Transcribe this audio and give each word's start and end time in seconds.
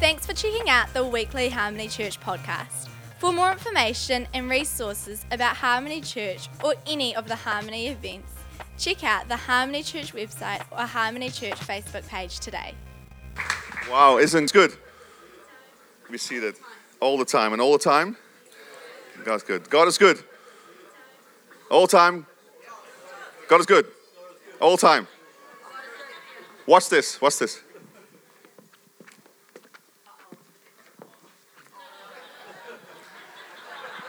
Thanks 0.00 0.24
for 0.24 0.32
checking 0.32 0.70
out 0.70 0.94
the 0.94 1.04
weekly 1.04 1.50
Harmony 1.50 1.86
Church 1.86 2.18
podcast. 2.18 2.88
For 3.18 3.34
more 3.34 3.52
information 3.52 4.26
and 4.32 4.48
resources 4.48 5.26
about 5.30 5.56
Harmony 5.56 6.00
Church 6.00 6.48
or 6.64 6.74
any 6.86 7.14
of 7.14 7.28
the 7.28 7.36
Harmony 7.36 7.88
events, 7.88 8.32
check 8.78 9.04
out 9.04 9.28
the 9.28 9.36
Harmony 9.36 9.82
Church 9.82 10.14
website 10.14 10.62
or 10.72 10.86
Harmony 10.86 11.28
Church 11.28 11.56
Facebook 11.56 12.08
page 12.08 12.40
today. 12.40 12.72
Wow, 13.90 14.16
isn't 14.16 14.44
it 14.44 14.52
good? 14.54 14.72
We 16.10 16.16
see 16.16 16.38
that 16.38 16.54
all 16.98 17.18
the 17.18 17.26
time 17.26 17.52
and 17.52 17.60
all 17.60 17.72
the 17.72 17.84
time. 17.84 18.16
God's 19.22 19.42
good. 19.42 19.68
God 19.68 19.86
is 19.86 19.98
good. 19.98 20.24
All 21.70 21.86
time. 21.86 22.24
God 23.50 23.60
is 23.60 23.66
good. 23.66 23.86
All 24.62 24.78
time. 24.78 25.06
Watch 26.66 26.88
this. 26.88 27.20
Watch 27.20 27.38
this. 27.38 27.60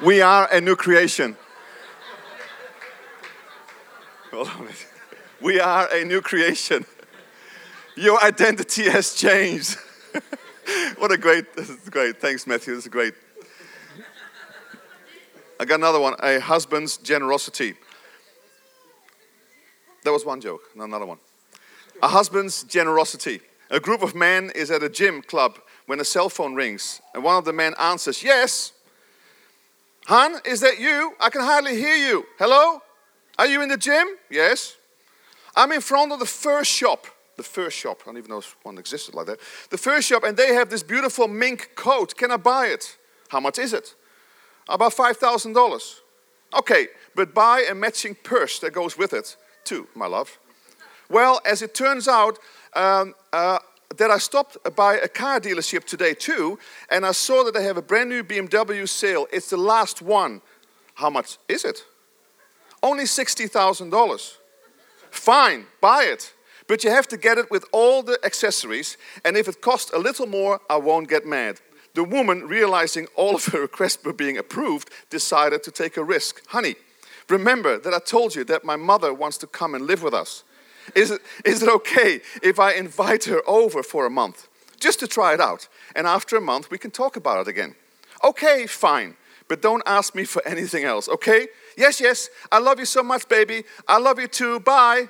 We 0.01 0.19
are 0.19 0.51
a 0.51 0.59
new 0.59 0.75
creation. 0.75 1.37
We 5.39 5.59
are 5.59 5.87
a 5.93 6.03
new 6.03 6.21
creation. 6.21 6.85
Your 7.95 8.23
identity 8.23 8.89
has 8.89 9.13
changed. 9.13 9.77
what 10.97 11.11
a 11.11 11.17
great, 11.17 11.53
this 11.55 11.69
is 11.69 11.87
great. 11.89 12.19
Thanks, 12.19 12.47
Matthew. 12.47 12.73
This 12.73 12.85
is 12.85 12.91
great. 12.91 13.13
I 15.59 15.65
got 15.65 15.75
another 15.75 15.99
one 15.99 16.15
a 16.23 16.39
husband's 16.39 16.97
generosity. 16.97 17.75
That 20.03 20.11
was 20.11 20.25
one 20.25 20.41
joke, 20.41 20.63
not 20.75 20.85
another 20.85 21.05
one. 21.05 21.19
A 22.01 22.07
husband's 22.07 22.63
generosity. 22.63 23.41
A 23.69 23.79
group 23.79 24.01
of 24.01 24.15
men 24.15 24.51
is 24.55 24.71
at 24.71 24.81
a 24.81 24.89
gym 24.89 25.21
club 25.21 25.59
when 25.85 25.99
a 25.99 26.05
cell 26.05 26.29
phone 26.29 26.55
rings, 26.55 27.01
and 27.13 27.23
one 27.23 27.37
of 27.37 27.45
the 27.45 27.53
men 27.53 27.75
answers, 27.79 28.23
Yes. 28.23 28.73
Han, 30.07 30.39
is 30.45 30.61
that 30.61 30.79
you? 30.79 31.13
I 31.19 31.29
can 31.29 31.41
hardly 31.41 31.75
hear 31.75 31.95
you. 31.95 32.25
Hello? 32.39 32.81
Are 33.37 33.47
you 33.47 33.61
in 33.61 33.69
the 33.69 33.77
gym? 33.77 34.07
Yes. 34.29 34.75
I'm 35.55 35.71
in 35.71 35.81
front 35.81 36.11
of 36.11 36.19
the 36.19 36.25
fur 36.25 36.63
shop. 36.63 37.07
The 37.37 37.43
fur 37.43 37.69
shop. 37.69 38.01
I 38.03 38.05
don't 38.07 38.17
even 38.17 38.29
know 38.29 38.39
if 38.39 38.55
one 38.63 38.77
existed 38.77 39.15
like 39.15 39.27
that. 39.27 39.39
The 39.69 39.77
fur 39.77 40.01
shop, 40.01 40.23
and 40.23 40.35
they 40.35 40.53
have 40.53 40.69
this 40.69 40.83
beautiful 40.83 41.27
mink 41.27 41.71
coat. 41.75 42.15
Can 42.15 42.31
I 42.31 42.37
buy 42.37 42.67
it? 42.67 42.97
How 43.29 43.39
much 43.39 43.59
is 43.59 43.73
it? 43.73 43.95
About 44.67 44.93
$5,000. 44.93 45.95
Okay, 46.53 46.87
but 47.15 47.33
buy 47.33 47.65
a 47.69 47.73
matching 47.73 48.15
purse 48.23 48.59
that 48.59 48.73
goes 48.73 48.97
with 48.97 49.13
it, 49.13 49.37
too, 49.63 49.87
my 49.95 50.07
love. 50.07 50.37
Well, 51.09 51.41
as 51.45 51.61
it 51.61 51.73
turns 51.73 52.07
out, 52.07 52.39
um, 52.73 53.15
uh, 53.33 53.59
that 53.97 54.11
I 54.11 54.17
stopped 54.17 54.57
by 54.75 54.95
a 54.95 55.07
car 55.07 55.39
dealership 55.39 55.85
today 55.85 56.13
too, 56.13 56.59
and 56.89 57.05
I 57.05 57.11
saw 57.11 57.43
that 57.43 57.53
they 57.53 57.63
have 57.63 57.77
a 57.77 57.81
brand 57.81 58.09
new 58.09 58.23
BMW 58.23 58.87
sale. 58.87 59.27
It's 59.31 59.49
the 59.49 59.57
last 59.57 60.01
one. 60.01 60.41
How 60.95 61.09
much 61.09 61.37
is 61.47 61.65
it? 61.65 61.83
Only 62.83 63.03
$60,000. 63.03 64.37
Fine, 65.11 65.65
buy 65.79 66.03
it. 66.03 66.33
But 66.67 66.83
you 66.83 66.89
have 66.89 67.07
to 67.09 67.17
get 67.17 67.37
it 67.37 67.51
with 67.51 67.65
all 67.71 68.01
the 68.01 68.17
accessories, 68.23 68.97
and 69.25 69.35
if 69.35 69.47
it 69.47 69.61
costs 69.61 69.91
a 69.93 69.99
little 69.99 70.27
more, 70.27 70.61
I 70.69 70.77
won't 70.77 71.09
get 71.09 71.25
mad. 71.25 71.59
The 71.93 72.03
woman, 72.03 72.47
realizing 72.47 73.07
all 73.15 73.35
of 73.35 73.45
her 73.45 73.61
requests 73.61 74.03
were 74.03 74.13
being 74.13 74.37
approved, 74.37 74.89
decided 75.09 75.63
to 75.63 75.71
take 75.71 75.97
a 75.97 76.03
risk. 76.03 76.41
Honey, 76.47 76.75
remember 77.27 77.77
that 77.77 77.93
I 77.93 77.99
told 77.99 78.35
you 78.35 78.45
that 78.45 78.63
my 78.63 78.77
mother 78.77 79.13
wants 79.13 79.37
to 79.39 79.47
come 79.47 79.75
and 79.75 79.85
live 79.85 80.01
with 80.01 80.13
us. 80.13 80.45
Is 80.95 81.11
it, 81.11 81.21
is 81.45 81.63
it 81.63 81.69
okay 81.69 82.21
if 82.41 82.59
I 82.59 82.73
invite 82.73 83.25
her 83.25 83.41
over 83.47 83.83
for 83.83 84.05
a 84.05 84.09
month? 84.09 84.47
Just 84.79 84.99
to 84.99 85.07
try 85.07 85.33
it 85.33 85.39
out. 85.39 85.67
And 85.95 86.07
after 86.07 86.35
a 86.35 86.41
month, 86.41 86.71
we 86.71 86.77
can 86.77 86.91
talk 86.91 87.15
about 87.15 87.41
it 87.41 87.47
again. 87.47 87.75
Okay, 88.23 88.67
fine. 88.67 89.15
But 89.47 89.61
don't 89.61 89.83
ask 89.85 90.15
me 90.15 90.23
for 90.23 90.41
anything 90.47 90.85
else, 90.85 91.09
okay? 91.09 91.47
Yes, 91.77 91.99
yes, 91.99 92.29
I 92.51 92.59
love 92.59 92.79
you 92.79 92.85
so 92.85 93.03
much, 93.03 93.27
baby. 93.27 93.63
I 93.87 93.97
love 93.97 94.19
you 94.19 94.27
too. 94.27 94.59
Bye. 94.59 95.09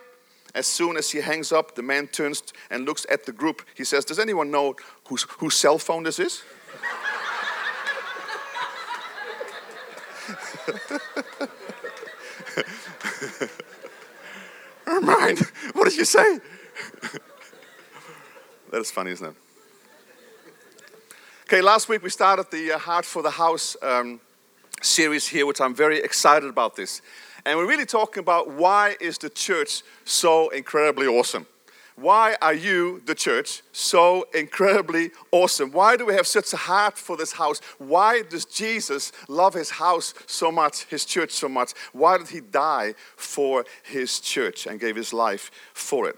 As 0.54 0.68
soon 0.68 0.98
as 0.98 1.12
he 1.12 1.22
hangs 1.22 1.52
up, 1.52 1.76
the 1.76 1.82
man 1.82 2.08
turns 2.08 2.44
and 2.70 2.86
looks 2.86 3.06
at 3.10 3.26
the 3.26 3.32
group. 3.32 3.62
He 3.74 3.84
says, 3.84 4.04
Does 4.04 4.20
anyone 4.20 4.52
know 4.52 4.76
whose, 5.08 5.24
whose 5.24 5.56
cell 5.56 5.78
phone 5.78 6.04
this 6.04 6.20
is? 6.20 6.44
Mind, 15.02 15.40
what 15.74 15.86
did 15.86 15.98
you 15.98 16.06
say? 16.06 16.40
that 18.72 18.80
is 18.80 18.92
funny, 18.92 19.12
isn't 19.12 19.28
it? 19.28 19.36
Okay, 21.44 21.62
last 21.62 21.90
week 21.90 22.04
we 22.04 22.10
started 22.10 22.50
the 22.52 22.74
uh, 22.74 22.78
Heart 22.78 23.06
for 23.06 23.22
the 23.22 23.32
House 23.32 23.76
um, 23.82 24.22
series 24.82 25.28
here, 25.28 25.46
which 25.46 25.60
I'm 25.60 25.76
very 25.76 26.00
excited 26.00 26.48
about 26.48 26.76
this. 26.76 27.02
And 27.46 27.58
we're 27.58 27.68
really 27.68 27.86
talking 27.86 28.22
about 28.22 28.52
why 28.52 28.96
is 29.02 29.18
the 29.18 29.30
church 29.30 29.82
so 30.06 30.50
incredibly 30.50 31.08
awesome? 31.08 31.48
Why 32.02 32.36
are 32.42 32.54
you, 32.54 33.00
the 33.06 33.14
church, 33.14 33.62
so 33.72 34.28
incredibly 34.34 35.12
awesome? 35.32 35.72
Why 35.72 35.98
do 35.98 36.08
we 36.08 36.16
have 36.16 36.26
such 36.26 36.52
a 36.52 36.58
heart 36.58 36.98
for 36.98 37.16
this 37.16 37.34
house? 37.34 37.62
Why 37.78 38.24
does 38.24 38.44
Jesus 38.44 39.12
love 39.28 39.54
his 39.54 39.70
house 39.70 40.16
so 40.26 40.52
much, 40.52 40.86
his 40.86 41.06
church 41.06 41.30
so 41.30 41.48
much? 41.48 41.74
Why 41.94 42.18
did 42.18 42.30
he 42.30 42.42
die 42.42 42.96
for 43.16 43.66
his 43.84 44.20
church 44.20 44.66
and 44.66 44.80
gave 44.80 44.96
his 44.96 45.14
life 45.14 45.52
for 45.76 46.10
it? 46.10 46.16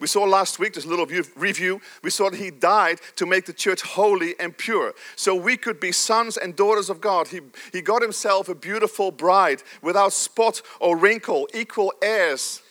We 0.00 0.08
saw 0.08 0.24
last 0.24 0.58
week, 0.58 0.76
a 0.76 0.80
little 0.80 1.06
review, 1.36 1.80
we 2.02 2.10
saw 2.10 2.30
that 2.30 2.40
he 2.40 2.50
died 2.50 2.98
to 3.14 3.24
make 3.24 3.46
the 3.46 3.52
church 3.52 3.82
holy 3.82 4.34
and 4.40 4.56
pure. 4.56 4.94
So 5.14 5.36
we 5.36 5.56
could 5.56 5.78
be 5.78 5.92
sons 5.92 6.38
and 6.38 6.56
daughters 6.56 6.90
of 6.90 7.00
God. 7.00 7.28
He, 7.28 7.40
he 7.72 7.82
got 7.82 8.02
himself 8.02 8.48
a 8.48 8.54
beautiful 8.56 9.12
bride 9.12 9.62
without 9.80 10.12
spot 10.12 10.60
or 10.80 10.96
wrinkle, 10.96 11.46
equal 11.54 11.92
heirs 12.02 12.62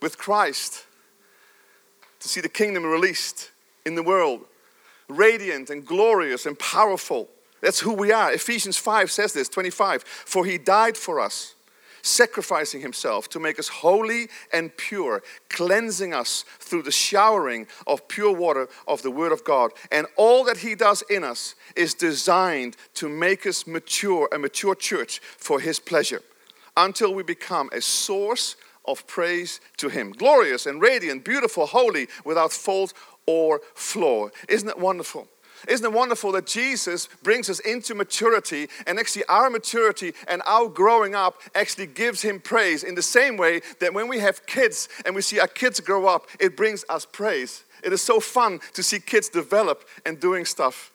with 0.00 0.18
Christ 0.18 0.86
to 2.22 2.28
see 2.28 2.40
the 2.40 2.48
kingdom 2.48 2.84
released 2.84 3.50
in 3.84 3.96
the 3.96 4.02
world, 4.02 4.44
radiant 5.08 5.70
and 5.70 5.84
glorious 5.84 6.46
and 6.46 6.58
powerful. 6.58 7.28
That's 7.60 7.80
who 7.80 7.92
we 7.92 8.12
are. 8.12 8.32
Ephesians 8.32 8.76
5 8.76 9.10
says 9.10 9.32
this 9.32 9.48
25. 9.48 10.02
For 10.02 10.44
he 10.44 10.56
died 10.56 10.96
for 10.96 11.18
us, 11.20 11.54
sacrificing 12.02 12.80
himself 12.80 13.28
to 13.30 13.40
make 13.40 13.58
us 13.58 13.68
holy 13.68 14.28
and 14.52 14.76
pure, 14.76 15.22
cleansing 15.48 16.14
us 16.14 16.44
through 16.60 16.82
the 16.82 16.92
showering 16.92 17.66
of 17.86 18.06
pure 18.06 18.32
water 18.32 18.68
of 18.86 19.02
the 19.02 19.10
Word 19.10 19.32
of 19.32 19.44
God. 19.44 19.72
And 19.90 20.06
all 20.16 20.44
that 20.44 20.58
he 20.58 20.76
does 20.76 21.02
in 21.10 21.24
us 21.24 21.56
is 21.74 21.94
designed 21.94 22.76
to 22.94 23.08
make 23.08 23.46
us 23.46 23.66
mature, 23.66 24.28
a 24.32 24.38
mature 24.38 24.76
church 24.76 25.20
for 25.20 25.58
his 25.58 25.80
pleasure, 25.80 26.22
until 26.76 27.14
we 27.14 27.24
become 27.24 27.68
a 27.72 27.80
source 27.80 28.56
of 28.84 29.06
praise 29.06 29.60
to 29.78 29.88
Him. 29.88 30.12
Glorious 30.12 30.66
and 30.66 30.80
radiant, 30.80 31.24
beautiful, 31.24 31.66
holy, 31.66 32.08
without 32.24 32.52
fault 32.52 32.92
or 33.26 33.60
flaw. 33.74 34.28
Isn't 34.48 34.68
it 34.68 34.78
wonderful? 34.78 35.28
Isn't 35.68 35.86
it 35.86 35.92
wonderful 35.92 36.32
that 36.32 36.46
Jesus 36.46 37.08
brings 37.22 37.48
us 37.48 37.60
into 37.60 37.94
maturity 37.94 38.68
and 38.86 38.98
actually 38.98 39.24
our 39.26 39.48
maturity 39.48 40.12
and 40.26 40.42
our 40.44 40.68
growing 40.68 41.14
up 41.14 41.40
actually 41.54 41.86
gives 41.86 42.22
Him 42.22 42.40
praise 42.40 42.82
in 42.82 42.96
the 42.96 43.02
same 43.02 43.36
way 43.36 43.60
that 43.78 43.94
when 43.94 44.08
we 44.08 44.18
have 44.18 44.44
kids 44.46 44.88
and 45.06 45.14
we 45.14 45.22
see 45.22 45.38
our 45.38 45.46
kids 45.46 45.78
grow 45.78 46.06
up, 46.06 46.26
it 46.40 46.56
brings 46.56 46.84
us 46.88 47.06
praise. 47.06 47.64
It 47.84 47.92
is 47.92 48.02
so 48.02 48.18
fun 48.18 48.60
to 48.74 48.82
see 48.82 48.98
kids 48.98 49.28
develop 49.28 49.84
and 50.04 50.18
doing 50.18 50.44
stuff 50.44 50.92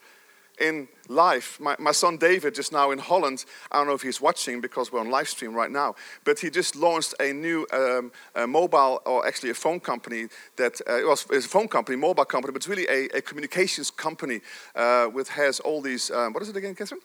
in 0.59 0.87
life. 1.07 1.59
My, 1.59 1.75
my 1.79 1.91
son 1.91 2.17
David, 2.17 2.55
just 2.55 2.71
now 2.71 2.91
in 2.91 2.99
Holland, 2.99 3.45
I 3.71 3.77
don't 3.77 3.87
know 3.87 3.93
if 3.93 4.01
he's 4.01 4.21
watching 4.21 4.61
because 4.61 4.91
we're 4.91 4.99
on 4.99 5.09
live 5.09 5.29
stream 5.29 5.53
right 5.53 5.71
now, 5.71 5.95
but 6.23 6.39
he 6.39 6.49
just 6.49 6.75
launched 6.75 7.13
a 7.19 7.33
new 7.33 7.65
um, 7.71 8.11
a 8.35 8.47
mobile, 8.47 9.01
or 9.05 9.25
actually 9.25 9.51
a 9.51 9.53
phone 9.53 9.79
company 9.79 10.27
that 10.55 10.81
uh, 10.87 10.97
it 10.97 11.07
was 11.07 11.25
a 11.31 11.41
phone 11.41 11.67
company, 11.67 11.97
mobile 11.97 12.25
company, 12.25 12.51
but 12.51 12.57
it's 12.57 12.67
really 12.67 12.87
a, 12.87 13.17
a 13.17 13.21
communications 13.21 13.91
company 13.91 14.41
uh, 14.75 15.09
with 15.13 15.29
has 15.29 15.59
all 15.59 15.81
these, 15.81 16.11
um, 16.11 16.33
what 16.33 16.43
is 16.43 16.49
it 16.49 16.55
again, 16.55 16.75
Catherine? 16.75 17.01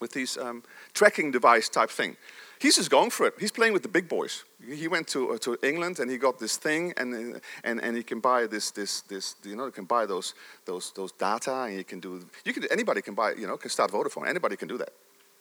With 0.00 0.12
these 0.12 0.36
um, 0.36 0.62
tracking 0.92 1.30
device 1.30 1.68
type 1.68 1.90
thing. 1.90 2.16
He's 2.58 2.76
just 2.76 2.90
going 2.90 3.10
for 3.10 3.26
it. 3.26 3.34
He's 3.38 3.50
playing 3.50 3.72
with 3.72 3.82
the 3.82 3.88
big 3.88 4.08
boys. 4.08 4.44
He 4.66 4.88
went 4.88 5.08
to, 5.08 5.32
uh, 5.32 5.38
to 5.38 5.58
England 5.62 5.98
and 6.00 6.10
he 6.10 6.16
got 6.16 6.38
this 6.38 6.56
thing, 6.56 6.92
and, 6.96 7.40
and, 7.64 7.82
and 7.82 7.96
he 7.96 8.02
can 8.02 8.20
buy 8.20 8.46
this, 8.46 8.70
this, 8.70 9.02
this, 9.02 9.36
you 9.44 9.56
know, 9.56 9.66
you 9.66 9.72
can 9.72 9.84
buy 9.84 10.06
those, 10.06 10.34
those, 10.64 10.92
those 10.92 11.12
data, 11.12 11.52
and 11.52 11.76
you 11.76 11.84
can 11.84 12.00
do, 12.00 12.24
you 12.44 12.52
can, 12.52 12.64
anybody 12.70 13.02
can 13.02 13.14
buy, 13.14 13.32
you 13.32 13.46
know, 13.46 13.56
can 13.56 13.70
start 13.70 13.90
Vodafone. 13.90 14.26
Anybody 14.28 14.56
can 14.56 14.68
do 14.68 14.78
that. 14.78 14.90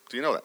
Do 0.10 0.18
you 0.18 0.24
know 0.24 0.34
that? 0.34 0.44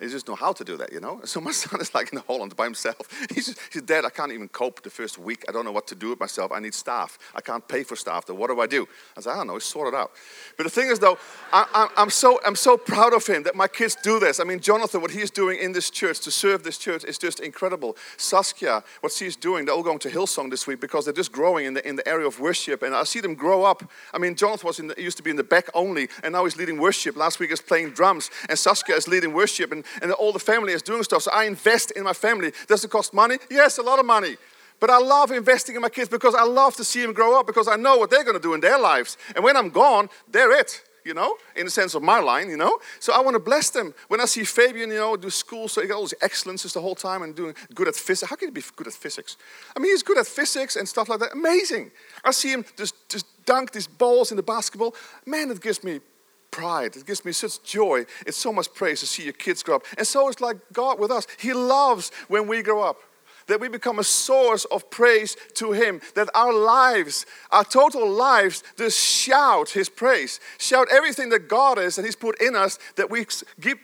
He 0.00 0.08
just 0.08 0.26
know 0.26 0.34
how 0.34 0.52
to 0.52 0.64
do 0.64 0.76
that, 0.78 0.92
you 0.92 1.00
know. 1.00 1.20
So 1.24 1.40
my 1.40 1.50
son 1.62 1.80
is 1.80 1.94
like 1.94 2.12
in 2.12 2.20
Holland 2.26 2.56
by 2.56 2.64
himself. 2.64 2.96
He's, 3.34 3.46
just, 3.46 3.60
he's 3.72 3.82
Dad, 3.82 4.04
I 4.04 4.10
can't 4.10 4.32
even 4.32 4.48
cope 4.48 4.82
the 4.82 4.90
first 4.90 5.18
week. 5.18 5.44
I 5.48 5.52
don't 5.52 5.64
know 5.64 5.72
what 5.72 5.86
to 5.88 5.94
do 5.94 6.10
with 6.10 6.20
myself. 6.20 6.52
I 6.52 6.60
need 6.60 6.74
staff. 6.74 7.18
I 7.34 7.40
can't 7.40 7.66
pay 7.68 7.82
for 7.82 7.96
staff. 7.96 8.28
What 8.30 8.48
do 8.48 8.60
I 8.60 8.66
do? 8.66 8.88
I 9.16 9.20
said, 9.20 9.32
I 9.32 9.36
don't 9.36 9.48
know. 9.48 9.58
Sort 9.58 9.92
it 9.92 9.96
out. 9.96 10.12
But 10.56 10.64
the 10.64 10.70
thing 10.70 10.88
is, 10.88 10.98
though, 10.98 11.18
I, 11.52 11.88
am 11.96 12.10
so 12.10 12.40
I'm 12.46 12.56
so 12.56 12.76
proud 12.76 13.12
of 13.12 13.26
him 13.26 13.42
that 13.42 13.54
my 13.54 13.68
kids 13.68 13.96
do 14.02 14.18
this. 14.18 14.40
I 14.40 14.44
mean, 14.44 14.60
Jonathan, 14.60 15.02
what 15.02 15.10
he's 15.10 15.30
doing 15.30 15.58
in 15.58 15.72
this 15.72 15.90
church 15.90 16.20
to 16.20 16.30
serve 16.30 16.62
this 16.62 16.78
church 16.78 17.04
is 17.04 17.18
just 17.18 17.40
incredible. 17.40 17.96
Saskia, 18.16 18.82
what 19.00 19.12
she's 19.12 19.36
doing, 19.36 19.64
they're 19.64 19.74
all 19.74 19.82
going 19.82 19.98
to 20.00 20.08
Hillsong 20.08 20.50
this 20.50 20.66
week 20.66 20.80
because 20.80 21.04
they're 21.04 21.14
just 21.14 21.32
growing 21.32 21.66
in 21.66 21.74
the 21.74 21.86
in 21.86 21.96
the 21.96 22.06
area 22.08 22.26
of 22.26 22.40
worship, 22.40 22.82
and 22.82 22.94
I 22.94 23.04
see 23.04 23.20
them 23.20 23.34
grow 23.34 23.64
up. 23.64 23.82
I 24.14 24.18
mean, 24.18 24.34
Jonathan 24.34 24.66
was 24.66 24.78
in 24.78 24.88
the, 24.88 24.94
used 25.00 25.16
to 25.18 25.22
be 25.22 25.30
in 25.30 25.36
the 25.36 25.44
back 25.44 25.68
only, 25.74 26.08
and 26.22 26.32
now 26.32 26.44
he's 26.44 26.56
leading 26.56 26.78
worship. 26.78 27.16
Last 27.16 27.38
week 27.38 27.50
he's 27.50 27.60
playing 27.60 27.90
drums, 27.90 28.30
and 28.48 28.58
Saskia 28.58 28.96
is 28.96 29.08
leading 29.08 29.32
worship, 29.32 29.72
and, 29.72 29.84
and 30.02 30.12
all 30.12 30.32
the 30.32 30.38
family 30.38 30.72
is 30.72 30.82
doing 30.82 31.02
stuff. 31.02 31.22
So 31.22 31.30
I 31.32 31.44
invest 31.44 31.90
in 31.92 32.02
my 32.04 32.12
family. 32.12 32.52
Does 32.68 32.84
it 32.84 32.90
cost 32.90 33.14
money? 33.14 33.38
Yes, 33.50 33.78
a 33.78 33.82
lot 33.82 33.98
of 33.98 34.06
money. 34.06 34.36
But 34.80 34.88
I 34.88 34.98
love 34.98 35.30
investing 35.30 35.76
in 35.76 35.82
my 35.82 35.90
kids 35.90 36.08
because 36.08 36.34
I 36.34 36.44
love 36.44 36.74
to 36.76 36.84
see 36.84 37.02
them 37.02 37.12
grow 37.12 37.38
up 37.38 37.46
because 37.46 37.68
I 37.68 37.76
know 37.76 37.98
what 37.98 38.10
they're 38.10 38.24
going 38.24 38.36
to 38.36 38.42
do 38.42 38.54
in 38.54 38.60
their 38.60 38.78
lives. 38.78 39.18
And 39.34 39.44
when 39.44 39.56
I'm 39.56 39.68
gone, 39.68 40.08
they're 40.26 40.58
it, 40.58 40.82
you 41.04 41.12
know, 41.12 41.36
in 41.54 41.66
the 41.66 41.70
sense 41.70 41.94
of 41.94 42.02
my 42.02 42.18
line, 42.18 42.48
you 42.48 42.56
know. 42.56 42.78
So 42.98 43.12
I 43.12 43.20
want 43.20 43.34
to 43.34 43.40
bless 43.40 43.68
them. 43.68 43.92
When 44.08 44.22
I 44.22 44.24
see 44.24 44.42
Fabian, 44.42 44.90
you 44.90 44.96
know, 44.96 45.16
do 45.18 45.28
school, 45.28 45.68
so 45.68 45.82
he 45.82 45.86
got 45.86 45.96
all 45.96 46.02
these 46.02 46.14
excellences 46.22 46.72
the 46.72 46.80
whole 46.80 46.94
time 46.94 47.22
and 47.22 47.36
doing 47.36 47.54
good 47.74 47.88
at 47.88 47.94
physics. 47.94 48.30
How 48.30 48.36
can 48.36 48.48
he 48.48 48.52
be 48.52 48.62
good 48.74 48.86
at 48.86 48.94
physics? 48.94 49.36
I 49.76 49.80
mean, 49.80 49.92
he's 49.92 50.02
good 50.02 50.16
at 50.18 50.26
physics 50.26 50.76
and 50.76 50.88
stuff 50.88 51.10
like 51.10 51.20
that. 51.20 51.32
Amazing. 51.32 51.90
I 52.24 52.30
see 52.30 52.50
him 52.50 52.64
just, 52.78 52.94
just 53.10 53.26
dunk 53.44 53.72
these 53.72 53.86
balls 53.86 54.30
in 54.30 54.38
the 54.38 54.42
basketball. 54.42 54.94
Man, 55.26 55.50
it 55.50 55.60
gives 55.60 55.84
me 55.84 56.00
pride. 56.50 56.96
It 56.96 57.06
gives 57.06 57.24
me 57.24 57.32
such 57.32 57.62
joy. 57.62 58.04
It's 58.26 58.36
so 58.36 58.52
much 58.52 58.72
praise 58.74 59.00
to 59.00 59.06
see 59.06 59.24
your 59.24 59.32
kids 59.32 59.62
grow 59.62 59.76
up. 59.76 59.84
And 59.96 60.06
so 60.06 60.28
it's 60.28 60.40
like 60.40 60.56
God 60.72 60.98
with 60.98 61.10
us. 61.10 61.26
He 61.38 61.52
loves 61.52 62.10
when 62.28 62.46
we 62.46 62.62
grow 62.62 62.82
up. 62.82 62.98
That 63.46 63.60
we 63.60 63.68
become 63.68 63.98
a 63.98 64.04
source 64.04 64.64
of 64.66 64.90
praise 64.90 65.36
to 65.54 65.72
Him. 65.72 66.00
That 66.14 66.28
our 66.34 66.52
lives, 66.52 67.26
our 67.50 67.64
total 67.64 68.08
lives, 68.08 68.62
just 68.76 68.98
shout 68.98 69.70
His 69.70 69.88
praise. 69.88 70.38
Shout 70.58 70.88
everything 70.90 71.30
that 71.30 71.48
God 71.48 71.78
is 71.78 71.98
and 71.98 72.04
He's 72.04 72.16
put 72.16 72.40
in 72.40 72.54
us 72.54 72.78
that 72.96 73.10
we 73.10 73.26
keep, 73.60 73.78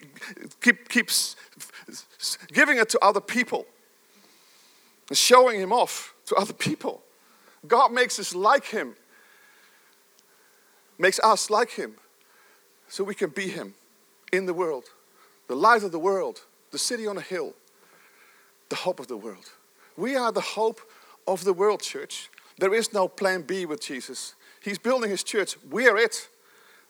keep, 0.60 0.88
keep 0.88 1.10
giving 2.52 2.78
it 2.78 2.88
to 2.90 2.98
other 3.04 3.20
people. 3.20 3.66
And 5.08 5.18
showing 5.18 5.60
Him 5.60 5.72
off 5.72 6.14
to 6.26 6.36
other 6.36 6.52
people. 6.52 7.02
God 7.66 7.92
makes 7.92 8.18
us 8.20 8.34
like 8.34 8.66
Him. 8.66 8.94
Makes 10.98 11.18
us 11.20 11.50
like 11.50 11.70
Him 11.70 11.96
so 12.88 13.04
we 13.04 13.14
can 13.14 13.30
be 13.30 13.48
Him 13.48 13.74
in 14.32 14.46
the 14.46 14.54
world, 14.54 14.84
the 15.48 15.56
light 15.56 15.82
of 15.82 15.92
the 15.92 15.98
world, 15.98 16.42
the 16.70 16.78
city 16.78 17.06
on 17.06 17.16
a 17.16 17.22
hill, 17.22 17.54
the 18.68 18.76
hope 18.76 19.00
of 19.00 19.08
the 19.08 19.16
world. 19.16 19.50
We 19.96 20.16
are 20.16 20.32
the 20.32 20.40
hope 20.40 20.80
of 21.26 21.44
the 21.44 21.52
world, 21.52 21.82
church. 21.82 22.30
There 22.58 22.74
is 22.74 22.92
no 22.92 23.08
plan 23.08 23.42
B 23.42 23.66
with 23.66 23.80
Jesus. 23.80 24.34
He's 24.62 24.78
building 24.78 25.10
His 25.10 25.22
church. 25.22 25.56
We 25.70 25.88
are 25.88 25.96
it. 25.96 26.28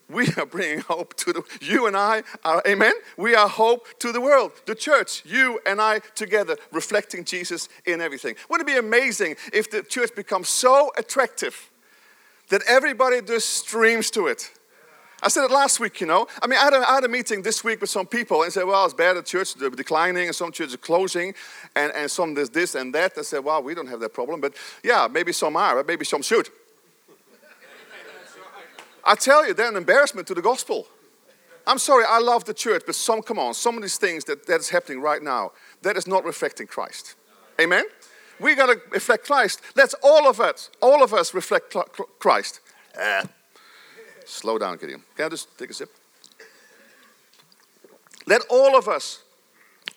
We 0.09 0.29
are 0.37 0.47
bringing 0.47 0.81
hope 0.81 1.15
to 1.17 1.33
the 1.33 1.43
you 1.61 1.87
and 1.87 1.97
I 1.97 2.23
are 2.45 2.63
amen. 2.67 2.95
We 3.17 3.35
are 3.35 3.49
hope 3.49 3.87
to 3.99 4.13
the 4.13 4.21
world. 4.21 4.53
The 4.67 4.75
church, 4.75 5.25
you 5.27 5.61
and 5.67 5.81
I 5.81 5.99
together, 6.15 6.57
reflecting 6.71 7.25
Jesus 7.25 7.69
in 7.85 8.01
everything. 8.01 8.37
Wouldn't 8.49 8.69
it 8.69 8.73
be 8.73 8.79
amazing 8.79 9.37
if 9.53 9.71
the 9.71 9.83
church 9.83 10.15
becomes 10.15 10.49
so 10.49 10.93
attractive 10.97 11.71
that 12.51 12.63
everybody 12.69 13.21
just 13.21 13.49
streams 13.49 14.11
to 14.13 14.29
it? 14.29 14.53
I 15.23 15.29
said 15.29 15.45
it 15.45 15.51
last 15.51 15.81
week, 15.81 16.01
you 16.01 16.07
know. 16.07 16.27
I 16.43 16.47
mean, 16.47 16.59
I 16.59 16.65
had, 16.65 16.73
a, 16.75 16.91
I 16.91 16.95
had 16.97 17.05
a 17.05 17.09
meeting 17.09 17.43
this 17.43 17.65
week 17.65 17.81
with 17.81 17.89
some 17.89 18.07
people 18.07 18.43
and 18.43 18.53
said, 18.53 18.65
well, 18.65 18.85
it's 18.85 18.95
bad 18.95 19.17
at 19.17 19.25
church, 19.25 19.55
they're 19.55 19.71
declining, 19.71 20.27
and 20.27 20.37
some 20.37 20.53
churches 20.53 20.75
are 20.75 20.79
closing, 20.79 21.35
and, 21.75 21.91
and 21.95 22.11
some 22.11 22.35
there's 22.35 22.51
this 22.51 22.75
and 22.75 22.95
that. 22.95 23.13
I 23.17 23.23
said, 23.23 23.43
well, 23.43 23.63
we 23.63 23.75
don't 23.75 23.89
have 23.89 24.01
that 24.01 24.13
problem, 24.13 24.41
but 24.41 24.55
yeah, 24.85 25.09
maybe 25.11 25.33
some 25.33 25.57
are, 25.57 25.77
but 25.77 25.87
maybe 25.87 26.05
some 26.05 26.23
should. 26.23 26.49
I 29.05 29.15
tell 29.15 29.47
you, 29.47 29.55
they're 29.55 29.69
an 29.69 29.77
embarrassment 29.77 30.27
to 30.29 30.35
the 30.35 30.43
gospel. 30.43 30.87
I'm 31.67 31.79
sorry, 31.79 32.05
I 32.07 32.19
love 32.19 32.45
the 32.45 32.55
church, 32.55 32.83
but 32.85 32.95
some, 32.95 33.23
come 33.23 33.39
on, 33.39 33.55
some 33.55 33.77
of 33.77 33.83
these 33.83 33.99
things 33.99 34.25
that, 34.25 34.47
that 34.47 34.61
is 34.61 34.69
happening 34.69 35.01
right 35.01 35.23
now, 35.23 35.53
that 35.83 35.97
is 35.97 36.07
not 36.07 36.25
reflecting 36.25 36.67
Christ. 36.67 37.15
Amen? 37.61 37.85
We 38.39 38.55
got 38.55 38.67
to 38.67 38.81
reflect 38.91 39.25
Christ. 39.25 39.63
Let's 39.75 39.95
all 40.03 40.29
of 40.29 40.41
us, 40.41 40.71
all 40.83 41.03
of 41.03 41.15
us 41.15 41.33
reflect 41.33 41.75
Christ. 42.19 42.61
Uh, 43.01 43.25
Slow 44.27 44.59
down, 44.59 44.77
Gideon. 44.77 45.03
Can 45.17 45.27
I 45.27 45.29
just 45.29 45.57
take 45.57 45.71
a 45.71 45.75
sip? 45.75 45.89
Let 48.27 48.43
all 48.51 48.77
of 48.77 48.89
us 48.89 49.23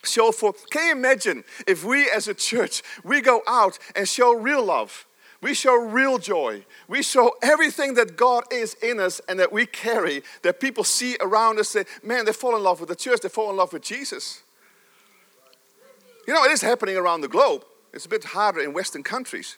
show 0.04 0.32
forth. 0.32 0.70
Can 0.70 0.86
you 0.86 0.92
imagine 0.92 1.44
if 1.68 1.84
we 1.84 2.10
as 2.10 2.28
a 2.28 2.36
church, 2.36 2.84
we 3.04 3.22
go 3.22 3.42
out 3.48 3.80
and 3.96 4.08
show 4.08 4.34
real 4.34 4.64
love? 4.64 5.08
We 5.42 5.56
show 5.56 5.74
real 5.74 6.20
joy. 6.20 6.64
We 6.88 7.02
show 7.02 7.36
everything 7.42 7.96
that 7.96 8.18
God 8.18 8.44
is 8.52 8.76
in 8.76 9.00
us 9.00 9.20
and 9.28 9.40
that 9.40 9.52
we 9.52 9.66
carry, 9.66 10.22
that 10.44 10.60
people 10.60 10.84
see 10.84 11.18
around 11.22 11.58
us 11.60 11.70
say, 11.70 11.86
man, 12.04 12.26
they 12.26 12.34
fall 12.34 12.56
in 12.56 12.62
love 12.62 12.80
with 12.80 12.90
the 12.90 12.96
church, 12.96 13.22
they 13.22 13.30
fall 13.30 13.50
in 13.50 13.56
love 13.56 13.74
with 13.74 13.82
Jesus. 13.82 14.44
You 16.28 16.34
know, 16.36 16.44
it 16.44 16.52
is 16.52 16.62
happening 16.62 16.98
around 16.98 17.22
the 17.22 17.28
globe. 17.28 17.64
It's 17.94 18.06
a 18.06 18.10
bit 18.10 18.26
harder 18.26 18.62
in 18.62 18.74
Western 18.74 19.02
countries. 19.02 19.58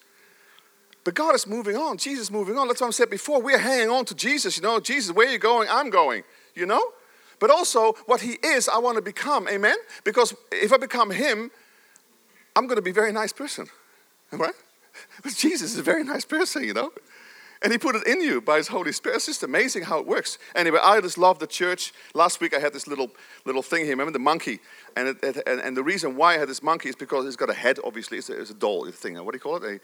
But 1.04 1.16
God 1.16 1.34
is 1.34 1.48
moving 1.48 1.76
on. 1.76 1.98
Jesus 1.98 2.26
is 2.26 2.32
moving 2.32 2.58
on. 2.58 2.68
That's 2.68 2.82
what 2.82 2.88
I 2.88 2.92
said 2.92 3.10
before. 3.10 3.42
We're 3.42 3.58
hanging 3.58 3.90
on 3.90 4.06
to 4.06 4.16
Jesus. 4.16 4.58
You 4.58 4.64
know, 4.64 4.80
Jesus, 4.80 5.16
where 5.16 5.28
are 5.28 5.32
you 5.32 5.40
going? 5.40 5.68
I'm 5.70 5.90
going. 5.90 6.24
You 6.54 6.66
know? 6.66 6.84
But 7.40 7.50
also, 7.50 7.94
what 8.06 8.22
He 8.22 8.38
is, 8.44 8.70
I 8.70 8.78
want 8.78 8.98
to 8.98 9.02
become. 9.02 9.48
Amen? 9.48 9.76
Because 10.04 10.36
if 10.52 10.72
I 10.72 10.78
become 10.78 11.10
Him, 11.10 11.50
I'm 12.56 12.68
going 12.68 12.76
to 12.76 12.84
be 12.84 12.92
a 12.92 12.94
very 12.94 13.12
nice 13.12 13.34
person. 13.34 13.68
Right? 14.32 14.54
But 15.24 15.34
Jesus 15.34 15.72
is 15.74 15.80
a 15.80 15.84
very 15.84 16.04
nice 16.04 16.26
person, 16.26 16.64
you 16.64 16.74
know? 16.74 16.92
And 17.64 17.72
He 17.72 17.80
put 17.80 17.96
it 17.96 18.06
in 18.06 18.22
you 18.22 18.42
by 18.42 18.58
His 18.58 18.68
Holy 18.68 18.92
Spirit. 18.92 19.16
It's 19.16 19.26
just 19.26 19.42
amazing 19.42 19.84
how 19.84 20.00
it 20.00 20.06
works. 20.06 20.38
Anyway, 20.54 20.80
I 20.84 21.00
just 21.02 21.18
love 21.18 21.40
the 21.40 21.48
church. 21.48 21.94
Last 22.14 22.42
week 22.42 22.54
I 22.54 22.60
had 22.60 22.74
this 22.74 22.88
little 22.88 23.10
little 23.46 23.64
thing 23.64 23.86
here. 23.86 23.94
Remember 23.94 24.12
the 24.12 24.20
monkey? 24.20 24.60
And, 24.96 25.08
it, 25.08 25.24
it, 25.24 25.44
and, 25.48 25.62
and, 25.62 25.78
the 25.78 25.84
reason 25.84 26.16
why 26.16 26.36
I 26.36 26.38
had 26.38 26.50
this 26.50 26.62
monkey 26.62 26.90
is 26.90 26.96
because 26.96 27.26
it's 27.26 27.38
got 27.38 27.50
a 27.50 27.54
head, 27.54 27.80
obviously. 27.84 28.18
It's 28.18 28.30
a, 28.30 28.40
it's 28.40 28.52
a 28.52 28.56
doll 28.56 28.86
thing. 28.92 29.16
What 29.24 29.32
do 29.32 29.38
you 29.38 29.40
call 29.40 29.56
it? 29.58 29.64
A, 29.64 29.80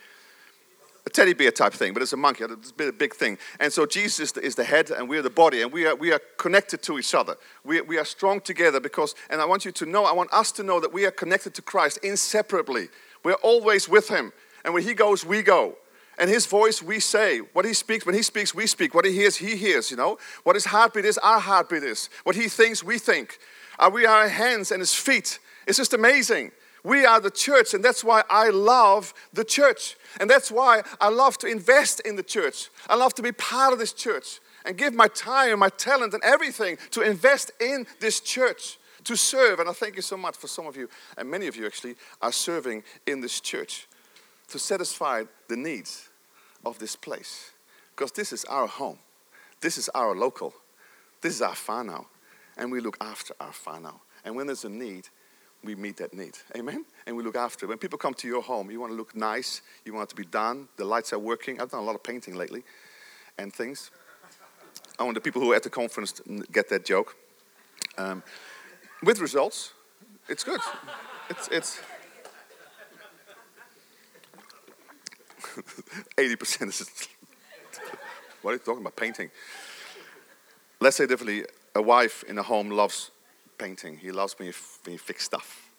a 1.08 1.10
teddy 1.10 1.34
bear 1.34 1.52
type 1.52 1.74
thing, 1.74 1.94
but 1.94 2.04
it's 2.04 2.14
a 2.14 2.18
monkey. 2.18 2.44
It's 2.44 2.74
a 2.78 2.92
big 2.92 3.16
thing. 3.16 3.38
And 3.60 3.72
so 3.72 3.86
Jesus 3.86 4.36
is 4.38 4.56
the 4.56 4.64
head 4.66 4.92
and 4.92 5.08
we 5.08 5.18
are 5.18 5.22
the 5.22 5.30
body 5.30 5.62
and 5.62 5.72
we 5.72 5.88
are, 5.88 5.96
we 5.96 6.12
are 6.12 6.20
connected 6.38 6.84
to 6.84 7.00
each 7.00 7.16
other. 7.16 7.38
We, 7.64 7.80
we 7.82 7.98
are 7.98 8.06
strong 8.06 8.42
together 8.42 8.82
because, 8.82 9.16
and 9.30 9.42
I 9.42 9.46
want 9.46 9.64
you 9.64 9.72
to 9.72 9.86
know, 9.86 10.04
I 10.04 10.14
want 10.14 10.32
us 10.34 10.52
to 10.54 10.64
know 10.64 10.82
that 10.82 10.92
we 10.94 11.06
are 11.06 11.12
connected 11.12 11.54
to 11.56 11.62
Christ 11.62 11.98
inseparably. 12.04 12.90
We're 13.24 13.34
always 13.36 13.88
with 13.88 14.10
Him. 14.10 14.34
And 14.66 14.74
when 14.74 14.84
He 14.84 14.94
goes, 14.94 15.26
we 15.26 15.42
go. 15.42 15.76
And 16.20 16.30
His 16.30 16.46
voice, 16.46 16.84
we 16.84 17.00
say. 17.00 17.40
What 17.54 17.64
He 17.64 17.74
speaks, 17.74 18.06
when 18.06 18.16
He 18.16 18.22
speaks, 18.22 18.54
we 18.54 18.68
speak. 18.68 18.94
What 18.94 19.06
He 19.06 19.14
hears, 19.14 19.38
He 19.38 19.56
hears, 19.56 19.90
you 19.90 19.96
know. 19.98 20.18
What 20.44 20.58
His 20.58 20.66
heartbeat 20.66 21.06
is, 21.06 21.18
our 21.20 21.40
heartbeat 21.40 21.84
is. 21.84 22.10
What 22.26 22.36
He 22.36 22.50
thinks, 22.50 22.84
we 22.84 23.00
think. 23.00 23.40
Uh, 23.80 23.84
are 23.84 23.92
we 23.92 24.06
our 24.06 24.28
hands 24.28 24.72
and 24.72 24.82
His 24.82 24.94
feet? 24.94 25.40
It's 25.68 25.78
just 25.78 25.94
amazing. 25.94 26.52
We 26.84 27.06
are 27.06 27.20
the 27.20 27.32
church, 27.32 27.74
and 27.74 27.84
that's 27.84 28.04
why 28.04 28.24
I 28.30 28.50
love 28.50 29.14
the 29.34 29.44
church. 29.44 29.98
And 30.20 30.30
that's 30.30 30.52
why 30.52 30.84
I 31.02 31.10
love 31.10 31.38
to 31.40 31.48
invest 31.48 32.00
in 32.02 32.16
the 32.16 32.24
church. 32.24 32.70
I 32.90 32.96
love 32.96 33.14
to 33.16 33.22
be 33.22 33.32
part 33.32 33.74
of 33.74 33.80
this 33.80 33.94
church 33.94 34.40
and 34.66 34.78
give 34.78 34.94
my 34.94 35.08
time 35.08 35.60
my 35.60 35.70
talent 35.70 36.14
and 36.14 36.24
everything 36.24 36.78
to 36.92 37.02
invest 37.02 37.52
in 37.60 37.88
this 38.00 38.20
church, 38.20 38.78
to 39.06 39.16
serve. 39.16 39.60
And 39.60 39.70
I 39.70 39.74
thank 39.74 39.96
you 39.96 40.02
so 40.02 40.18
much 40.18 40.38
for 40.38 40.48
some 40.48 40.68
of 40.68 40.76
you, 40.76 40.90
and 41.18 41.30
many 41.30 41.48
of 41.48 41.56
you 41.56 41.66
actually, 41.66 41.96
are 42.22 42.32
serving 42.32 42.84
in 43.06 43.22
this 43.22 43.40
church 43.40 43.88
to 44.50 44.60
satisfy 44.60 45.24
the 45.50 45.58
needs 45.58 46.10
of 46.66 46.80
this 46.80 46.96
place. 46.96 47.52
Because 47.96 48.12
this 48.12 48.32
is 48.32 48.46
our 48.46 48.68
home, 48.68 49.00
this 49.62 49.78
is 49.78 49.90
our 49.90 50.16
local, 50.16 50.54
this 51.22 51.34
is 51.34 51.42
our 51.42 51.56
whānau, 51.56 52.06
and 52.58 52.72
we 52.72 52.80
look 52.80 52.98
after 53.02 53.34
our 53.40 53.52
whānau. 53.52 53.96
And 54.24 54.36
when 54.36 54.48
there's 54.48 54.66
a 54.66 54.70
need, 54.70 55.10
we 55.64 55.76
meet 55.76 55.98
that 55.98 56.14
need. 56.14 56.38
Amen? 56.56 56.86
And 57.06 57.16
we 57.16 57.24
look 57.24 57.36
after 57.36 57.66
it. 57.66 57.70
When 57.70 57.78
people 57.78 57.98
come 57.98 58.14
to 58.16 58.28
your 58.28 58.42
home, 58.42 58.72
you 58.72 58.80
want 58.80 58.92
to 58.92 58.96
look 58.96 59.16
nice, 59.16 59.62
you 59.86 59.94
want 59.94 60.08
it 60.08 60.10
to 60.10 60.16
be 60.16 60.26
done, 60.26 60.68
the 60.78 60.86
lights 60.86 61.14
are 61.14 61.20
working. 61.20 61.60
I've 61.60 61.72
done 61.72 61.82
a 61.82 61.86
lot 61.86 61.96
of 61.96 62.04
painting 62.04 62.36
lately 62.36 62.64
and 63.38 63.54
things. 63.54 63.92
I 65.00 65.04
want 65.04 65.16
the 65.16 65.22
people 65.22 65.42
who 65.42 65.52
are 65.52 65.56
at 65.56 65.64
the 65.64 65.70
conference 65.70 66.22
get 66.52 66.70
that 66.70 66.86
joke. 66.86 67.16
Um, 67.98 68.24
with 69.04 69.20
results, 69.20 69.74
it's 70.28 70.44
good. 70.44 70.62
It's, 71.30 71.48
it's 71.50 71.80
80% 76.18 76.70
is. 76.70 77.08
what 78.42 78.52
are 78.52 78.54
you 78.54 78.60
talking 78.60 78.82
about? 78.82 78.96
Painting. 78.96 79.30
Let's 80.80 80.96
say 80.98 81.08
differently 81.08 81.46
a 81.76 81.82
wife 81.82 82.24
in 82.28 82.38
a 82.38 82.44
home 82.44 82.70
loves 82.70 83.12
painting. 83.58 83.98
He 83.98 84.12
loves 84.12 84.38
when 84.38 84.48
you, 84.48 84.54
when 84.84 84.94
you 84.94 85.00
fix 85.00 85.24
stuff. 85.24 85.72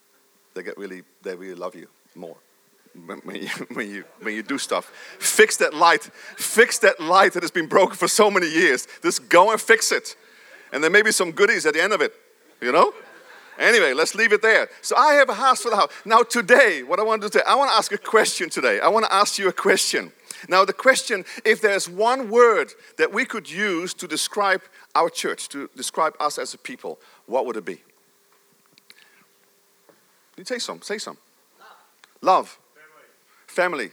They 0.55 0.63
get 0.63 0.77
really, 0.79 1.03
they 1.23 1.35
really 1.35 1.55
love 1.55 1.75
you 1.75 1.89
more 2.15 2.37
when, 3.07 3.19
when, 3.19 3.37
you, 3.37 3.49
when, 3.73 3.91
you, 3.91 4.05
when 4.21 4.35
you 4.35 4.43
do 4.43 4.59
stuff. 4.59 4.87
Fix 5.19 5.57
that 5.59 5.75
light. 5.75 6.11
Fix 6.37 6.79
that 6.81 7.01
light 7.01 7.33
that 7.35 7.43
has 7.43 7.51
been 7.51 7.67
broken 7.67 7.97
for 7.97 8.09
so 8.09 8.31
many 8.31 8.49
years. 8.49 8.87
Just 9.03 9.29
go 9.29 9.51
and 9.51 9.61
fix 9.61 9.93
it. 9.93 10.17
And 10.73 10.83
there 10.83 10.91
may 10.91 11.03
be 11.03 11.13
some 11.13 11.33
goodies 11.33 11.65
at 11.67 11.75
the 11.75 11.83
end 11.83 11.93
of 11.93 12.01
it, 12.01 12.13
you 12.61 12.73
know? 12.73 12.93
Anyway, 13.59 13.93
let's 13.93 14.15
leave 14.15 14.33
it 14.33 14.41
there. 14.41 14.69
So 14.83 14.97
I 14.97 15.15
have 15.15 15.29
a 15.29 15.35
house 15.35 15.63
for 15.63 15.71
the 15.71 15.77
house. 15.77 15.91
Now, 16.05 16.23
today, 16.23 16.83
what 16.85 17.01
I 17.01 17.03
want 17.03 17.23
to 17.23 17.29
do, 17.29 17.33
today, 17.33 17.45
I 17.47 17.57
want 17.57 17.71
to 17.71 17.77
ask 17.77 17.91
a 17.91 17.99
question 17.99 18.51
today. 18.51 18.79
I 18.79 18.89
want 18.89 19.05
to 19.07 19.13
ask 19.13 19.39
you 19.39 19.49
a 19.49 19.53
question. 19.53 20.13
Now, 20.49 20.65
the 20.65 20.73
question 20.73 21.25
if 21.45 21.61
there's 21.61 21.89
one 21.89 22.31
word 22.31 22.73
that 22.99 23.13
we 23.13 23.25
could 23.25 23.51
use 23.51 23.95
to 23.95 24.07
describe 24.07 24.63
our 24.95 25.11
church, 25.11 25.49
to 25.49 25.69
describe 25.75 26.15
us 26.21 26.39
as 26.39 26.55
a 26.55 26.59
people, 26.59 27.01
what 27.29 27.47
would 27.47 27.57
it 27.57 27.65
be? 27.65 27.81
You 30.37 30.45
say 30.45 30.59
some, 30.59 30.83
say 30.83 30.99
some. 30.99 31.19
Love. 32.21 32.59
Family. 33.47 33.87
Family. 33.87 33.93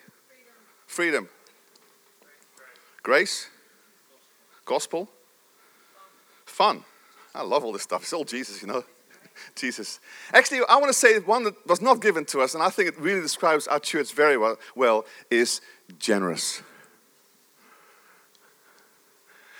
Freedom. 0.88 1.28
Freedom. 1.28 1.30
Grace. 3.04 3.50
Gospel. 4.64 5.10
Fun. 6.46 6.84
I 7.34 7.44
love 7.44 7.66
all 7.66 7.74
this 7.74 7.84
stuff. 7.84 8.04
It's 8.04 8.14
all 8.14 8.24
Jesus, 8.24 8.62
you 8.62 8.68
know. 8.68 8.84
Jesus. 9.56 10.00
Actually, 10.34 10.62
I 10.70 10.78
want 10.78 10.88
to 10.88 10.94
say 10.94 11.20
one 11.20 11.44
that 11.44 11.68
was 11.68 11.82
not 11.82 12.02
given 12.02 12.26
to 12.26 12.40
us, 12.40 12.54
and 12.54 12.64
I 12.64 12.70
think 12.70 12.90
it 12.90 13.00
really 13.00 13.22
describes 13.22 13.68
our 13.68 13.80
church 13.80 14.14
very 14.14 14.38
well, 14.38 14.58
well 14.76 15.06
is 15.30 15.62
generous. 16.00 16.62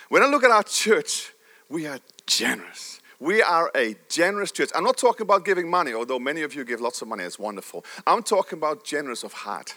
When 0.08 0.22
I 0.22 0.26
look 0.26 0.44
at 0.44 0.50
our 0.50 0.62
church, 0.62 1.32
we 1.68 1.86
are 1.86 1.98
generous. 2.26 3.00
We 3.18 3.42
are 3.42 3.70
a 3.74 3.96
generous 4.08 4.52
church. 4.52 4.70
I'm 4.74 4.84
not 4.84 4.98
talking 4.98 5.22
about 5.22 5.44
giving 5.44 5.70
money, 5.70 5.94
although 5.94 6.18
many 6.18 6.42
of 6.42 6.54
you 6.54 6.64
give 6.64 6.80
lots 6.80 7.00
of 7.00 7.08
money. 7.08 7.24
It's 7.24 7.38
wonderful. 7.38 7.84
I'm 8.06 8.22
talking 8.22 8.58
about 8.58 8.84
generous 8.84 9.22
of 9.24 9.32
heart. 9.32 9.74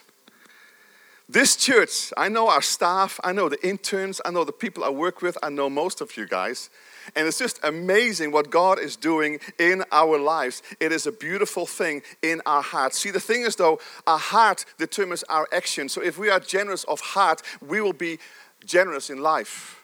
This 1.32 1.56
church, 1.56 2.12
I 2.18 2.28
know 2.28 2.50
our 2.50 2.62
staff, 2.62 3.20
I 3.24 3.34
know 3.34 3.50
the 3.50 3.68
interns, 3.68 4.20
I 4.26 4.32
know 4.32 4.44
the 4.44 4.52
people 4.52 4.84
I 4.84 4.90
work 4.90 5.22
with, 5.22 5.38
I 5.44 5.50
know 5.50 5.70
most 5.70 6.02
of 6.02 6.18
you 6.18 6.28
guys. 6.28 6.72
And 7.16 7.28
it's 7.28 7.38
just 7.38 7.60
amazing 7.64 8.32
what 8.32 8.50
God 8.50 8.80
is 8.80 8.96
doing 8.96 9.40
in 9.60 9.84
our 9.92 10.18
lives. 10.18 10.64
It 10.80 10.92
is 10.92 11.06
a 11.06 11.12
beautiful 11.12 11.68
thing 11.68 12.02
in 12.24 12.42
our 12.48 12.64
hearts. 12.64 12.98
See, 12.98 13.12
the 13.12 13.20
thing 13.20 13.44
is, 13.44 13.56
though, 13.56 13.80
our 14.08 14.18
heart 14.18 14.66
determines 14.80 15.24
our 15.24 15.48
action. 15.54 15.88
So 15.88 16.02
if 16.02 16.18
we 16.18 16.30
are 16.30 16.40
generous 16.40 16.84
of 16.86 17.00
heart, 17.00 17.44
we 17.62 17.80
will 17.80 17.94
be 17.94 18.18
generous 18.66 19.10
in 19.12 19.22
life. 19.22 19.79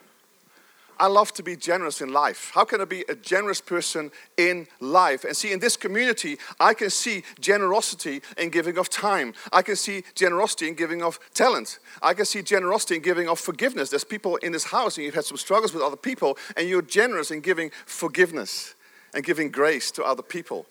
I 1.00 1.08
love 1.08 1.34
to 1.34 1.44
be 1.44 1.56
generous 1.56 2.02
in 2.02 2.14
life. 2.14 2.52
How 2.54 2.64
can 2.64 2.82
I 2.82 2.86
be 2.86 3.04
a 3.10 3.16
generous 3.16 3.60
person 3.60 4.12
in 4.38 4.68
life? 4.80 5.24
And 5.24 5.36
see, 5.36 5.52
in 5.52 5.60
this 5.60 5.76
community, 5.76 6.38
I 6.60 6.74
can 6.74 6.90
see 6.90 7.24
generosity 7.40 8.22
in 8.38 8.50
giving 8.50 8.78
of 8.78 8.90
time. 8.90 9.34
I 9.52 9.62
can 9.62 9.76
see 9.76 10.04
generosity 10.16 10.68
in 10.68 10.76
giving 10.76 11.02
of 11.02 11.20
talent. 11.34 11.80
I 12.02 12.14
can 12.14 12.26
see 12.26 12.42
generosity 12.42 12.96
in 12.96 13.02
giving 13.02 13.28
of 13.28 13.40
forgiveness. 13.40 13.90
There's 13.90 14.04
people 14.04 14.38
in 14.38 14.52
this 14.52 14.66
house, 14.66 14.98
and 14.98 15.06
you've 15.06 15.16
had 15.16 15.26
some 15.26 15.38
struggles 15.38 15.74
with 15.74 15.84
other 15.84 15.98
people, 15.98 16.38
and 16.56 16.70
you're 16.70 16.82
generous 16.82 17.32
in 17.32 17.42
giving 17.42 17.72
forgiveness 17.86 18.76
and 19.14 19.24
giving 19.24 19.52
grace 19.52 19.92
to 19.92 20.04
other 20.04 20.24
people. 20.24 20.66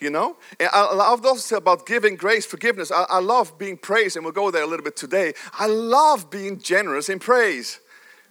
You 0.00 0.10
know, 0.10 0.36
and 0.60 0.68
I 0.72 0.92
love 0.92 1.24
also 1.24 1.56
about 1.56 1.86
giving 1.86 2.16
grace, 2.16 2.44
forgiveness. 2.44 2.90
I, 2.90 3.06
I 3.08 3.20
love 3.20 3.56
being 3.56 3.78
praised, 3.78 4.16
and 4.16 4.24
we'll 4.24 4.34
go 4.34 4.50
there 4.50 4.64
a 4.64 4.66
little 4.66 4.84
bit 4.84 4.96
today. 4.96 5.32
I 5.52 5.66
love 5.66 6.30
being 6.30 6.58
generous 6.58 7.08
in 7.08 7.20
praise 7.20 7.78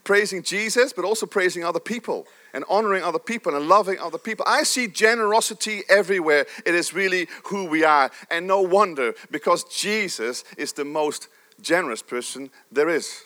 praising 0.03 0.43
Jesus, 0.43 0.93
but 0.93 1.05
also 1.05 1.25
praising 1.25 1.63
other 1.63 1.79
people 1.79 2.27
and 2.53 2.63
honoring 2.69 3.03
other 3.03 3.19
people 3.19 3.55
and 3.55 3.67
loving 3.67 3.97
other 3.99 4.17
people. 4.17 4.45
I 4.47 4.63
see 4.63 4.87
generosity 4.87 5.81
everywhere. 5.89 6.45
It 6.65 6.75
is 6.75 6.93
really 6.93 7.27
who 7.45 7.65
we 7.65 7.83
are. 7.83 8.11
And 8.29 8.47
no 8.47 8.61
wonder, 8.61 9.13
because 9.31 9.63
Jesus 9.65 10.43
is 10.57 10.73
the 10.73 10.85
most 10.85 11.29
generous 11.61 12.01
person 12.01 12.49
there 12.71 12.89
is. 12.89 13.23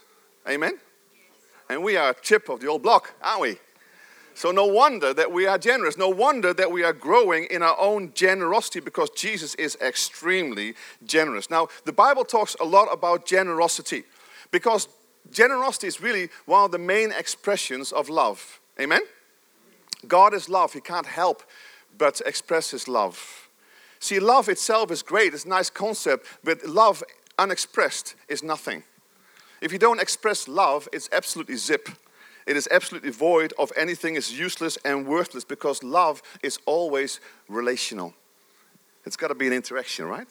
Amen? 0.47 0.77
And 1.69 1.83
we 1.83 1.97
are 1.97 2.11
a 2.11 2.15
chip 2.21 2.49
of 2.49 2.61
the 2.61 2.67
old 2.67 2.83
block, 2.83 3.13
aren't 3.21 3.41
we? 3.41 3.57
So, 4.33 4.51
no 4.51 4.67
wonder 4.67 5.15
that 5.15 5.31
we 5.31 5.47
are 5.47 5.57
generous. 5.57 5.97
No 5.97 6.09
wonder 6.09 6.53
that 6.53 6.71
we 6.71 6.83
are 6.83 6.93
growing 6.93 7.45
in 7.45 7.63
our 7.63 7.75
own 7.79 8.11
generosity 8.13 8.79
because 8.79 9.09
Jesus 9.09 9.55
is 9.55 9.75
extremely 9.81 10.75
generous. 11.03 11.49
Now, 11.49 11.69
the 11.85 11.91
Bible 11.91 12.23
talks 12.23 12.55
a 12.61 12.63
lot 12.63 12.85
about 12.93 13.25
generosity 13.25 14.03
because 14.51 14.87
generosity 15.31 15.87
is 15.87 16.01
really 16.01 16.29
one 16.45 16.65
of 16.65 16.71
the 16.71 16.77
main 16.77 17.11
expressions 17.11 17.91
of 17.91 18.09
love. 18.09 18.59
Amen? 18.79 19.01
God 20.07 20.33
is 20.33 20.49
love. 20.49 20.73
He 20.73 20.81
can't 20.81 21.05
help 21.05 21.43
but 21.97 22.21
express 22.25 22.71
his 22.71 22.87
love. 22.87 23.49
See, 23.99 24.19
love 24.19 24.49
itself 24.49 24.91
is 24.91 25.01
great, 25.01 25.33
it's 25.33 25.45
a 25.45 25.49
nice 25.49 25.69
concept, 25.69 26.27
but 26.43 26.65
love 26.65 27.03
unexpressed 27.39 28.15
is 28.27 28.43
nothing. 28.43 28.83
If 29.61 29.71
you 29.71 29.79
don't 29.79 29.99
express 29.99 30.47
love, 30.47 30.87
it's 30.93 31.09
absolutely 31.11 31.55
zip. 31.55 31.89
It 32.45 32.55
is 32.55 32.67
absolutely 32.71 33.09
void 33.09 33.53
of 33.57 33.71
anything, 33.75 34.15
it's 34.15 34.31
useless 34.31 34.77
and 34.85 35.07
worthless 35.07 35.43
because 35.43 35.83
love 35.83 36.21
is 36.43 36.59
always 36.65 37.19
relational. 37.49 38.13
It's 39.05 39.17
got 39.17 39.29
to 39.29 39.35
be 39.35 39.47
an 39.47 39.53
interaction, 39.53 40.05
right? 40.05 40.27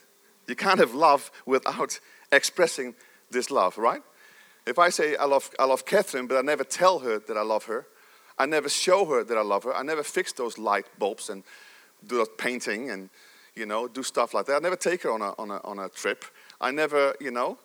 You 0.46 0.54
can't 0.54 0.78
have 0.78 0.94
love 0.94 1.30
without 1.44 1.98
expressing 2.32 2.94
this 3.30 3.50
love, 3.50 3.78
right? 3.78 4.02
If 4.66 4.78
I 4.78 4.88
say 4.88 5.16
I 5.16 5.24
love, 5.26 5.50
I 5.58 5.64
love 5.64 5.86
Catherine, 5.86 6.26
but 6.26 6.36
I 6.36 6.42
never 6.42 6.64
tell 6.64 6.98
her 6.98 7.18
that 7.20 7.36
I 7.36 7.42
love 7.42 7.64
her, 7.64 7.86
I 8.38 8.46
never 8.46 8.68
show 8.68 9.04
her 9.06 9.22
that 9.22 9.38
I 9.38 9.42
love 9.42 9.64
her, 9.64 9.74
I 9.74 9.82
never 9.82 10.02
fix 10.02 10.32
those 10.32 10.58
light 10.58 10.86
bulbs 10.98 11.30
and 11.30 11.44
do 12.06 12.18
that 12.18 12.36
painting 12.36 12.90
and, 12.90 13.08
you 13.54 13.64
know, 13.64 13.88
do 13.88 14.02
stuff 14.02 14.34
like 14.34 14.46
that. 14.46 14.56
I 14.56 14.58
never 14.58 14.76
take 14.76 15.02
her 15.02 15.12
on 15.12 15.22
a, 15.22 15.34
on 15.38 15.50
a, 15.50 15.60
on 15.64 15.78
a 15.78 15.88
trip. 15.88 16.24
I 16.60 16.70
never, 16.72 17.14
you 17.20 17.30
know, 17.30 17.58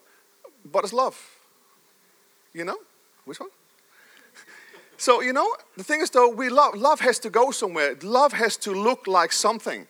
but 0.72 0.84
it's 0.84 0.94
love? 0.94 1.20
You 2.54 2.66
know? 2.66 2.78
Which 3.26 3.40
one? 3.40 3.50
so, 4.98 5.22
you 5.22 5.34
know, 5.34 5.56
the 5.78 5.84
thing 5.84 6.02
is 6.02 6.10
though, 6.12 6.30
we 6.30 6.50
love, 6.50 6.76
love 6.76 7.00
has 7.00 7.20
to 7.20 7.30
go 7.30 7.52
somewhere. 7.52 7.96
Love 8.04 8.34
has 8.34 8.58
to 8.58 8.72
look 8.72 9.08
like 9.08 9.32
something. 9.32 9.88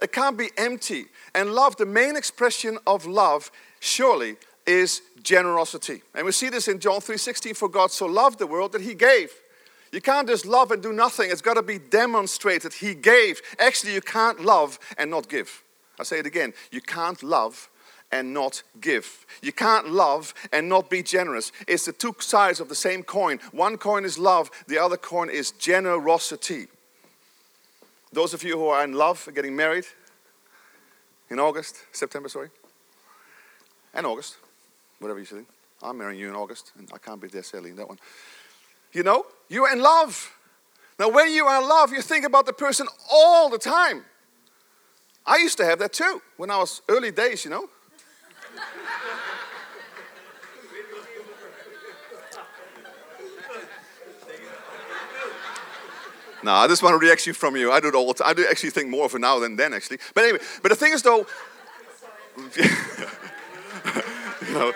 It 0.00 0.12
can't 0.12 0.36
be 0.36 0.50
empty. 0.56 1.06
And 1.34 1.54
love, 1.54 1.76
the 1.76 1.86
main 1.86 2.16
expression 2.16 2.78
of 2.86 3.06
love, 3.06 3.52
surely 3.78 4.36
is 4.66 5.02
generosity. 5.22 6.02
And 6.14 6.26
we 6.26 6.32
see 6.32 6.48
this 6.48 6.68
in 6.68 6.78
John 6.78 7.00
3:16 7.00 7.54
for 7.54 7.68
God 7.68 7.90
so 7.90 8.06
loved 8.06 8.38
the 8.38 8.46
world 8.46 8.72
that 8.72 8.82
he 8.82 8.94
gave. 8.94 9.32
You 9.92 10.00
can't 10.00 10.26
just 10.26 10.46
love 10.46 10.70
and 10.70 10.82
do 10.82 10.92
nothing. 10.92 11.30
It's 11.30 11.42
got 11.42 11.54
to 11.54 11.62
be 11.62 11.78
demonstrated. 11.78 12.72
He 12.72 12.94
gave. 12.94 13.42
Actually, 13.58 13.92
you 13.92 14.00
can't 14.00 14.40
love 14.40 14.78
and 14.96 15.10
not 15.10 15.28
give. 15.28 15.62
I 15.98 16.04
say 16.04 16.18
it 16.18 16.26
again. 16.26 16.54
You 16.70 16.80
can't 16.80 17.22
love 17.22 17.68
and 18.12 18.34
not 18.34 18.62
give. 18.80 19.26
You 19.42 19.52
can't 19.52 19.90
love 19.90 20.34
and 20.52 20.68
not 20.68 20.90
be 20.90 21.02
generous. 21.02 21.50
It's 21.66 21.86
the 21.86 21.92
two 21.92 22.14
sides 22.18 22.60
of 22.60 22.68
the 22.68 22.74
same 22.74 23.02
coin. 23.02 23.40
One 23.52 23.78
coin 23.78 24.04
is 24.04 24.18
love, 24.18 24.50
the 24.68 24.78
other 24.78 24.98
coin 24.98 25.30
is 25.30 25.50
generosity. 25.52 26.68
Those 28.12 28.34
of 28.34 28.42
you 28.44 28.58
who 28.58 28.68
are 28.68 28.84
in 28.84 28.92
love, 28.92 29.26
are 29.26 29.32
getting 29.32 29.56
married 29.56 29.86
in 31.30 31.40
August, 31.40 31.84
September, 31.92 32.28
sorry, 32.28 32.50
and 33.94 34.06
August, 34.06 34.36
whatever 35.02 35.18
you 35.18 35.26
say. 35.26 35.42
I'm 35.82 35.98
marrying 35.98 36.20
you 36.20 36.28
in 36.28 36.34
August, 36.34 36.72
and 36.78 36.88
I 36.94 36.98
can't 36.98 37.20
be 37.20 37.28
there 37.28 37.42
sadly 37.42 37.70
in 37.70 37.76
that 37.76 37.88
one. 37.88 37.98
You 38.92 39.02
know, 39.02 39.26
you're 39.48 39.72
in 39.72 39.80
love. 39.80 40.32
Now, 40.98 41.08
when 41.08 41.32
you 41.32 41.44
are 41.46 41.60
in 41.60 41.68
love, 41.68 41.92
you 41.92 42.00
think 42.00 42.24
about 42.24 42.46
the 42.46 42.52
person 42.52 42.86
all 43.10 43.50
the 43.50 43.58
time. 43.58 44.04
I 45.26 45.38
used 45.38 45.56
to 45.58 45.64
have 45.64 45.78
that 45.80 45.92
too 45.92 46.22
when 46.36 46.50
I 46.50 46.58
was 46.58 46.82
early 46.88 47.10
days, 47.10 47.44
you 47.44 47.50
know. 47.50 47.68
no, 56.42 56.52
I 56.52 56.68
just 56.68 56.82
want 56.82 56.94
a 56.94 56.98
reaction 56.98 57.34
from 57.34 57.56
you. 57.56 57.72
I 57.72 57.80
do 57.80 57.88
it 57.88 57.94
all 57.94 58.06
the 58.08 58.14
time. 58.14 58.28
I 58.28 58.34
do 58.34 58.46
actually 58.48 58.70
think 58.70 58.88
more 58.88 59.06
of 59.06 59.14
it 59.14 59.20
now 59.20 59.38
than 59.38 59.56
then, 59.56 59.72
actually. 59.72 59.98
But 60.14 60.24
anyway, 60.24 60.40
but 60.62 60.68
the 60.68 60.76
thing 60.76 60.92
is, 60.92 61.02
though, 61.02 61.26
know, 64.52 64.72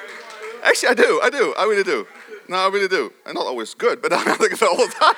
actually, 0.63 0.91
I 0.91 0.95
do. 0.95 1.21
I 1.23 1.31
do. 1.31 1.55
I 1.59 1.65
really 1.65 1.85
do. 1.85 2.07
No, 2.49 2.57
I 2.57 2.69
really 2.69 2.89
do. 2.89 3.13
And 3.25 3.35
not 3.35 3.47
always 3.47 3.75
good, 3.75 4.03
but 4.03 4.13
I'm 4.15 4.25
think 4.37 4.63
all 4.63 4.77
the 4.77 4.93
time. 4.99 5.15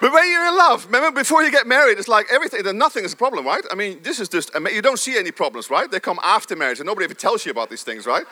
but 0.00 0.12
when 0.12 0.30
you're 0.30 0.46
in 0.46 0.56
love, 0.56 0.86
remember 0.86 1.20
before 1.20 1.42
you 1.42 1.50
get 1.50 1.66
married, 1.66 1.98
it's 1.98 2.08
like 2.08 2.26
everything, 2.30 2.62
then 2.62 2.78
nothing 2.78 3.04
is 3.04 3.12
a 3.12 3.16
problem, 3.16 3.46
right? 3.46 3.64
I 3.70 3.74
mean, 3.74 4.00
this 4.02 4.20
is 4.20 4.28
just, 4.28 4.50
you 4.72 4.82
don't 4.82 4.98
see 4.98 5.18
any 5.18 5.30
problems, 5.30 5.70
right? 5.70 5.90
They 5.90 6.00
come 6.00 6.18
after 6.22 6.56
marriage 6.56 6.78
and 6.78 6.86
nobody 6.86 7.04
ever 7.04 7.14
tells 7.14 7.44
you 7.44 7.52
about 7.52 7.70
these 7.70 7.82
things, 7.82 8.06
right? 8.06 8.24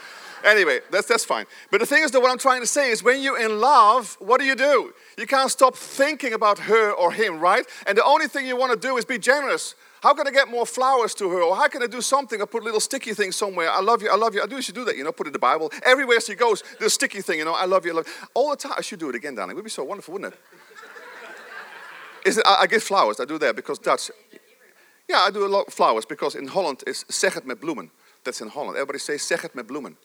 Anyway, 0.45 0.81
that's, 0.91 1.09
that's 1.09 1.25
fine. 1.25 1.47
But 1.71 1.81
the 1.81 1.87
thing 1.87 2.03
is 2.03 2.11
that 2.11 2.21
what 2.21 2.31
I'm 2.31 2.39
trying 2.39 2.61
to 2.61 2.67
say 2.67 2.91
is 2.91 3.03
when 3.03 3.23
you're 3.23 3.41
in 3.41 3.61
love, 3.61 4.17
what 4.21 4.41
do 4.41 4.47
you 4.47 4.55
do? 4.55 4.93
You 5.19 5.27
can't 5.27 5.51
stop 5.51 5.75
thinking 5.75 6.35
about 6.35 6.59
her 6.61 6.93
or 6.93 7.13
him, 7.13 7.41
right? 7.41 7.65
And 7.87 7.97
the 7.97 8.05
only 8.05 8.29
thing 8.29 8.47
you 8.47 8.57
want 8.57 8.73
to 8.73 8.89
do 8.89 8.97
is 8.97 9.05
be 9.05 9.19
generous. 9.19 9.75
How 10.05 10.13
can 10.13 10.27
I 10.27 10.31
get 10.31 10.51
more 10.51 10.67
flowers 10.67 11.15
to 11.15 11.31
her? 11.31 11.41
Or 11.41 11.57
how 11.57 11.67
can 11.67 11.83
I 11.83 11.87
do 11.87 12.03
something? 12.03 12.43
I 12.43 12.45
put 12.45 12.61
a 12.61 12.65
little 12.67 12.79
sticky 12.79 13.15
things 13.15 13.37
somewhere. 13.37 13.71
I 13.71 13.81
love 13.81 14.03
you, 14.03 14.11
I 14.11 14.17
love 14.17 14.35
you. 14.35 14.43
I 14.43 14.47
do, 14.47 14.61
should 14.61 14.75
do 14.75 14.85
that, 14.85 14.99
you 14.99 15.03
know, 15.03 15.13
put 15.13 15.27
it 15.27 15.29
in 15.29 15.33
the 15.33 15.39
Bible. 15.39 15.73
Everywhere 15.83 16.21
she 16.21 16.35
goes, 16.35 16.63
a 16.79 16.91
sticky 16.91 17.23
thing, 17.23 17.39
you 17.39 17.47
know, 17.47 17.55
I 17.55 17.65
love 17.65 17.87
you, 17.87 17.93
I 17.93 17.95
love 17.95 18.07
you. 18.07 18.13
All 18.35 18.51
the 18.51 18.57
time. 18.57 18.75
I 18.77 18.83
should 18.83 18.99
do 18.99 19.09
it 19.09 19.15
again, 19.15 19.35
darling. 19.35 19.53
It 19.53 19.57
would 19.57 19.65
be 19.65 19.71
so 19.71 19.83
wonderful, 19.83 20.13
wouldn't 20.13 20.35
it? 20.35 20.41
Is 22.27 22.37
it 22.37 22.45
I, 22.47 22.57
I 22.61 22.67
give 22.67 22.83
flowers. 22.83 23.19
I 23.19 23.25
do 23.25 23.39
that 23.39 23.57
because 23.57 23.79
Dutch. 23.79 24.11
Yeah, 25.09 25.21
I 25.27 25.31
do 25.31 25.47
a 25.47 25.49
lot 25.49 25.69
of 25.69 25.73
flowers 25.73 26.05
because 26.05 26.35
in 26.35 26.49
Holland 26.49 26.83
is 26.87 27.05
zeg 27.09 27.35
het 27.35 27.47
met 27.47 27.61
bloemen. 27.61 27.91
That's 28.25 28.43
in 28.43 28.49
Holland. 28.49 28.75
Everybody 28.75 28.99
say 28.99 29.17
zeg 29.17 29.41
het 29.41 29.55
met 29.55 29.67
bloemen. 29.67 29.97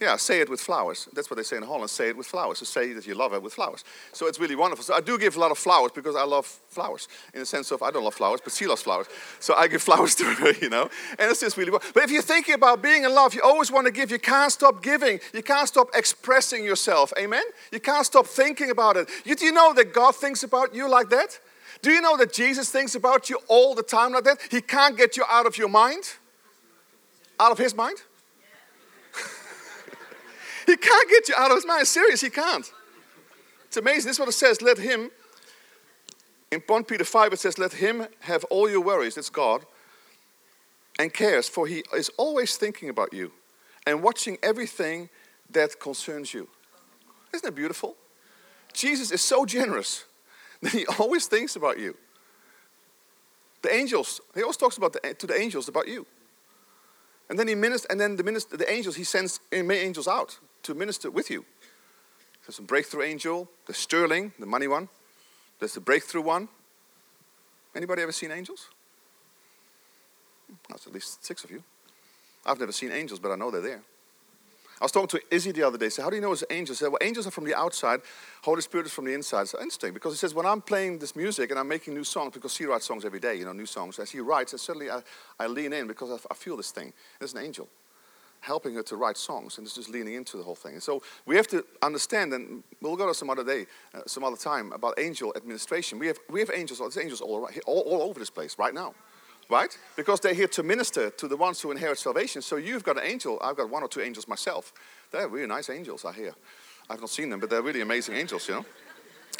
Yeah, 0.00 0.16
say 0.16 0.40
it 0.40 0.50
with 0.50 0.60
flowers. 0.60 1.08
That's 1.14 1.30
what 1.30 1.36
they 1.36 1.42
say 1.42 1.56
in 1.56 1.62
Holland. 1.62 1.88
Say 1.88 2.10
it 2.10 2.16
with 2.16 2.26
flowers. 2.26 2.58
So 2.58 2.64
say 2.66 2.92
that 2.92 3.06
you 3.06 3.14
love 3.14 3.32
it 3.32 3.42
with 3.42 3.54
flowers. 3.54 3.82
So 4.12 4.26
it's 4.26 4.38
really 4.38 4.54
wonderful. 4.54 4.84
So 4.84 4.94
I 4.94 5.00
do 5.00 5.18
give 5.18 5.36
a 5.36 5.40
lot 5.40 5.50
of 5.50 5.58
flowers 5.58 5.92
because 5.94 6.14
I 6.14 6.24
love 6.24 6.44
flowers. 6.46 7.08
In 7.32 7.40
the 7.40 7.46
sense 7.46 7.70
of 7.70 7.82
I 7.82 7.90
don't 7.90 8.04
love 8.04 8.14
flowers, 8.14 8.40
but 8.42 8.52
she 8.52 8.66
loves 8.66 8.82
flowers. 8.82 9.06
So 9.40 9.54
I 9.54 9.68
give 9.68 9.80
flowers 9.90 10.14
to 10.16 10.24
her, 10.24 10.52
you 10.52 10.68
know. 10.68 10.90
And 11.18 11.30
it's 11.30 11.40
just 11.40 11.56
really. 11.56 11.70
Wonderful. 11.70 11.92
But 11.94 12.04
if 12.04 12.10
you're 12.10 12.22
thinking 12.22 12.54
about 12.54 12.82
being 12.82 13.04
in 13.04 13.14
love, 13.14 13.34
you 13.34 13.40
always 13.42 13.72
want 13.72 13.86
to 13.86 13.92
give. 13.92 14.10
You 14.10 14.18
can't 14.18 14.52
stop 14.52 14.82
giving. 14.82 15.18
You 15.32 15.42
can't 15.42 15.66
stop 15.66 15.88
expressing 15.94 16.62
yourself. 16.62 17.12
Amen. 17.18 17.44
You 17.72 17.80
can't 17.80 18.04
stop 18.04 18.26
thinking 18.26 18.70
about 18.70 18.96
it. 18.98 19.08
You, 19.24 19.34
do 19.34 19.46
you 19.46 19.52
know 19.52 19.72
that 19.72 19.94
God 19.94 20.14
thinks 20.14 20.42
about 20.42 20.74
you 20.74 20.90
like 20.90 21.08
that? 21.10 21.38
Do 21.80 21.90
you 21.90 22.00
know 22.00 22.16
that 22.18 22.32
Jesus 22.32 22.70
thinks 22.70 22.94
about 22.94 23.30
you 23.30 23.38
all 23.48 23.74
the 23.74 23.82
time 23.82 24.12
like 24.12 24.24
that? 24.24 24.38
He 24.50 24.60
can't 24.60 24.96
get 24.96 25.16
you 25.16 25.24
out 25.28 25.46
of 25.46 25.56
your 25.56 25.68
mind, 25.68 26.04
out 27.40 27.52
of 27.52 27.58
His 27.58 27.74
mind. 27.74 27.98
He 30.66 30.76
can't 30.76 31.08
get 31.08 31.28
you 31.28 31.34
out 31.38 31.50
of 31.50 31.56
his 31.56 31.66
mind. 31.66 31.86
Serious, 31.86 32.20
he 32.20 32.30
can't. 32.30 32.70
It's 33.66 33.76
amazing. 33.76 34.08
This 34.08 34.16
is 34.16 34.20
what 34.20 34.28
it 34.28 34.32
says. 34.32 34.60
Let 34.60 34.78
him, 34.78 35.10
in 36.50 36.62
1 36.66 36.84
Peter 36.84 37.04
5, 37.04 37.32
it 37.32 37.38
says, 37.38 37.58
Let 37.58 37.72
him 37.72 38.06
have 38.20 38.44
all 38.44 38.68
your 38.68 38.80
worries, 38.80 39.14
that's 39.14 39.30
God, 39.30 39.64
and 40.98 41.12
cares, 41.12 41.48
for 41.48 41.66
he 41.66 41.84
is 41.94 42.10
always 42.16 42.56
thinking 42.56 42.88
about 42.88 43.12
you 43.12 43.32
and 43.86 44.02
watching 44.02 44.38
everything 44.42 45.08
that 45.50 45.78
concerns 45.78 46.34
you. 46.34 46.48
Isn't 47.32 47.44
that 47.44 47.54
beautiful? 47.54 47.96
Jesus 48.72 49.12
is 49.12 49.22
so 49.22 49.46
generous 49.46 50.04
that 50.62 50.72
he 50.72 50.86
always 50.98 51.26
thinks 51.26 51.54
about 51.54 51.78
you. 51.78 51.96
The 53.62 53.72
angels, 53.72 54.20
he 54.34 54.42
always 54.42 54.56
talks 54.56 54.76
about 54.76 54.92
the, 54.92 55.14
to 55.14 55.26
the 55.26 55.38
angels 55.38 55.68
about 55.68 55.88
you. 55.88 56.06
And 57.28 57.38
then 57.38 57.48
he 57.48 57.54
ministers, 57.54 57.86
and 57.90 58.00
then 58.00 58.16
the 58.16 58.22
minister, 58.22 58.56
the 58.56 58.70
angels, 58.70 58.96
he 58.96 59.04
sends 59.04 59.40
angels 59.52 60.06
out 60.06 60.38
to 60.66 60.74
minister 60.74 61.10
with 61.10 61.30
you. 61.30 61.44
There's 62.46 62.58
a 62.58 62.62
breakthrough 62.62 63.02
angel, 63.02 63.48
the 63.66 63.74
sterling, 63.74 64.32
the 64.38 64.46
money 64.46 64.68
one. 64.68 64.88
There's 65.58 65.74
the 65.74 65.80
breakthrough 65.80 66.22
one. 66.22 66.48
Anybody 67.74 68.02
ever 68.02 68.12
seen 68.12 68.30
angels? 68.30 68.68
That's 70.68 70.86
at 70.86 70.92
least 70.92 71.24
six 71.24 71.44
of 71.44 71.50
you. 71.50 71.62
I've 72.44 72.60
never 72.60 72.72
seen 72.72 72.92
angels, 72.92 73.18
but 73.18 73.32
I 73.32 73.36
know 73.36 73.50
they're 73.50 73.60
there. 73.60 73.82
I 74.80 74.84
was 74.84 74.92
talking 74.92 75.08
to 75.18 75.34
Izzy 75.34 75.52
the 75.52 75.62
other 75.62 75.78
day. 75.78 75.88
Said, 75.88 76.02
"How 76.02 76.10
do 76.10 76.16
you 76.16 76.22
know 76.22 76.32
it's 76.32 76.44
angels?" 76.50 76.78
Said, 76.78 76.88
"Well, 76.88 76.98
angels 77.00 77.26
are 77.26 77.30
from 77.30 77.44
the 77.44 77.54
outside. 77.54 78.02
Holy 78.42 78.60
Spirit 78.60 78.86
is 78.86 78.92
from 78.92 79.06
the 79.06 79.14
inside." 79.14 79.42
It's 79.42 79.54
interesting 79.54 79.94
because 79.94 80.12
he 80.12 80.18
says, 80.18 80.34
"When 80.34 80.44
I'm 80.44 80.60
playing 80.60 80.98
this 80.98 81.16
music 81.16 81.50
and 81.50 81.58
I'm 81.58 81.66
making 81.66 81.94
new 81.94 82.04
songs, 82.04 82.34
because 82.34 82.54
he 82.56 82.66
writes 82.66 82.84
songs 82.84 83.04
every 83.04 83.18
day, 83.18 83.36
you 83.36 83.46
know, 83.46 83.54
new 83.54 83.66
songs. 83.66 83.98
As 83.98 84.10
he 84.10 84.20
writes, 84.20 84.52
and 84.52 84.60
suddenly 84.60 84.90
I, 84.90 85.02
I 85.40 85.46
lean 85.46 85.72
in 85.72 85.86
because 85.86 86.10
I, 86.10 86.18
I 86.30 86.34
feel 86.34 86.56
this 86.58 86.72
thing. 86.72 86.92
There's 87.18 87.32
an 87.32 87.42
angel 87.42 87.68
helping 88.40 88.74
her 88.74 88.82
to 88.82 88.96
write 88.96 89.16
songs, 89.16 89.58
and 89.58 89.66
just 89.66 89.88
leaning 89.88 90.14
into 90.14 90.36
the 90.36 90.42
whole 90.42 90.54
thing. 90.54 90.74
And 90.74 90.82
so 90.82 91.02
we 91.26 91.36
have 91.36 91.46
to 91.48 91.64
understand, 91.82 92.32
and 92.32 92.62
we'll 92.80 92.96
go 92.96 93.06
to 93.06 93.14
some 93.14 93.30
other 93.30 93.44
day, 93.44 93.66
uh, 93.94 94.00
some 94.06 94.24
other 94.24 94.36
time 94.36 94.72
about 94.72 94.98
angel 94.98 95.32
administration. 95.36 95.98
We 95.98 96.06
have 96.06 96.18
we 96.30 96.40
have 96.40 96.50
angels, 96.54 96.78
there's 96.78 96.98
angels 96.98 97.20
all, 97.20 97.38
around, 97.38 97.60
all, 97.66 97.80
all 97.80 98.02
over 98.02 98.18
this 98.18 98.30
place 98.30 98.56
right 98.58 98.74
now, 98.74 98.94
right? 99.50 99.76
Because 99.96 100.20
they're 100.20 100.34
here 100.34 100.48
to 100.48 100.62
minister 100.62 101.10
to 101.10 101.28
the 101.28 101.36
ones 101.36 101.60
who 101.60 101.70
inherit 101.70 101.98
salvation. 101.98 102.42
So 102.42 102.56
you've 102.56 102.84
got 102.84 102.96
an 102.96 103.04
angel. 103.04 103.38
I've 103.42 103.56
got 103.56 103.70
one 103.70 103.82
or 103.82 103.88
two 103.88 104.00
angels 104.00 104.28
myself. 104.28 104.72
They're 105.10 105.28
really 105.28 105.46
nice 105.46 105.70
angels, 105.70 106.04
I 106.04 106.12
hear. 106.12 106.34
I've 106.88 107.00
not 107.00 107.10
seen 107.10 107.30
them, 107.30 107.40
but 107.40 107.50
they're 107.50 107.62
really 107.62 107.80
amazing 107.80 108.14
angels, 108.14 108.48
you 108.48 108.54
know. 108.54 108.64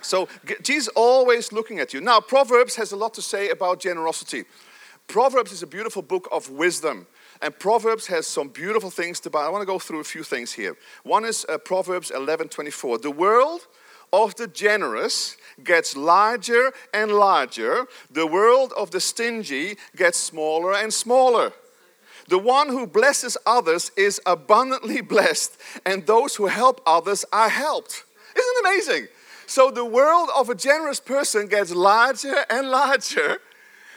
So 0.03 0.29
Jesus 0.63 0.89
always 0.95 1.53
looking 1.53 1.81
at 1.81 1.95
you. 1.95 2.01
Now, 2.01 2.21
Proverbs 2.21 2.77
has 2.77 2.93
a 2.93 2.97
lot 2.97 3.15
to 3.15 3.23
say 3.23 3.51
about 3.51 3.81
generosity. 3.81 4.45
Proverbs 5.07 5.53
is 5.53 5.63
a 5.63 5.67
beautiful 5.67 6.03
book 6.03 6.29
of 6.33 6.51
wisdom. 6.51 7.07
And 7.43 7.59
Proverbs 7.59 8.07
has 8.07 8.27
some 8.27 8.49
beautiful 8.49 8.91
things 8.91 9.21
to 9.21 9.31
buy. 9.31 9.45
I 9.45 9.49
want 9.49 9.63
to 9.63 9.67
go 9.67 9.79
through 9.79 10.01
a 10.01 10.05
few 10.05 10.23
things 10.23 10.53
here. 10.53 10.77
One 11.03 11.25
is 11.25 11.47
uh, 11.49 11.59
Proverbs 11.59 12.11
11:24. 12.11 13.03
The 13.03 13.11
world 13.11 13.67
of 14.13 14.35
the 14.37 14.47
generous 14.47 15.37
gets 15.63 15.97
larger 15.97 16.73
and 16.95 17.13
larger. 17.13 17.87
The 18.11 18.27
world 18.27 18.73
of 18.77 18.91
the 18.91 19.01
stingy 19.01 19.77
gets 19.95 20.19
smaller 20.19 20.75
and 20.75 20.93
smaller. 20.93 21.53
The 22.29 22.39
one 22.39 22.69
who 22.69 22.87
blesses 22.87 23.37
others 23.47 23.91
is 23.97 24.21
abundantly 24.27 25.01
blessed, 25.15 25.57
and 25.85 26.07
those 26.07 26.37
who 26.37 26.47
help 26.47 26.81
others 26.87 27.25
are 27.33 27.49
helped. 27.49 28.05
Isn't 28.35 28.57
it 28.57 28.61
amazing? 28.61 29.09
So 29.47 29.71
the 29.71 29.85
world 29.85 30.29
of 30.37 30.51
a 30.51 30.55
generous 30.55 30.99
person 30.99 31.47
gets 31.47 31.73
larger 31.73 32.45
and 32.51 32.69
larger, 32.69 33.39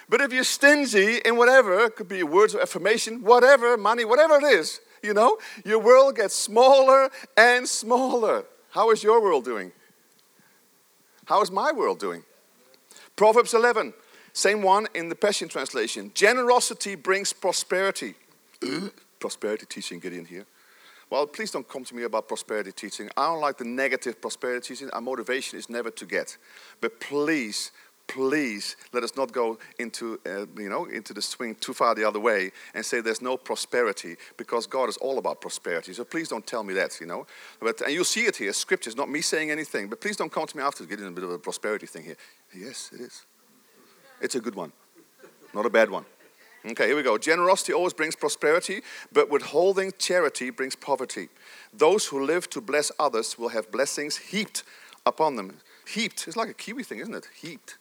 but 0.09 0.21
if 0.21 0.33
you're 0.33 0.43
stingy 0.43 1.17
in 1.23 1.37
whatever, 1.37 1.85
it 1.85 1.95
could 1.95 2.07
be 2.07 2.23
words 2.23 2.55
of 2.55 2.61
affirmation, 2.61 3.23
whatever, 3.23 3.77
money, 3.77 4.03
whatever 4.03 4.37
it 4.37 4.43
is, 4.43 4.81
you 5.03 5.13
know, 5.13 5.37
your 5.63 5.79
world 5.79 6.15
gets 6.15 6.35
smaller 6.35 7.09
and 7.37 7.67
smaller. 7.67 8.45
How 8.71 8.91
is 8.91 9.03
your 9.03 9.21
world 9.21 9.45
doing? 9.45 9.71
How 11.25 11.41
is 11.41 11.51
my 11.51 11.71
world 11.71 11.99
doing? 11.99 12.23
Proverbs 13.15 13.53
11, 13.53 13.93
same 14.33 14.63
one 14.63 14.87
in 14.95 15.09
the 15.09 15.15
Passion 15.15 15.47
Translation. 15.47 16.11
Generosity 16.15 16.95
brings 16.95 17.31
prosperity. 17.31 18.15
prosperity 19.19 19.65
teaching, 19.67 19.99
Gideon 19.99 20.25
here. 20.25 20.45
Well, 21.09 21.25
please 21.25 21.49
don't 21.51 21.67
come 21.67 21.83
to 21.85 21.95
me 21.95 22.03
about 22.03 22.27
prosperity 22.27 22.71
teaching. 22.71 23.09
I 23.17 23.27
don't 23.27 23.41
like 23.41 23.57
the 23.57 23.65
negative 23.65 24.21
prosperity 24.21 24.73
teaching. 24.73 24.89
Our 24.91 25.01
motivation 25.01 25.57
is 25.57 25.69
never 25.69 25.89
to 25.89 26.05
get. 26.05 26.37
But 26.81 26.99
please 26.99 27.71
please 28.09 28.75
let 28.91 29.03
us 29.03 29.15
not 29.15 29.31
go 29.31 29.57
into, 29.77 30.19
uh, 30.25 30.45
you 30.59 30.67
know, 30.67 30.85
into 30.85 31.13
the 31.13 31.21
swing 31.21 31.55
too 31.55 31.73
far 31.73 31.93
the 31.95 32.03
other 32.03 32.19
way 32.19 32.51
and 32.73 32.83
say 32.83 33.01
there's 33.01 33.21
no 33.21 33.37
prosperity 33.37 34.17
because 34.35 34.67
God 34.67 34.89
is 34.89 34.97
all 34.97 35.19
about 35.19 35.39
prosperity. 35.39 35.93
So 35.93 36.03
please 36.03 36.27
don't 36.27 36.45
tell 36.45 36.63
me 36.63 36.73
that, 36.73 36.99
you 36.99 37.05
know. 37.05 37.27
But, 37.61 37.81
and 37.81 37.93
you'll 37.93 38.03
see 38.03 38.25
it 38.25 38.35
here, 38.35 38.51
scriptures, 38.51 38.97
not 38.97 39.09
me 39.09 39.21
saying 39.21 39.51
anything. 39.51 39.87
But 39.87 40.01
please 40.01 40.17
don't 40.17 40.31
come 40.31 40.47
to 40.47 40.57
me 40.57 40.63
after 40.63 40.85
getting 40.85 41.07
a 41.07 41.11
bit 41.11 41.23
of 41.23 41.29
a 41.29 41.37
prosperity 41.37 41.85
thing 41.85 42.03
here. 42.03 42.17
Yes, 42.53 42.89
it 42.93 42.99
is. 42.99 43.25
It's 44.21 44.35
a 44.35 44.41
good 44.41 44.55
one, 44.55 44.73
not 45.53 45.65
a 45.65 45.69
bad 45.69 45.89
one. 45.89 46.05
Okay, 46.65 46.87
here 46.87 46.95
we 46.95 47.03
go. 47.03 47.17
Generosity 47.17 47.71
always 47.71 47.93
brings 47.93 48.17
prosperity, 48.17 48.81
but 49.13 49.29
withholding 49.29 49.93
charity 49.97 50.49
brings 50.49 50.75
poverty. 50.75 51.29
Those 51.71 52.07
who 52.07 52.25
live 52.25 52.49
to 52.49 52.59
bless 52.59 52.91
others 52.99 53.37
will 53.37 53.49
have 53.49 53.71
blessings 53.71 54.17
heaped 54.17 54.63
upon 55.05 55.37
them. 55.37 55.59
Heaped, 55.87 56.27
it's 56.27 56.35
like 56.35 56.49
a 56.49 56.53
Kiwi 56.53 56.83
thing, 56.83 56.99
isn't 56.99 57.13
it? 57.13 57.29
Heaped 57.33 57.77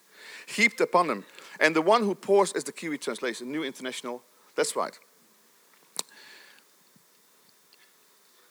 heaped 0.46 0.80
upon 0.80 1.08
him. 1.08 1.24
And 1.60 1.74
the 1.74 1.82
one 1.82 2.02
who 2.02 2.14
pours 2.14 2.52
is 2.52 2.64
the 2.64 2.72
Kiwi 2.72 2.98
translation, 2.98 3.50
New 3.50 3.64
International. 3.64 4.22
That's 4.54 4.76
right. 4.76 4.98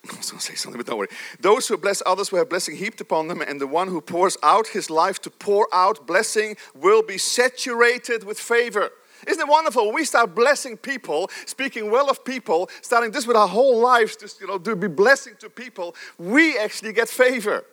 I 0.10 0.18
was 0.18 0.32
going 0.32 0.40
to 0.40 0.46
say 0.46 0.56
something, 0.56 0.80
but 0.80 0.88
don't 0.88 0.98
worry. 0.98 1.10
Those 1.40 1.68
who 1.68 1.78
bless 1.78 2.02
others 2.06 2.32
will 2.32 2.40
have 2.40 2.50
blessing 2.50 2.78
heaped 2.78 3.02
upon 3.02 3.28
them, 3.28 3.42
and 3.42 3.60
the 3.60 3.68
one 3.68 3.90
who 3.90 4.00
pours 4.00 4.38
out 4.42 4.68
his 4.68 4.90
life 4.90 5.20
to 5.22 5.30
pour 5.30 5.68
out 5.74 6.08
blessing 6.08 6.56
will 6.76 7.04
be 7.04 7.18
saturated 7.18 8.24
with 8.24 8.40
favor. 8.40 8.90
Isn't 9.26 9.42
it 9.42 9.50
wonderful? 9.50 9.92
We 9.92 10.06
start 10.06 10.36
blessing 10.36 10.78
people, 10.78 11.30
speaking 11.46 11.90
well 11.90 12.10
of 12.10 12.24
people, 12.24 12.70
starting 12.82 13.12
this 13.12 13.26
with 13.26 13.36
our 13.36 13.48
whole 13.48 13.80
lives, 13.80 14.16
just 14.16 14.40
you 14.40 14.48
know, 14.48 14.60
to 14.60 14.76
be 14.76 14.88
blessing 14.88 15.34
to 15.40 15.50
people. 15.50 15.96
We 16.18 16.58
actually 16.58 16.94
get 16.94 17.10
favor. 17.10 17.66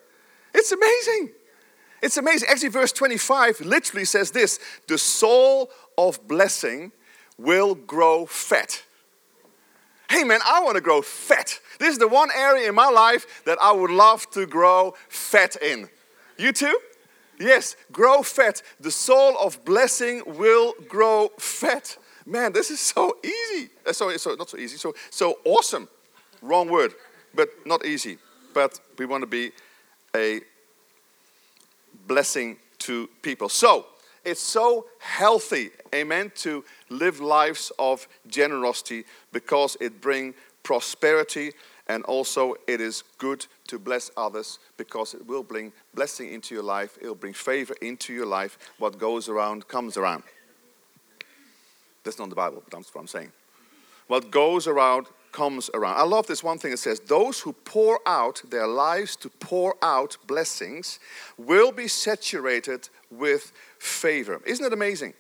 It's 0.55 0.73
amazing. 0.73 1.33
It's 2.05 2.19
amazing. 2.19 2.51
Actually, 2.51 2.69
verse 2.69 2.93
25 2.93 3.63
literally 3.63 4.05
says 4.05 4.31
this 4.31 4.61
the 4.89 4.99
soul 4.99 5.71
of 5.97 6.29
blessing 6.29 6.93
will 7.39 7.75
grow 7.75 8.27
fat. 8.27 8.83
Hey 10.11 10.23
man, 10.23 10.41
I 10.45 10.63
want 10.63 10.75
to 10.75 10.83
grow 10.83 11.01
fat. 11.01 11.59
This 11.79 11.93
is 11.93 11.99
the 11.99 12.07
one 12.07 12.29
area 12.37 12.69
in 12.69 12.75
my 12.75 12.91
life 12.91 13.43
that 13.47 13.57
I 13.59 13.73
would 13.73 13.91
love 13.91 14.31
to 14.33 14.45
grow 14.45 14.93
fat 15.09 15.57
in. 15.63 15.89
You 16.37 16.53
too? 16.53 16.79
Yes, 17.41 17.75
grow 17.91 18.23
fat. 18.23 18.61
The 18.81 18.91
soul 18.91 19.39
of 19.43 19.65
blessing 19.65 20.23
will 20.27 20.75
grow 20.87 21.31
fat. 21.39 21.97
Man, 22.27 22.53
this 22.53 22.71
is 22.71 22.81
so 22.81 23.17
easy. 23.25 23.71
Uh, 23.87 23.95
sorry, 23.95 24.19
so 24.19 24.35
not 24.35 24.51
so 24.51 24.59
easy. 24.59 24.77
So 24.77 24.95
so 25.09 25.39
awesome. 25.47 25.89
Wrong 26.43 26.69
word, 26.69 26.93
but 27.35 27.49
not 27.65 27.87
easy. 27.87 28.19
But 28.53 28.79
we 28.99 29.07
want 29.07 29.23
to 29.23 29.27
be 29.27 29.53
a 30.15 30.43
blessing 32.07 32.57
to 32.81 33.09
people. 33.23 33.49
So, 33.49 33.87
it's 34.25 34.41
so 34.41 34.87
healthy, 34.99 35.71
amen, 35.95 36.33
to 36.37 36.65
live 36.89 37.21
lives 37.21 37.71
of 37.79 38.09
generosity 38.27 39.05
because 39.33 39.77
it 39.81 40.01
brings 40.01 40.35
prosperity 40.63 41.53
and 41.89 42.03
also 42.05 42.55
it 42.67 42.81
is 42.81 43.05
good 43.19 43.47
to 43.67 43.79
bless 43.79 44.11
others 44.17 44.59
because 44.79 45.13
it 45.13 45.27
will 45.27 45.43
bring 45.43 45.73
blessing 45.93 46.33
into 46.33 46.55
your 46.55 46.65
life, 46.65 46.97
it 47.03 47.07
will 47.07 47.15
bring 47.15 47.35
favor 47.35 47.75
into 47.83 48.15
your 48.15 48.27
life. 48.27 48.59
What 48.79 48.99
goes 48.99 49.29
around 49.29 49.69
comes 49.69 49.99
around. 49.99 50.23
That's 52.03 52.19
not 52.19 52.31
the 52.31 52.35
Bible, 52.35 52.63
but 52.65 52.79
that's 52.79 52.95
what 52.95 53.03
I'm 53.03 53.07
saying. 53.07 53.33
What 54.07 54.31
goes 54.31 54.67
around 54.67 55.07
comes 55.35 55.69
around. 55.75 55.97
I 55.97 56.05
love 56.05 56.27
this 56.27 56.43
one 56.43 56.59
thing 56.59 56.73
it 56.73 56.79
says, 56.79 57.01
Those 57.01 57.41
who 57.41 57.53
pour 57.53 58.01
out 58.07 58.41
their 58.49 58.67
lives 58.67 59.17
to 59.17 59.29
pour 59.29 59.77
out 59.83 60.17
blessings 60.27 60.99
will 61.37 61.73
be 61.73 61.89
saturated 61.89 62.89
with 63.11 63.53
favor. 63.79 64.41
Isn't 64.47 64.65
it 64.65 64.73
amazing? 64.73 65.13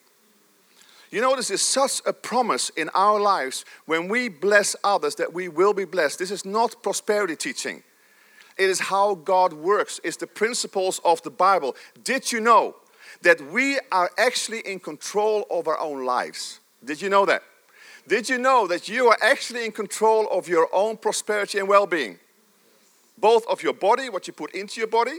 You 1.10 1.20
know, 1.20 1.36
this 1.36 1.50
is 1.50 1.62
such 1.62 2.00
a 2.06 2.12
promise 2.12 2.70
in 2.70 2.88
our 2.94 3.20
lives 3.20 3.64
when 3.86 4.08
we 4.08 4.28
bless 4.28 4.74
others 4.82 5.16
that 5.16 5.32
we 5.32 5.48
will 5.48 5.74
be 5.74 5.84
blessed. 5.84 6.18
This 6.18 6.30
is 6.30 6.44
not 6.44 6.82
prosperity 6.82 7.36
teaching. 7.36 7.82
It 8.56 8.70
is 8.70 8.80
how 8.80 9.16
God 9.16 9.52
works. 9.52 10.00
It's 10.04 10.16
the 10.16 10.26
principles 10.26 11.00
of 11.04 11.22
the 11.22 11.30
Bible. 11.30 11.76
Did 12.02 12.32
you 12.32 12.40
know 12.40 12.76
that 13.22 13.40
we 13.52 13.78
are 13.90 14.10
actually 14.16 14.60
in 14.60 14.78
control 14.78 15.46
of 15.50 15.68
our 15.68 15.78
own 15.78 16.04
lives? 16.04 16.60
Did 16.84 17.02
you 17.02 17.08
know 17.08 17.26
that? 17.26 17.42
Did 18.06 18.28
you 18.28 18.36
know 18.36 18.66
that 18.66 18.88
you 18.88 19.08
are 19.08 19.16
actually 19.22 19.64
in 19.64 19.72
control 19.72 20.28
of 20.30 20.46
your 20.46 20.68
own 20.72 20.96
prosperity 20.98 21.58
and 21.58 21.66
well 21.66 21.86
being? 21.86 22.18
Both 23.16 23.46
of 23.46 23.62
your 23.62 23.72
body, 23.72 24.10
what 24.10 24.26
you 24.26 24.32
put 24.34 24.54
into 24.54 24.80
your 24.80 24.88
body, 24.88 25.18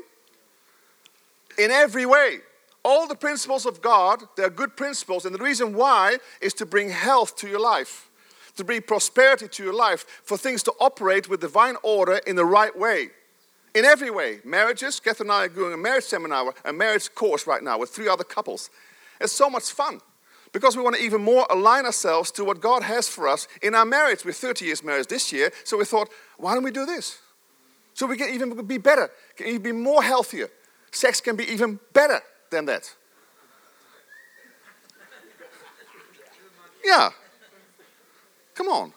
in 1.58 1.72
every 1.72 2.06
way. 2.06 2.40
All 2.84 3.08
the 3.08 3.16
principles 3.16 3.66
of 3.66 3.82
God, 3.82 4.22
they're 4.38 4.52
good 4.52 4.78
principles, 4.78 5.26
and 5.26 5.34
the 5.34 5.44
reason 5.44 5.74
why 5.74 6.18
is 6.40 6.54
to 6.56 6.66
bring 6.68 6.90
health 6.90 7.36
to 7.38 7.48
your 7.48 7.60
life, 7.60 8.10
to 8.58 8.64
bring 8.64 8.84
prosperity 8.84 9.48
to 9.48 9.64
your 9.64 9.74
life, 9.74 10.06
for 10.24 10.38
things 10.38 10.62
to 10.64 10.74
operate 10.80 11.28
with 11.28 11.42
divine 11.42 11.78
order 11.82 12.20
in 12.28 12.36
the 12.36 12.46
right 12.46 12.78
way. 12.78 13.10
In 13.74 13.86
every 13.86 14.12
way. 14.12 14.40
Marriages, 14.46 15.00
Catherine 15.00 15.32
and 15.32 15.36
I 15.36 15.46
are 15.46 15.50
doing 15.50 15.74
a 15.74 15.78
marriage 15.78 16.04
seminar, 16.04 16.54
a 16.64 16.72
marriage 16.72 17.14
course 17.16 17.48
right 17.48 17.64
now 17.64 17.80
with 17.80 17.90
three 17.90 18.08
other 18.08 18.24
couples. 18.24 18.70
It's 19.20 19.34
so 19.34 19.50
much 19.50 19.72
fun 19.72 20.00
because 20.56 20.78
we 20.78 20.82
want 20.82 20.96
to 20.96 21.02
even 21.02 21.22
more 21.22 21.46
align 21.50 21.86
ourselves 21.86 22.32
to 22.32 22.46
what 22.46 22.62
God 22.62 22.82
has 22.82 23.10
for 23.10 23.28
us 23.28 23.46
in 23.62 23.76
our 23.76 23.84
marriage. 23.84 24.24
We're 24.24 24.32
30 24.32 24.64
years 24.64 24.86
married 24.86 25.10
this 25.10 25.34
year, 25.34 25.52
so 25.66 25.76
we 25.76 25.84
thought, 25.84 26.08
why 26.38 26.54
don't 26.54 26.64
we 26.64 26.72
do 26.72 26.86
this? 26.86 27.20
So 27.94 28.06
we 28.06 28.16
can 28.16 28.34
even 28.34 28.66
be 28.66 28.78
better, 28.78 29.12
can 29.36 29.48
even 29.48 29.62
be 29.62 29.74
more 29.74 30.02
healthier. 30.02 30.48
Sex 30.92 31.20
can 31.20 31.36
be 31.36 31.44
even 31.52 31.78
better 31.92 32.22
than 32.52 32.64
that. 32.68 32.90
Yeah. 36.86 37.10
Come 38.54 38.70
on. 38.70 38.94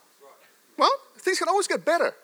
Well, 0.77 0.92
things 1.16 1.40
can 1.40 1.49
always 1.49 1.66
get 1.66 1.85
better. 1.85 2.14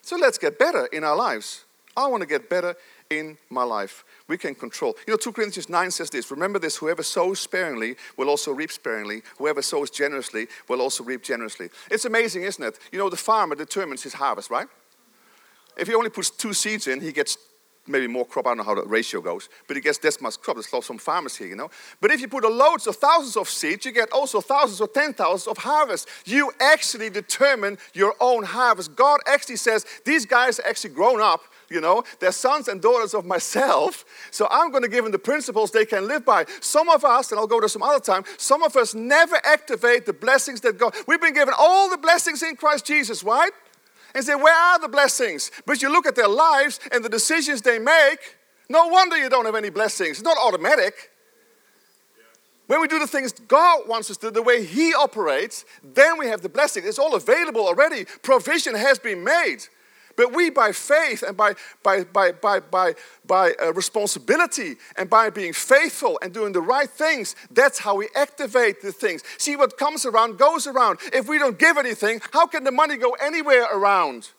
So 0.00 0.16
let's 0.16 0.38
get 0.38 0.58
better 0.58 0.86
in 0.86 1.04
our 1.04 1.14
lives. 1.14 1.64
I 1.94 2.06
want 2.06 2.22
to 2.22 2.26
get 2.26 2.48
better 2.48 2.74
in 3.18 3.38
my 3.50 3.62
life. 3.62 4.04
We 4.28 4.38
can 4.38 4.54
control. 4.54 4.96
You 5.06 5.12
know, 5.12 5.16
2 5.16 5.32
Corinthians 5.32 5.68
9 5.68 5.90
says 5.90 6.10
this 6.10 6.30
Remember 6.30 6.58
this 6.58 6.76
whoever 6.76 7.02
sows 7.02 7.40
sparingly 7.40 7.96
will 8.16 8.28
also 8.28 8.52
reap 8.52 8.72
sparingly. 8.72 9.22
Whoever 9.38 9.62
sows 9.62 9.90
generously 9.90 10.46
will 10.68 10.80
also 10.80 11.04
reap 11.04 11.22
generously. 11.22 11.70
It's 11.90 12.04
amazing, 12.04 12.42
isn't 12.42 12.64
it? 12.64 12.78
You 12.90 12.98
know, 12.98 13.10
the 13.10 13.16
farmer 13.16 13.54
determines 13.54 14.02
his 14.02 14.14
harvest, 14.14 14.50
right? 14.50 14.68
If 15.76 15.88
he 15.88 15.94
only 15.94 16.10
puts 16.10 16.30
two 16.30 16.52
seeds 16.52 16.86
in, 16.86 17.00
he 17.00 17.12
gets 17.12 17.38
maybe 17.86 18.06
more 18.06 18.24
crop. 18.24 18.46
I 18.46 18.50
don't 18.50 18.58
know 18.58 18.64
how 18.64 18.74
the 18.74 18.82
ratio 18.82 19.20
goes, 19.20 19.48
but 19.66 19.76
he 19.76 19.82
gets 19.82 19.98
this 19.98 20.20
much 20.20 20.40
crop. 20.40 20.56
There's 20.56 20.84
some 20.84 20.98
farmers 20.98 21.36
here, 21.36 21.48
you 21.48 21.56
know. 21.56 21.70
But 22.00 22.10
if 22.10 22.20
you 22.20 22.28
put 22.28 22.44
a 22.44 22.48
loads 22.48 22.86
of 22.86 22.96
thousands 22.96 23.36
of 23.36 23.48
seeds, 23.48 23.84
you 23.84 23.92
get 23.92 24.12
also 24.12 24.40
thousands 24.40 24.80
or 24.80 24.88
ten 24.88 25.12
thousands 25.12 25.48
of 25.48 25.58
harvest. 25.58 26.08
You 26.24 26.52
actually 26.60 27.10
determine 27.10 27.78
your 27.94 28.14
own 28.20 28.44
harvest. 28.44 28.94
God 28.94 29.20
actually 29.26 29.56
says 29.56 29.84
these 30.04 30.26
guys 30.26 30.60
are 30.60 30.66
actually 30.66 30.94
grown 30.94 31.20
up. 31.20 31.42
You 31.70 31.80
know, 31.80 32.04
they're 32.20 32.32
sons 32.32 32.68
and 32.68 32.80
daughters 32.80 33.14
of 33.14 33.24
myself. 33.24 34.04
So 34.30 34.46
I'm 34.50 34.70
going 34.70 34.82
to 34.82 34.88
give 34.88 35.04
them 35.04 35.12
the 35.12 35.18
principles 35.18 35.70
they 35.70 35.86
can 35.86 36.06
live 36.06 36.24
by. 36.24 36.46
Some 36.60 36.88
of 36.88 37.04
us, 37.04 37.30
and 37.30 37.38
I'll 37.38 37.46
go 37.46 37.60
to 37.60 37.68
some 37.68 37.82
other 37.82 38.00
time, 38.00 38.24
some 38.36 38.62
of 38.62 38.76
us 38.76 38.94
never 38.94 39.36
activate 39.44 40.06
the 40.06 40.12
blessings 40.12 40.60
that 40.62 40.78
God. 40.78 40.94
We've 41.06 41.20
been 41.20 41.34
given 41.34 41.54
all 41.58 41.88
the 41.90 41.98
blessings 41.98 42.42
in 42.42 42.56
Christ 42.56 42.86
Jesus, 42.86 43.24
right? 43.24 43.52
and 44.14 44.24
say, 44.24 44.34
Where 44.34 44.54
are 44.54 44.78
the 44.78 44.88
blessings? 44.88 45.50
But 45.66 45.82
you 45.82 45.90
look 45.90 46.06
at 46.06 46.16
their 46.16 46.28
lives 46.28 46.80
and 46.90 47.04
the 47.04 47.08
decisions 47.08 47.62
they 47.62 47.78
make, 47.78 48.36
no 48.68 48.86
wonder 48.88 49.16
you 49.16 49.28
don't 49.28 49.44
have 49.44 49.54
any 49.54 49.70
blessings. 49.70 50.18
It's 50.18 50.22
not 50.22 50.36
automatic. 50.38 51.10
When 52.66 52.80
we 52.80 52.88
do 52.88 52.98
the 52.98 53.06
things 53.06 53.32
God 53.32 53.88
wants 53.88 54.10
us 54.10 54.16
to, 54.18 54.30
the 54.30 54.42
way 54.42 54.64
He 54.64 54.94
operates, 54.94 55.64
then 55.82 56.18
we 56.18 56.26
have 56.28 56.40
the 56.40 56.48
blessing. 56.48 56.84
It's 56.86 56.98
all 56.98 57.14
available 57.14 57.66
already. 57.66 58.06
Provision 58.22 58.74
has 58.74 58.98
been 58.98 59.22
made. 59.24 59.58
But 60.16 60.34
we, 60.34 60.50
by 60.50 60.72
faith 60.72 61.22
and 61.22 61.36
by, 61.36 61.54
by, 61.82 62.04
by, 62.04 62.32
by, 62.32 62.60
by, 62.60 62.94
by 63.26 63.52
uh, 63.62 63.72
responsibility 63.72 64.76
and 64.96 65.08
by 65.08 65.30
being 65.30 65.52
faithful 65.52 66.18
and 66.22 66.32
doing 66.32 66.52
the 66.52 66.60
right 66.60 66.90
things, 66.90 67.34
that's 67.50 67.78
how 67.78 67.96
we 67.96 68.08
activate 68.14 68.82
the 68.82 68.92
things. 68.92 69.22
See, 69.38 69.56
what 69.56 69.76
comes 69.76 70.04
around 70.06 70.38
goes 70.38 70.66
around. 70.66 70.98
If 71.12 71.28
we 71.28 71.38
don't 71.38 71.58
give 71.58 71.76
anything, 71.76 72.20
how 72.32 72.46
can 72.46 72.64
the 72.64 72.72
money 72.72 72.96
go 72.96 73.12
anywhere 73.12 73.66
around? 73.72 74.30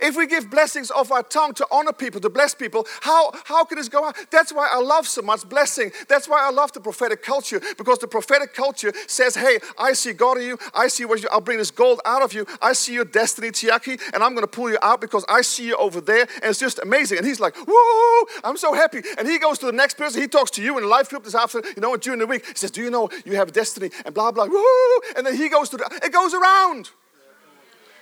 If 0.00 0.16
we 0.16 0.26
give 0.26 0.50
blessings 0.50 0.90
of 0.90 1.10
our 1.10 1.22
tongue 1.22 1.54
to 1.54 1.66
honor 1.70 1.92
people, 1.92 2.20
to 2.20 2.30
bless 2.30 2.54
people, 2.54 2.86
how, 3.00 3.32
how 3.44 3.64
can 3.64 3.78
this 3.78 3.88
go 3.88 4.04
on? 4.04 4.12
That's 4.30 4.52
why 4.52 4.68
I 4.70 4.80
love 4.80 5.08
so 5.08 5.22
much 5.22 5.48
blessing. 5.48 5.92
That's 6.08 6.28
why 6.28 6.40
I 6.46 6.50
love 6.50 6.72
the 6.72 6.80
prophetic 6.80 7.22
culture, 7.22 7.60
because 7.76 7.98
the 7.98 8.08
prophetic 8.08 8.54
culture 8.54 8.92
says, 9.06 9.34
hey, 9.34 9.58
I 9.78 9.92
see 9.92 10.12
God 10.12 10.38
in 10.38 10.44
you. 10.44 10.58
I 10.74 10.88
see 10.88 11.04
what 11.04 11.22
you, 11.22 11.28
I'll 11.30 11.40
bring 11.40 11.58
this 11.58 11.70
gold 11.70 12.00
out 12.04 12.22
of 12.22 12.32
you. 12.32 12.46
I 12.60 12.72
see 12.72 12.94
your 12.94 13.04
destiny, 13.04 13.50
Tiaki, 13.50 14.00
and 14.12 14.22
I'm 14.22 14.34
going 14.34 14.46
to 14.46 14.50
pull 14.50 14.70
you 14.70 14.78
out 14.82 15.00
because 15.00 15.24
I 15.28 15.42
see 15.42 15.66
you 15.66 15.76
over 15.76 16.00
there. 16.00 16.28
And 16.42 16.44
it's 16.44 16.60
just 16.60 16.78
amazing. 16.78 17.18
And 17.18 17.26
he's 17.26 17.40
like, 17.40 17.54
whoa, 17.56 18.26
I'm 18.44 18.56
so 18.56 18.74
happy. 18.74 19.02
And 19.18 19.26
he 19.28 19.38
goes 19.38 19.58
to 19.60 19.66
the 19.66 19.72
next 19.72 19.96
person. 19.96 20.20
He 20.20 20.28
talks 20.28 20.50
to 20.52 20.62
you 20.62 20.78
in 20.78 20.84
a 20.84 20.88
life 20.88 21.08
group 21.08 21.24
this 21.24 21.34
afternoon, 21.34 21.72
you 21.76 21.82
know, 21.82 21.90
what, 21.90 22.02
during 22.02 22.18
the 22.18 22.26
week. 22.26 22.46
He 22.46 22.54
says, 22.54 22.70
do 22.70 22.82
you 22.82 22.90
know 22.90 23.10
you 23.24 23.36
have 23.36 23.52
destiny? 23.52 23.90
And 24.04 24.14
blah, 24.14 24.30
blah, 24.30 24.46
woo. 24.46 25.00
And 25.16 25.26
then 25.26 25.36
he 25.36 25.48
goes 25.48 25.68
to 25.70 25.76
the, 25.76 26.00
it 26.02 26.12
goes 26.12 26.34
around. 26.34 26.90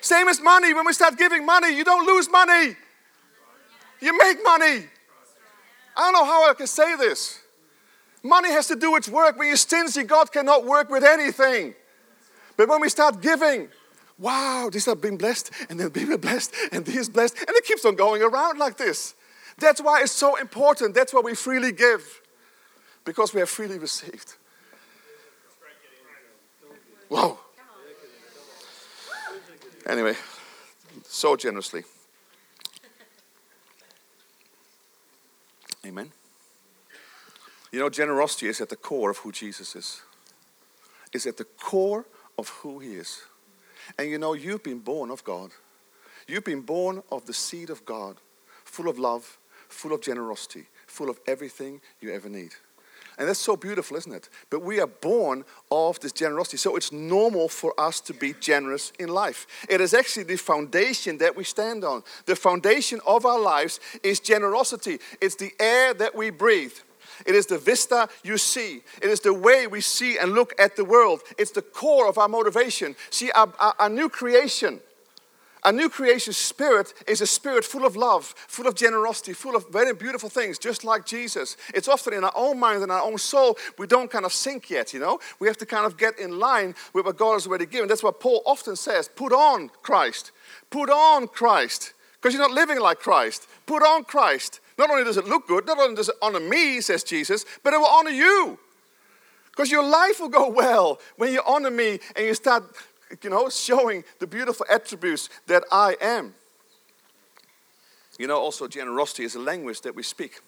Same 0.01 0.29
as 0.29 0.41
money. 0.41 0.73
When 0.73 0.87
we 0.87 0.93
start 0.93 1.19
giving 1.19 1.45
money, 1.45 1.77
you 1.77 1.85
don't 1.85 2.07
lose 2.07 2.31
money, 2.31 2.77
you 4.01 4.17
make 4.17 4.43
money. 4.45 4.87
I 5.97 6.01
don't 6.01 6.13
know 6.13 6.25
how 6.25 6.51
I 6.51 6.55
can 6.55 6.67
say 6.67 6.97
this. 6.97 7.41
Money 8.23 8.51
has 8.51 8.69
to 8.69 8.77
do 8.77 8.97
its 8.97 9.09
work. 9.09 9.39
When 9.39 9.49
you're 9.49 9.57
stingy, 9.57 10.03
God 10.03 10.31
cannot 10.33 10.65
work 10.65 10.91
with 10.91 11.05
anything. 11.05 11.75
But 12.57 12.69
when 12.69 12.81
we 12.81 12.89
start 12.89 13.21
giving, 13.21 13.69
wow, 14.19 14.69
these 14.73 14.89
are 14.89 14.97
being 14.97 15.17
blessed, 15.17 15.51
and 15.69 15.79
then 15.79 15.89
being 15.91 16.17
blessed, 16.17 16.53
and 16.73 16.85
this 16.85 17.09
blessed, 17.09 17.37
and 17.39 17.51
it 17.51 17.65
keeps 17.65 17.85
on 17.85 17.97
going 17.97 18.23
around 18.23 18.59
like 18.59 18.77
this. 18.77 19.15
That's 19.59 19.81
why 19.81 20.03
it's 20.03 20.13
so 20.13 20.37
important. 20.37 20.95
That's 20.95 21.15
why 21.15 21.21
we 21.21 21.35
freely 21.35 21.73
give, 21.73 22.21
because 23.05 23.33
we 23.33 23.41
have 23.41 23.49
freely 23.49 23.79
received. 23.79 24.35
Wow. 27.09 27.39
Anyway, 29.87 30.15
so 31.05 31.37
generously. 31.37 31.85
Amen. 35.87 36.11
You 37.71 37.79
know, 37.79 37.89
generosity 37.89 38.49
is 38.49 38.61
at 38.61 38.69
the 38.69 38.77
core 38.77 39.11
of 39.11 39.19
who 39.19 39.31
Jesus 39.31 39.77
is. 39.77 40.03
It's 41.13 41.27
at 41.27 41.37
the 41.37 41.45
core 41.45 42.05
of 42.37 42.49
who 42.49 42.81
he 42.81 42.95
is. 42.95 43.23
And 43.99 44.11
you 44.11 44.19
know, 44.19 44.33
you've 44.33 44.65
been 44.65 44.81
born 44.81 45.11
of 45.11 45.23
God. 45.23 45.53
You've 46.27 46.45
been 46.45 46.63
born 46.63 47.03
of 47.13 47.27
the 47.27 47.33
seed 47.33 47.71
of 47.71 47.85
God, 47.85 48.17
full 48.65 48.89
of 48.89 48.99
love, 48.99 49.39
full 49.69 49.93
of 49.93 50.01
generosity, 50.01 50.67
full 50.87 51.09
of 51.09 51.21
everything 51.29 51.81
you 52.01 52.13
ever 52.13 52.29
need. 52.29 52.51
And 53.19 53.29
that's 53.29 53.41
so 53.41 53.57
beautiful, 53.57 53.97
isn't 53.97 54.13
it? 54.13 54.29
But 54.51 54.63
we 54.63 54.79
are 54.79 54.87
born 54.87 55.45
of 55.71 55.99
this 56.01 56.13
generosity. 56.13 56.59
So 56.59 56.77
it's 56.77 56.93
normal 56.93 57.49
for 57.49 57.73
us 57.79 58.01
to 58.01 58.15
be 58.15 58.35
generous 58.41 58.93
in 58.99 59.09
life. 59.09 59.47
It 59.71 59.81
is 59.81 59.95
actually 59.95 60.25
the 60.25 60.37
foundation 60.37 61.19
that 61.19 61.35
we 61.35 61.45
stand 61.45 61.83
on. 61.83 62.03
The 62.27 62.37
foundation 62.37 63.01
of 63.07 63.25
our 63.25 63.41
lives 63.41 63.81
is 64.03 64.21
generosity, 64.21 64.99
it's 65.21 65.37
the 65.37 65.53
air 65.59 65.95
that 65.95 66.15
we 66.15 66.31
breathe. 66.31 66.75
It 67.25 67.35
is 67.35 67.47
the 67.47 67.57
vista 67.57 68.11
you 68.23 68.37
see. 68.37 68.83
It 69.01 69.09
is 69.09 69.21
the 69.21 69.33
way 69.33 69.67
we 69.67 69.81
see 69.81 70.19
and 70.19 70.33
look 70.33 70.53
at 70.59 70.77
the 70.77 70.85
world. 70.85 71.23
It's 71.39 71.51
the 71.51 71.63
core 71.63 72.09
of 72.09 72.19
our 72.19 72.29
motivation. 72.29 72.95
See, 73.09 73.31
our, 73.31 73.51
our, 73.59 73.75
our 73.79 73.89
new 73.89 74.11
creation 74.11 74.81
a 75.67 75.73
new 75.73 75.89
creation 75.89 76.33
spirit 76.33 76.95
is 77.09 77.21
a 77.21 77.27
spirit 77.27 77.65
full 77.65 77.85
of 77.85 77.97
love, 77.97 78.35
full 78.47 78.69
of 78.69 78.77
generosity, 78.77 79.33
full 79.33 79.57
of 79.57 79.69
very 79.71 79.93
beautiful 79.93 80.29
things, 80.29 80.59
just 80.59 80.85
like 80.85 81.05
Jesus. 81.05 81.57
It's 81.75 81.89
often 81.89 82.15
in 82.15 82.23
our 82.23 82.33
own 82.37 82.61
mind 82.61 82.85
and 82.85 82.93
our 82.93 83.03
own 83.03 83.19
soul, 83.19 83.59
we 83.77 83.89
don't 83.89 84.09
kind 84.09 84.25
of 84.25 84.33
sink 84.33 84.71
yet, 84.71 84.95
you 84.95 85.01
know? 85.01 85.19
We 85.41 85.49
have 85.49 85.57
to 85.59 85.67
kind 85.67 85.85
of 85.85 85.99
get 85.99 86.21
in 86.21 86.39
line 86.39 86.77
with 86.95 87.05
what 87.05 87.17
God 87.17 87.33
has 87.33 87.49
already 87.49 87.67
given. 87.67 87.89
That's 87.89 88.05
what 88.05 88.21
Paul 88.21 88.43
often 88.47 88.77
says 88.77 89.09
put 89.09 89.33
on 89.33 89.71
Christ. 89.83 90.31
Put 90.71 90.89
on 90.89 91.27
Christ. 91.27 91.95
Because 92.23 92.33
you're 92.33 92.49
not 92.49 92.55
living 92.55 92.79
like 92.79 93.01
Christ. 93.01 93.49
Put 93.67 93.83
on 93.83 94.05
Christ. 94.05 94.61
Not 94.79 94.89
only 94.89 95.03
does 95.03 95.17
it 95.17 95.27
look 95.27 95.49
good, 95.49 95.67
not 95.67 95.81
only 95.81 95.97
does 95.97 96.11
it 96.11 96.17
honor 96.23 96.39
me, 96.39 96.81
says 96.81 97.03
Jesus, 97.03 97.45
but 97.65 97.73
it 97.73 97.79
will 97.79 97.87
honor 97.87 98.11
you. 98.11 98.57
Because 99.51 99.73
your 99.73 99.83
life 99.83 100.21
will 100.21 100.29
go 100.29 100.49
well 100.49 101.01
when 101.17 101.33
you 101.33 101.43
honor 101.45 101.73
me 101.73 101.99
and 102.15 102.25
you 102.25 102.35
start 102.35 102.63
you 103.23 103.31
know, 103.31 103.49
showing 103.49 104.05
the 104.19 104.27
beautiful 104.27 104.67
attributes 104.69 105.29
that 105.47 105.65
I 105.71 105.97
am. 106.01 106.35
You 108.19 108.27
know, 108.27 108.39
also, 108.39 108.67
generosity 108.67 109.25
is 109.25 109.35
a 109.35 109.41
language 109.41 109.83
that 109.83 109.95
we 109.95 110.03
speak. 110.03 110.41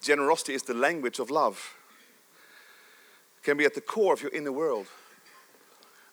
Generosity 0.00 0.54
is 0.54 0.62
the 0.62 0.74
language 0.74 1.18
of 1.18 1.30
love. 1.30 1.74
It 3.38 3.44
can 3.44 3.56
be 3.56 3.64
at 3.64 3.74
the 3.74 3.80
core 3.80 4.14
of 4.14 4.22
your 4.22 4.32
inner 4.32 4.52
world. 4.52 4.86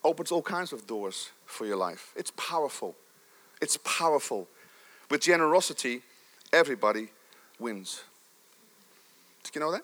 Opens 0.04 0.32
all 0.32 0.42
kinds 0.42 0.74
of 0.74 0.88
doors 0.88 1.30
for 1.46 1.66
your 1.66 1.78
life. 1.78 2.12
It's 2.16 2.32
powerful. 2.32 2.96
It's 3.62 3.78
powerful. 3.78 4.48
With 5.10 5.22
generosity, 5.22 6.02
everybody 6.52 7.10
wins. 7.60 8.04
Did 9.44 9.56
you 9.56 9.62
know 9.62 9.72
that? 9.72 9.84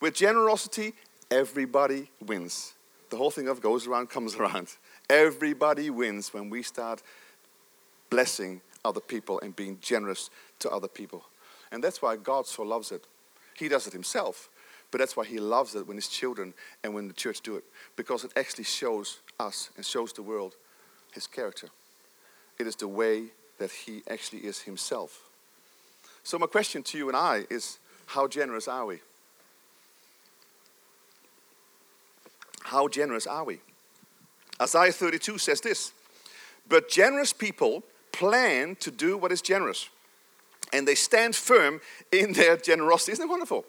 With 0.00 0.14
generosity, 0.14 0.94
everybody 1.30 2.10
wins. 2.24 2.74
The 3.14 3.18
whole 3.18 3.30
thing 3.30 3.46
of 3.46 3.60
goes 3.60 3.86
around, 3.86 4.10
comes 4.10 4.34
around. 4.40 4.74
Everybody 5.08 5.88
wins 5.88 6.34
when 6.34 6.50
we 6.50 6.64
start 6.64 7.00
blessing 8.10 8.60
other 8.84 8.98
people 8.98 9.38
and 9.38 9.54
being 9.54 9.78
generous 9.80 10.30
to 10.58 10.68
other 10.68 10.88
people. 10.88 11.24
And 11.70 11.82
that's 11.82 12.02
why 12.02 12.16
God 12.16 12.48
so 12.48 12.64
loves 12.64 12.90
it. 12.90 13.06
He 13.54 13.68
does 13.68 13.86
it 13.86 13.92
himself, 13.92 14.48
but 14.90 14.98
that's 14.98 15.16
why 15.16 15.26
he 15.26 15.38
loves 15.38 15.76
it 15.76 15.86
when 15.86 15.96
his 15.96 16.08
children 16.08 16.54
and 16.82 16.92
when 16.92 17.06
the 17.06 17.14
church 17.14 17.40
do 17.40 17.54
it, 17.54 17.62
because 17.94 18.24
it 18.24 18.32
actually 18.34 18.64
shows 18.64 19.20
us 19.38 19.70
and 19.76 19.86
shows 19.86 20.12
the 20.12 20.22
world 20.22 20.56
his 21.12 21.28
character. 21.28 21.68
It 22.58 22.66
is 22.66 22.74
the 22.74 22.88
way 22.88 23.26
that 23.58 23.70
he 23.70 24.02
actually 24.10 24.40
is 24.40 24.62
himself. 24.62 25.20
So, 26.24 26.36
my 26.36 26.48
question 26.48 26.82
to 26.82 26.98
you 26.98 27.06
and 27.06 27.16
I 27.16 27.44
is 27.48 27.78
how 28.06 28.26
generous 28.26 28.66
are 28.66 28.86
we? 28.86 28.98
How 32.64 32.88
generous 32.88 33.26
are 33.26 33.44
we? 33.44 33.60
Isaiah 34.60 34.90
32 34.90 35.38
says 35.38 35.60
this 35.60 35.92
But 36.68 36.88
generous 36.88 37.32
people 37.32 37.84
plan 38.10 38.76
to 38.76 38.90
do 38.90 39.18
what 39.18 39.32
is 39.32 39.42
generous, 39.42 39.90
and 40.72 40.88
they 40.88 40.94
stand 40.94 41.36
firm 41.36 41.80
in 42.10 42.32
their 42.32 42.56
generosity. 42.56 43.12
Isn't 43.12 43.26
it 43.26 43.30
wonderful? 43.30 43.66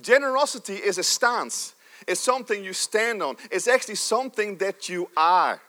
Generosity 0.00 0.74
is 0.74 0.98
a 0.98 1.02
stance, 1.02 1.74
it's 2.06 2.20
something 2.20 2.64
you 2.64 2.72
stand 2.72 3.20
on, 3.22 3.36
it's 3.50 3.66
actually 3.66 3.96
something 3.96 4.58
that 4.58 4.88
you 4.88 5.10
are 5.16 5.60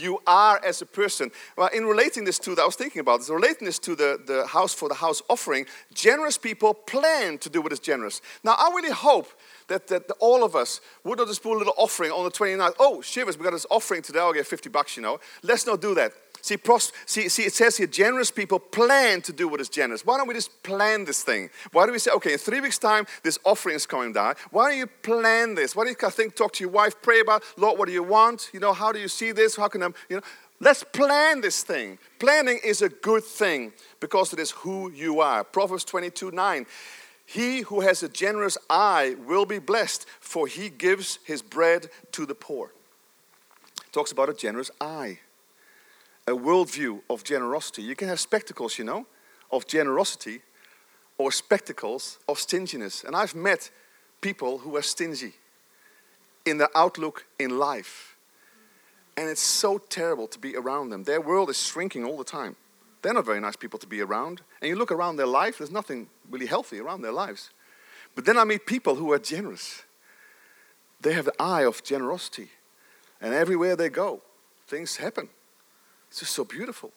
you 0.00 0.20
are 0.26 0.60
as 0.64 0.82
a 0.82 0.86
person. 0.86 1.30
Well, 1.56 1.68
in 1.68 1.84
relating 1.84 2.24
this 2.24 2.38
to, 2.40 2.54
that 2.54 2.62
I 2.62 2.66
was 2.66 2.76
thinking 2.76 3.00
about 3.00 3.20
this, 3.20 3.28
relating 3.28 3.66
this 3.66 3.78
to 3.80 3.94
the, 3.94 4.20
the 4.26 4.46
house 4.46 4.74
for 4.74 4.88
the 4.88 4.94
house 4.94 5.22
offering, 5.28 5.66
generous 5.92 6.38
people 6.38 6.74
plan 6.74 7.38
to 7.38 7.50
do 7.50 7.60
what 7.60 7.72
is 7.72 7.80
generous. 7.80 8.20
Now, 8.42 8.54
I 8.58 8.72
really 8.74 8.90
hope 8.92 9.28
that, 9.70 9.86
that 9.86 10.10
all 10.18 10.44
of 10.44 10.54
us 10.54 10.80
would 11.04 11.18
not 11.18 11.28
just 11.28 11.42
put 11.42 11.54
a 11.54 11.58
little 11.58 11.74
offering 11.76 12.10
on 12.10 12.24
the 12.24 12.30
29th. 12.30 12.74
Oh, 12.78 13.00
shivers, 13.00 13.38
we 13.38 13.44
got 13.44 13.52
this 13.52 13.66
offering 13.70 14.02
today, 14.02 14.18
I'll 14.18 14.32
get 14.32 14.46
50 14.46 14.68
bucks, 14.68 14.96
you 14.96 15.02
know. 15.02 15.18
Let's 15.42 15.66
not 15.66 15.80
do 15.80 15.94
that. 15.94 16.12
See, 16.42 16.56
pros- 16.56 16.92
see, 17.06 17.28
see, 17.28 17.44
it 17.44 17.52
says 17.52 17.76
here, 17.76 17.86
generous 17.86 18.30
people 18.30 18.58
plan 18.58 19.20
to 19.22 19.32
do 19.32 19.46
what 19.46 19.60
is 19.60 19.68
generous. 19.68 20.04
Why 20.04 20.16
don't 20.16 20.26
we 20.26 20.34
just 20.34 20.62
plan 20.62 21.04
this 21.04 21.22
thing? 21.22 21.50
Why 21.72 21.86
do 21.86 21.92
we 21.92 21.98
say, 21.98 22.10
okay, 22.12 22.32
in 22.32 22.38
three 22.38 22.60
weeks' 22.60 22.78
time, 22.78 23.06
this 23.22 23.38
offering 23.44 23.76
is 23.76 23.86
coming 23.86 24.12
down? 24.12 24.34
Why 24.50 24.70
don't 24.70 24.78
you 24.78 24.86
plan 24.86 25.54
this? 25.54 25.76
Why 25.76 25.84
don't 25.84 26.00
you 26.00 26.10
think, 26.10 26.34
talk 26.34 26.52
to 26.54 26.64
your 26.64 26.72
wife, 26.72 27.00
pray 27.02 27.20
about, 27.20 27.42
Lord, 27.56 27.78
what 27.78 27.86
do 27.86 27.92
you 27.92 28.02
want? 28.02 28.50
You 28.52 28.60
know, 28.60 28.72
how 28.72 28.92
do 28.92 28.98
you 28.98 29.08
see 29.08 29.32
this? 29.32 29.56
How 29.56 29.68
can 29.68 29.82
I, 29.82 29.86
you 30.08 30.16
know, 30.16 30.22
let's 30.60 30.82
plan 30.82 31.40
this 31.40 31.62
thing. 31.62 31.98
Planning 32.18 32.58
is 32.64 32.82
a 32.82 32.88
good 32.88 33.24
thing 33.24 33.72
because 34.00 34.32
it 34.32 34.38
is 34.38 34.50
who 34.50 34.90
you 34.90 35.20
are. 35.20 35.44
Proverbs 35.44 35.84
22 35.84 36.30
9. 36.30 36.66
He 37.30 37.60
who 37.60 37.80
has 37.80 38.02
a 38.02 38.08
generous 38.08 38.58
eye 38.68 39.14
will 39.24 39.46
be 39.46 39.60
blessed, 39.60 40.04
for 40.20 40.48
he 40.48 40.68
gives 40.68 41.20
his 41.24 41.42
bread 41.42 41.86
to 42.10 42.26
the 42.26 42.34
poor. 42.34 42.72
Talks 43.92 44.10
about 44.10 44.28
a 44.28 44.34
generous 44.34 44.70
eye 44.80 45.20
a 46.26 46.32
worldview 46.32 47.00
of 47.08 47.24
generosity. 47.24 47.82
You 47.82 47.96
can 47.96 48.08
have 48.08 48.20
spectacles, 48.20 48.78
you 48.78 48.84
know, 48.84 49.06
of 49.50 49.66
generosity 49.66 50.40
or 51.18 51.32
spectacles 51.32 52.18
of 52.28 52.38
stinginess. 52.38 53.04
And 53.04 53.16
I've 53.16 53.34
met 53.34 53.70
people 54.20 54.58
who 54.58 54.76
are 54.76 54.82
stingy 54.82 55.34
in 56.46 56.58
their 56.58 56.70
outlook 56.74 57.26
in 57.38 57.58
life. 57.58 58.16
And 59.16 59.28
it's 59.28 59.40
so 59.40 59.78
terrible 59.78 60.28
to 60.28 60.38
be 60.38 60.56
around 60.56 60.90
them. 60.90 61.04
Their 61.04 61.20
world 61.20 61.50
is 61.50 61.62
shrinking 61.62 62.04
all 62.04 62.16
the 62.16 62.24
time. 62.24 62.56
They're 63.02 63.14
not 63.14 63.26
very 63.26 63.40
nice 63.40 63.56
people 63.56 63.78
to 63.78 63.86
be 63.86 64.00
around. 64.00 64.42
And 64.60 64.68
you 64.68 64.76
look 64.76 64.92
around 64.92 65.16
their 65.16 65.26
life, 65.26 65.58
there's 65.58 65.70
nothing 65.70 66.08
really 66.30 66.46
healthy 66.46 66.78
around 66.78 67.02
their 67.02 67.12
lives. 67.12 67.50
But 68.14 68.24
then 68.24 68.38
I 68.38 68.44
meet 68.44 68.66
people 68.66 68.94
who 68.96 69.12
are 69.12 69.18
generous. 69.18 69.82
They 71.00 71.12
have 71.12 71.24
the 71.24 71.42
eye 71.42 71.64
of 71.64 71.82
generosity. 71.82 72.50
And 73.20 73.34
everywhere 73.34 73.76
they 73.76 73.88
go, 73.88 74.22
things 74.66 74.96
happen. 74.96 75.28
It's 76.08 76.20
just 76.20 76.34
so 76.34 76.44
beautiful. 76.44 76.92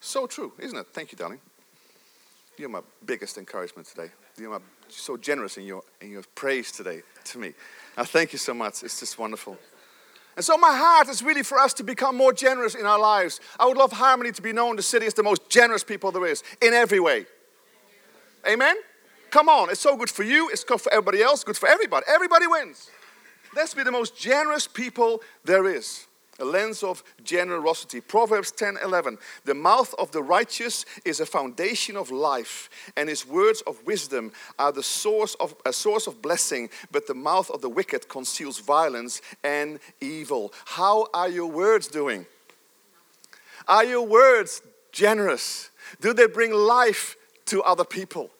So 0.00 0.26
true, 0.26 0.52
isn't 0.58 0.78
it? 0.78 0.86
Thank 0.92 1.12
you, 1.12 1.18
darling. 1.18 1.40
You're 2.56 2.68
my 2.68 2.82
biggest 3.04 3.38
encouragement 3.38 3.88
today. 3.88 4.10
You're 4.36 4.50
my, 4.50 4.58
so 4.88 5.16
generous 5.16 5.56
in 5.58 5.64
your, 5.64 5.82
in 6.00 6.10
your 6.10 6.22
praise 6.34 6.72
today 6.72 7.02
to 7.24 7.38
me. 7.38 7.52
Now, 7.96 8.04
thank 8.04 8.32
you 8.32 8.38
so 8.38 8.54
much. 8.54 8.82
It's 8.82 9.00
just 9.00 9.18
wonderful. 9.18 9.56
And 10.36 10.44
so, 10.44 10.56
my 10.56 10.76
heart 10.76 11.08
is 11.08 11.20
really 11.22 11.42
for 11.42 11.58
us 11.58 11.74
to 11.74 11.82
become 11.82 12.16
more 12.16 12.32
generous 12.32 12.76
in 12.76 12.86
our 12.86 12.98
lives. 12.98 13.40
I 13.58 13.66
would 13.66 13.76
love 13.76 13.92
Harmony 13.92 14.30
to 14.32 14.42
be 14.42 14.52
known 14.52 14.76
the 14.76 14.82
city 14.82 15.06
as 15.06 15.14
the 15.14 15.24
most 15.24 15.48
generous 15.48 15.82
people 15.82 16.12
there 16.12 16.26
is 16.26 16.44
in 16.62 16.72
every 16.72 17.00
way. 17.00 17.26
Amen? 18.46 18.76
Come 19.30 19.48
on, 19.48 19.70
it's 19.70 19.80
so 19.80 19.96
good 19.96 20.10
for 20.10 20.22
you, 20.22 20.48
it's 20.48 20.64
good 20.64 20.80
for 20.80 20.92
everybody 20.92 21.22
else, 21.22 21.44
good 21.44 21.56
for 21.56 21.68
everybody. 21.68 22.06
Everybody 22.08 22.46
wins. 22.46 22.90
Let's 23.54 23.74
be 23.74 23.82
the 23.82 23.92
most 23.92 24.16
generous 24.16 24.66
people 24.66 25.22
there 25.44 25.66
is 25.66 26.08
a 26.38 26.44
lens 26.44 26.82
of 26.82 27.02
generosity. 27.24 28.00
Proverbs 28.00 28.52
10 28.52 28.78
11. 28.82 29.18
The 29.44 29.54
mouth 29.54 29.94
of 29.98 30.12
the 30.12 30.22
righteous 30.22 30.84
is 31.04 31.20
a 31.20 31.26
foundation 31.26 31.96
of 31.96 32.10
life, 32.10 32.70
and 32.96 33.08
his 33.08 33.26
words 33.26 33.62
of 33.62 33.84
wisdom 33.86 34.32
are 34.58 34.72
the 34.72 34.82
source 34.82 35.34
of 35.36 35.54
a 35.66 35.72
source 35.72 36.06
of 36.06 36.22
blessing, 36.22 36.70
but 36.92 37.06
the 37.06 37.14
mouth 37.14 37.50
of 37.50 37.60
the 37.60 37.68
wicked 37.68 38.08
conceals 38.08 38.60
violence 38.60 39.20
and 39.42 39.80
evil. 40.00 40.52
How 40.64 41.08
are 41.12 41.28
your 41.28 41.50
words 41.50 41.88
doing? 41.88 42.26
Are 43.66 43.84
your 43.84 44.06
words 44.06 44.62
generous? 44.92 45.70
Do 46.00 46.12
they 46.12 46.26
bring 46.26 46.52
life 46.52 47.16
to 47.48 47.62
other 47.62 47.84
people? 47.84 48.30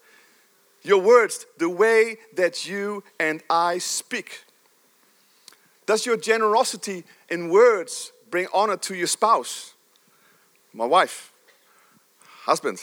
Your 0.83 1.01
words, 1.01 1.47
the 1.59 1.69
way 1.69 2.19
that 2.37 2.69
you 2.69 3.03
and 3.19 3.43
I 3.51 3.79
speak. 3.79 4.45
Does 5.87 6.07
your 6.07 6.17
generosity 6.17 7.05
in 7.29 7.49
words 7.49 8.13
bring 8.31 8.47
honor 8.53 8.77
to 8.77 8.95
your 8.95 9.07
spouse? 9.07 9.75
My 10.73 10.85
wife, 10.85 11.33
husband. 12.45 12.79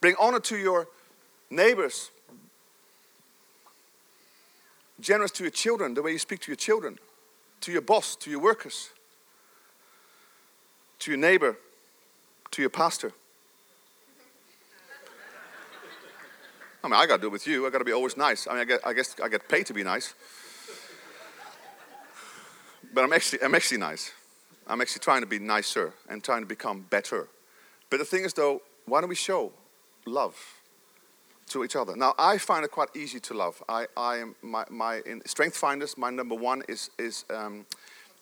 Bring 0.00 0.14
honor 0.20 0.40
to 0.40 0.56
your 0.56 0.88
neighbors. 1.50 2.10
Generous 5.00 5.30
to 5.32 5.44
your 5.44 5.50
children, 5.50 5.94
the 5.94 6.02
way 6.02 6.12
you 6.12 6.18
speak 6.18 6.40
to 6.40 6.50
your 6.50 6.56
children, 6.56 6.98
to 7.60 7.72
your 7.72 7.82
boss, 7.82 8.16
to 8.16 8.30
your 8.30 8.40
workers, 8.40 8.90
to 10.98 11.12
your 11.12 11.18
neighbor, 11.18 11.56
to 12.50 12.62
your 12.62 12.70
pastor. 12.70 13.12
I 16.82 16.88
mean, 16.88 16.94
I 16.94 17.06
got 17.06 17.16
to 17.16 17.22
do 17.22 17.26
it 17.26 17.32
with 17.32 17.46
you. 17.46 17.66
I 17.66 17.70
got 17.70 17.78
to 17.78 17.84
be 17.84 17.92
always 17.92 18.16
nice. 18.16 18.46
I 18.46 18.52
mean, 18.52 18.60
I, 18.60 18.64
get, 18.64 18.80
I 18.86 18.92
guess 18.92 19.16
I 19.22 19.28
get 19.28 19.48
paid 19.48 19.66
to 19.66 19.74
be 19.74 19.82
nice. 19.82 20.14
But 22.94 23.04
I'm 23.04 23.12
actually, 23.12 23.42
I'm 23.42 23.54
actually 23.54 23.78
nice. 23.78 24.12
I'm 24.66 24.80
actually 24.80 25.00
trying 25.00 25.22
to 25.22 25.26
be 25.26 25.38
nicer 25.38 25.92
and 26.08 26.22
trying 26.22 26.42
to 26.42 26.46
become 26.46 26.86
better. 26.88 27.28
But 27.90 27.98
the 27.98 28.04
thing 28.04 28.24
is, 28.24 28.32
though, 28.32 28.62
why 28.86 29.00
don't 29.00 29.08
we 29.08 29.14
show 29.14 29.52
love 30.06 30.36
to 31.50 31.64
each 31.64 31.74
other? 31.74 31.96
Now, 31.96 32.14
I 32.18 32.38
find 32.38 32.64
it 32.64 32.70
quite 32.70 32.88
easy 32.94 33.18
to 33.20 33.34
love. 33.34 33.62
I, 33.68 33.86
I 33.96 34.18
am 34.18 34.34
my, 34.42 34.64
my 34.70 35.00
in 35.06 35.26
Strength 35.26 35.56
Finders. 35.56 35.98
My 35.98 36.10
number 36.10 36.34
one 36.34 36.62
is 36.68 36.90
is 36.98 37.24
um, 37.30 37.66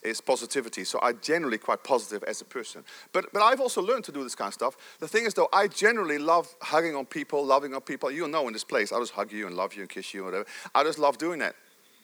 is 0.02 0.20
positivity. 0.20 0.84
So 0.84 0.98
I'm 1.02 1.18
generally 1.20 1.58
quite 1.58 1.82
positive 1.82 2.22
as 2.24 2.40
a 2.40 2.44
person. 2.44 2.84
But 3.12 3.32
but 3.32 3.42
I've 3.42 3.60
also 3.60 3.82
learned 3.82 4.04
to 4.04 4.12
do 4.12 4.22
this 4.22 4.34
kind 4.34 4.48
of 4.48 4.54
stuff. 4.54 4.76
The 5.00 5.08
thing 5.08 5.24
is, 5.24 5.34
though, 5.34 5.48
I 5.52 5.68
generally 5.68 6.18
love 6.18 6.54
hugging 6.60 6.94
on 6.94 7.06
people, 7.06 7.44
loving 7.44 7.74
on 7.74 7.80
people. 7.80 8.10
You 8.10 8.28
know, 8.28 8.46
in 8.46 8.52
this 8.52 8.64
place, 8.64 8.92
I 8.92 8.98
just 8.98 9.12
hug 9.12 9.32
you 9.32 9.46
and 9.46 9.56
love 9.56 9.74
you 9.74 9.82
and 9.82 9.90
kiss 9.90 10.14
you 10.14 10.20
and 10.20 10.32
whatever. 10.32 10.48
I 10.74 10.84
just 10.84 10.98
love 10.98 11.18
doing 11.18 11.40
that 11.40 11.56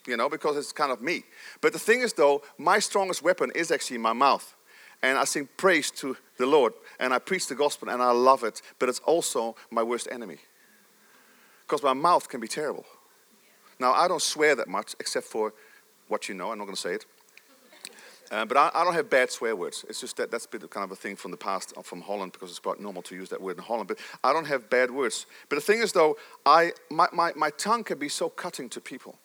you 0.07 0.17
know, 0.17 0.29
because 0.29 0.57
it's 0.57 0.73
kind 0.73 0.93
of 0.93 1.01
me. 1.01 1.25
But 1.61 1.73
the 1.73 1.79
thing 1.79 2.01
is, 2.01 2.13
though, 2.13 2.43
my 2.59 2.79
strongest 2.79 3.23
weapon 3.23 3.53
is 3.55 3.71
actually 3.71 3.99
my 3.99 4.13
mouth. 4.13 4.55
And 5.03 5.19
I 5.19 5.25
sing 5.25 5.49
praise 5.57 5.91
to 5.93 6.17
the 6.39 6.47
Lord, 6.47 6.75
and 7.01 7.13
I 7.13 7.19
preach 7.19 7.49
the 7.49 7.55
gospel, 7.55 7.89
and 7.89 8.01
I 8.01 8.13
love 8.13 8.45
it. 8.45 8.63
But 8.79 8.89
it's 8.89 9.01
also 9.01 9.57
my 9.71 9.83
worst 9.83 10.09
enemy. 10.11 10.39
Because 11.67 11.83
my 11.83 11.93
mouth 11.93 12.29
can 12.29 12.41
be 12.41 12.49
terrible. 12.49 12.85
Now, 13.81 13.93
I 13.93 14.07
don't 14.07 14.23
swear 14.23 14.55
that 14.55 14.69
much, 14.69 14.95
except 15.01 15.27
for 15.27 15.55
what 16.09 16.29
you 16.29 16.35
know. 16.35 16.53
I'm 16.53 16.59
not 16.59 16.65
going 16.65 16.77
to 16.77 16.81
say 16.81 16.95
it. 16.95 17.07
Uh, 18.33 18.47
but 18.47 18.57
I, 18.57 18.71
I, 18.75 18.83
don't 18.83 18.95
have 18.95 19.11
bad 19.11 19.31
swear 19.31 19.55
words. 19.55 19.85
It's 19.91 20.01
just 20.01 20.17
that 20.17 20.31
that's 20.31 20.47
been 20.47 20.63
kind 20.63 20.85
of 20.85 20.91
a 20.91 20.97
thing 20.97 21.17
from 21.17 21.33
the 21.33 21.37
past, 21.37 21.75
uh, 21.77 21.83
from 21.83 22.01
Holland, 22.01 22.33
because 22.33 22.49
it's 22.49 22.59
quite 22.59 22.81
normal 22.81 23.03
to 23.03 23.15
use 23.15 23.29
that 23.29 23.43
word 23.43 23.59
in 23.59 23.63
Holland. 23.63 23.89
But 23.89 23.99
I 24.25 24.33
don't 24.33 24.47
have 24.47 24.71
bad 24.71 24.91
words. 24.91 25.27
But 25.51 25.57
the 25.57 25.61
thing 25.61 25.81
is, 25.81 25.93
though, 25.93 26.17
I, 26.47 26.73
my, 26.91 27.09
my, 27.13 27.33
my 27.37 27.51
tongue 27.51 27.85
can 27.85 27.99
be 27.99 28.09
so 28.09 28.31
cutting 28.31 28.71
to 28.71 28.81
people 28.81 29.19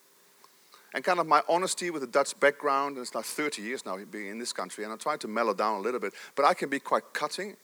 and 0.94 1.02
kind 1.02 1.20
of 1.20 1.26
my 1.26 1.42
honesty 1.48 1.90
with 1.90 2.02
a 2.02 2.06
Dutch 2.06 2.38
background, 2.38 2.96
and 2.96 3.02
it's 3.02 3.14
like 3.14 3.24
30 3.24 3.62
years 3.62 3.86
now 3.86 3.96
being 4.10 4.28
in 4.28 4.38
this 4.38 4.52
country, 4.52 4.84
and 4.84 4.92
I'm 4.92 4.98
trying 4.98 5.18
to 5.20 5.28
mellow 5.28 5.54
down 5.54 5.78
a 5.78 5.80
little 5.80 6.00
bit, 6.00 6.12
but 6.34 6.44
I 6.44 6.52
can 6.52 6.68
be 6.68 6.78
quite 6.78 7.02
cutting 7.14 7.56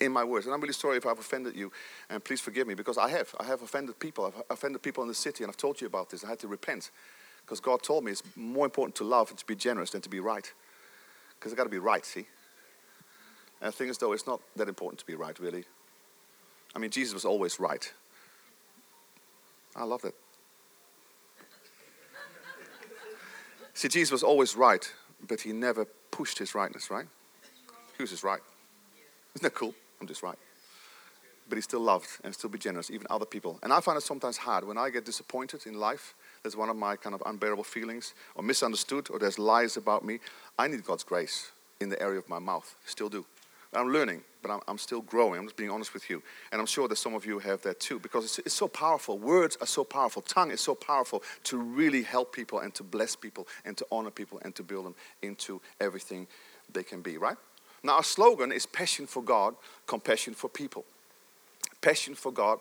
in 0.00 0.12
my 0.12 0.24
words. 0.24 0.46
And 0.46 0.54
I'm 0.54 0.60
really 0.60 0.74
sorry 0.74 0.98
if 0.98 1.06
I've 1.06 1.18
offended 1.18 1.56
you, 1.56 1.72
and 2.10 2.22
please 2.22 2.42
forgive 2.42 2.66
me, 2.66 2.74
because 2.74 2.98
I 2.98 3.08
have. 3.08 3.34
I 3.40 3.44
have 3.44 3.62
offended 3.62 3.98
people. 3.98 4.26
I've 4.26 4.42
offended 4.50 4.82
people 4.82 5.02
in 5.02 5.08
the 5.08 5.14
city, 5.14 5.44
and 5.44 5.50
I've 5.50 5.56
told 5.56 5.80
you 5.80 5.86
about 5.86 6.10
this. 6.10 6.24
I 6.24 6.28
had 6.28 6.38
to 6.40 6.48
repent, 6.48 6.90
because 7.44 7.60
God 7.60 7.82
told 7.82 8.04
me 8.04 8.12
it's 8.12 8.22
more 8.36 8.66
important 8.66 8.96
to 8.96 9.04
love 9.04 9.30
and 9.30 9.38
to 9.38 9.46
be 9.46 9.54
generous 9.54 9.90
than 9.90 10.02
to 10.02 10.10
be 10.10 10.20
right. 10.20 10.52
Because 11.40 11.52
I've 11.52 11.56
got 11.56 11.64
to 11.64 11.70
be 11.70 11.78
right, 11.78 12.04
see? 12.04 12.26
And 13.62 13.68
the 13.68 13.72
thing 13.72 13.88
is, 13.88 13.96
though, 13.96 14.12
it's 14.12 14.26
not 14.26 14.42
that 14.56 14.68
important 14.68 15.00
to 15.00 15.06
be 15.06 15.14
right, 15.14 15.38
really. 15.40 15.64
I 16.76 16.78
mean, 16.78 16.90
Jesus 16.90 17.14
was 17.14 17.24
always 17.24 17.58
right. 17.58 17.90
I 19.74 19.84
love 19.84 20.02
that. 20.02 20.14
See, 23.72 23.88
Jesus 23.88 24.12
was 24.12 24.22
always 24.22 24.54
right, 24.54 24.92
but 25.26 25.40
he 25.40 25.52
never 25.52 25.86
pushed 26.10 26.38
his 26.38 26.54
rightness, 26.54 26.90
right? 26.90 27.06
He 27.96 28.02
was 28.02 28.10
just 28.10 28.22
right. 28.22 28.40
Isn't 29.34 29.42
that 29.42 29.54
cool? 29.54 29.74
I'm 30.00 30.06
just 30.06 30.22
right. 30.22 30.36
But 31.48 31.56
he 31.56 31.62
still 31.62 31.80
loved 31.80 32.08
and 32.22 32.34
still 32.34 32.50
be 32.50 32.58
generous, 32.58 32.90
even 32.90 33.06
other 33.08 33.24
people. 33.24 33.58
And 33.62 33.72
I 33.72 33.80
find 33.80 33.96
it 33.96 34.02
sometimes 34.02 34.36
hard 34.36 34.64
when 34.64 34.76
I 34.76 34.90
get 34.90 35.06
disappointed 35.06 35.66
in 35.66 35.80
life. 35.80 36.14
That's 36.42 36.56
one 36.56 36.70
of 36.70 36.76
my 36.76 36.96
kind 36.96 37.14
of 37.14 37.22
unbearable 37.26 37.64
feelings, 37.64 38.14
or 38.34 38.42
misunderstood, 38.42 39.08
or 39.10 39.18
there's 39.18 39.38
lies 39.38 39.76
about 39.76 40.04
me. 40.04 40.20
I 40.58 40.68
need 40.68 40.84
God's 40.84 41.04
grace 41.04 41.52
in 41.80 41.88
the 41.88 42.00
area 42.02 42.18
of 42.18 42.28
my 42.28 42.38
mouth. 42.38 42.74
Still 42.86 43.08
do. 43.08 43.24
I'm 43.72 43.92
learning, 43.92 44.22
but 44.42 44.50
I'm, 44.50 44.60
I'm, 44.66 44.78
still 44.78 45.00
growing. 45.00 45.38
I'm 45.38 45.44
just 45.44 45.56
being 45.56 45.70
honest 45.70 45.94
with 45.94 46.10
you. 46.10 46.22
And 46.50 46.60
I'm 46.60 46.66
sure 46.66 46.88
that 46.88 46.96
some 46.96 47.14
of 47.14 47.24
you 47.24 47.38
have 47.38 47.62
that 47.62 47.78
too, 47.78 48.00
because 48.00 48.24
it's, 48.24 48.38
it's 48.40 48.54
so 48.54 48.66
powerful. 48.66 49.16
Words 49.16 49.56
are 49.60 49.66
so 49.66 49.84
powerful. 49.84 50.22
Tongue 50.22 50.50
is 50.50 50.60
so 50.60 50.74
powerful 50.74 51.22
to 51.44 51.56
really 51.56 52.02
help 52.02 52.34
people 52.34 52.58
and 52.58 52.74
to 52.74 52.82
bless 52.82 53.14
people 53.14 53.46
and 53.64 53.76
to 53.76 53.86
honor 53.92 54.10
people 54.10 54.40
and 54.44 54.54
to 54.56 54.64
build 54.64 54.86
them 54.86 54.96
into 55.22 55.60
everything 55.80 56.26
they 56.72 56.82
can 56.82 57.00
be, 57.00 57.16
right? 57.16 57.36
Now, 57.84 57.96
our 57.96 58.02
slogan 58.02 58.50
is 58.50 58.66
passion 58.66 59.06
for 59.06 59.22
God, 59.22 59.54
compassion 59.86 60.34
for 60.34 60.48
people. 60.48 60.84
Passion 61.80 62.14
for 62.14 62.32
God 62.32 62.58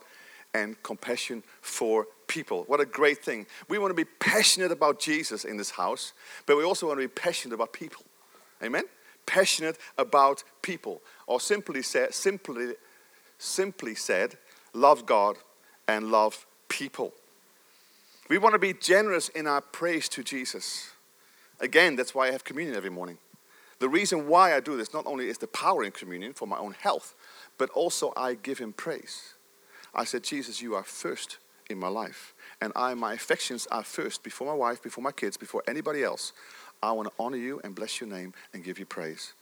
and 0.54 0.82
compassion 0.84 1.44
for 1.62 2.06
people. 2.30 2.64
What 2.68 2.80
a 2.80 2.86
great 2.86 3.18
thing. 3.18 3.46
We 3.68 3.78
want 3.78 3.92
to 3.92 3.96
be 3.96 4.06
passionate 4.06 4.72
about 4.72 5.00
Jesus 5.00 5.44
in 5.44 5.58
this 5.58 5.72
house, 5.72 6.14
but 6.46 6.56
we 6.56 6.64
also 6.64 6.88
want 6.88 7.02
to 7.02 7.06
be 7.06 7.14
passionate 7.14 7.56
about 7.56 7.74
people. 7.74 8.06
Amen? 8.64 8.84
passionate 9.30 9.78
about 9.98 10.44
people. 10.64 11.02
Or 11.28 11.40
simply 11.40 11.84
said, 11.84 12.14
simply, 12.14 12.74
simply 13.38 13.94
said, 13.94 14.38
love 14.74 15.06
God 15.06 15.38
and 15.88 16.12
love 16.12 16.48
people. 16.68 17.14
We 18.28 18.40
want 18.40 18.54
to 18.54 18.60
be 18.60 18.74
generous 18.74 19.30
in 19.30 19.46
our 19.46 19.62
praise 19.62 20.10
to 20.10 20.24
Jesus. 20.24 20.92
Again, 21.60 21.96
that's 21.96 22.16
why 22.16 22.28
I 22.28 22.32
have 22.32 22.44
communion 22.44 22.76
every 22.76 22.90
morning. 22.90 23.20
The 23.78 23.90
reason 23.90 24.28
why 24.28 24.56
I 24.56 24.60
do 24.60 24.76
this 24.76 24.94
not 24.94 25.06
only 25.06 25.30
is 25.30 25.38
the 25.38 25.48
power 25.48 25.84
in 25.84 25.92
communion 25.92 26.34
for 26.34 26.48
my 26.48 26.58
own 26.58 26.74
health, 26.74 27.16
but 27.58 27.70
also 27.70 28.12
I 28.18 28.34
give 28.34 28.58
him 28.58 28.74
praise. 28.74 29.34
I 29.94 30.06
said, 30.06 30.24
Jesus, 30.24 30.62
you 30.62 30.76
are 30.76 30.84
first 30.84 31.38
in 31.70 31.80
my 31.80 31.88
life. 31.88 32.34
And 32.62 32.74
I, 32.76 32.94
my 32.94 33.14
affections 33.14 33.68
are 33.72 33.84
first 33.84 34.24
before 34.24 34.48
my 34.48 34.54
wife, 34.54 34.82
before 34.82 35.04
my 35.04 35.12
kids, 35.12 35.38
before 35.38 35.64
anybody 35.68 36.04
else. 36.04 36.34
I 36.82 36.92
want 36.92 37.08
to 37.08 37.14
honor 37.20 37.38
you 37.38 37.62
and 37.64 37.76
bless 37.76 38.00
your 38.00 38.10
name 38.10 38.34
and 38.54 38.64
give 38.64 38.80
you 38.80 38.86
praise. 38.86 39.34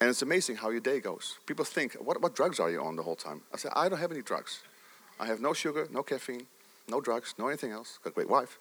And 0.00 0.08
it's 0.08 0.22
amazing 0.22 0.56
how 0.56 0.70
your 0.70 0.80
day 0.80 1.00
goes. 1.00 1.38
People 1.46 1.64
think, 1.64 1.94
what, 1.94 2.20
what 2.22 2.34
drugs 2.34 2.60
are 2.60 2.70
you 2.70 2.80
on 2.80 2.96
the 2.96 3.02
whole 3.02 3.16
time? 3.16 3.42
I 3.52 3.56
say, 3.56 3.68
I 3.74 3.88
don't 3.88 3.98
have 3.98 4.12
any 4.12 4.22
drugs. 4.22 4.62
I 5.18 5.26
have 5.26 5.40
no 5.40 5.52
sugar, 5.52 5.88
no 5.90 6.02
caffeine, 6.02 6.46
no 6.88 7.00
drugs, 7.00 7.34
no 7.38 7.48
anything 7.48 7.72
else. 7.72 7.98
Got 8.04 8.10
a 8.10 8.14
great 8.14 8.28
wife. 8.28 8.58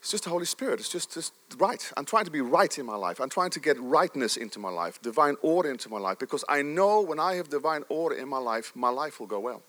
It's 0.00 0.10
just 0.10 0.24
the 0.24 0.30
Holy 0.30 0.44
Spirit. 0.44 0.80
It's 0.80 0.88
just, 0.88 1.14
just 1.14 1.32
right. 1.58 1.90
I'm 1.96 2.04
trying 2.04 2.26
to 2.26 2.30
be 2.30 2.40
right 2.40 2.78
in 2.78 2.86
my 2.86 2.96
life. 2.96 3.20
I'm 3.20 3.30
trying 3.30 3.50
to 3.50 3.60
get 3.60 3.80
rightness 3.80 4.36
into 4.36 4.58
my 4.58 4.70
life, 4.70 5.00
divine 5.02 5.36
order 5.42 5.70
into 5.70 5.88
my 5.88 5.98
life, 5.98 6.18
because 6.18 6.44
I 6.48 6.62
know 6.62 7.00
when 7.00 7.18
I 7.18 7.34
have 7.34 7.48
divine 7.48 7.84
order 7.88 8.16
in 8.16 8.28
my 8.28 8.38
life, 8.38 8.72
my 8.76 8.90
life 8.90 9.18
will 9.18 9.26
go 9.26 9.40
well. 9.40 9.62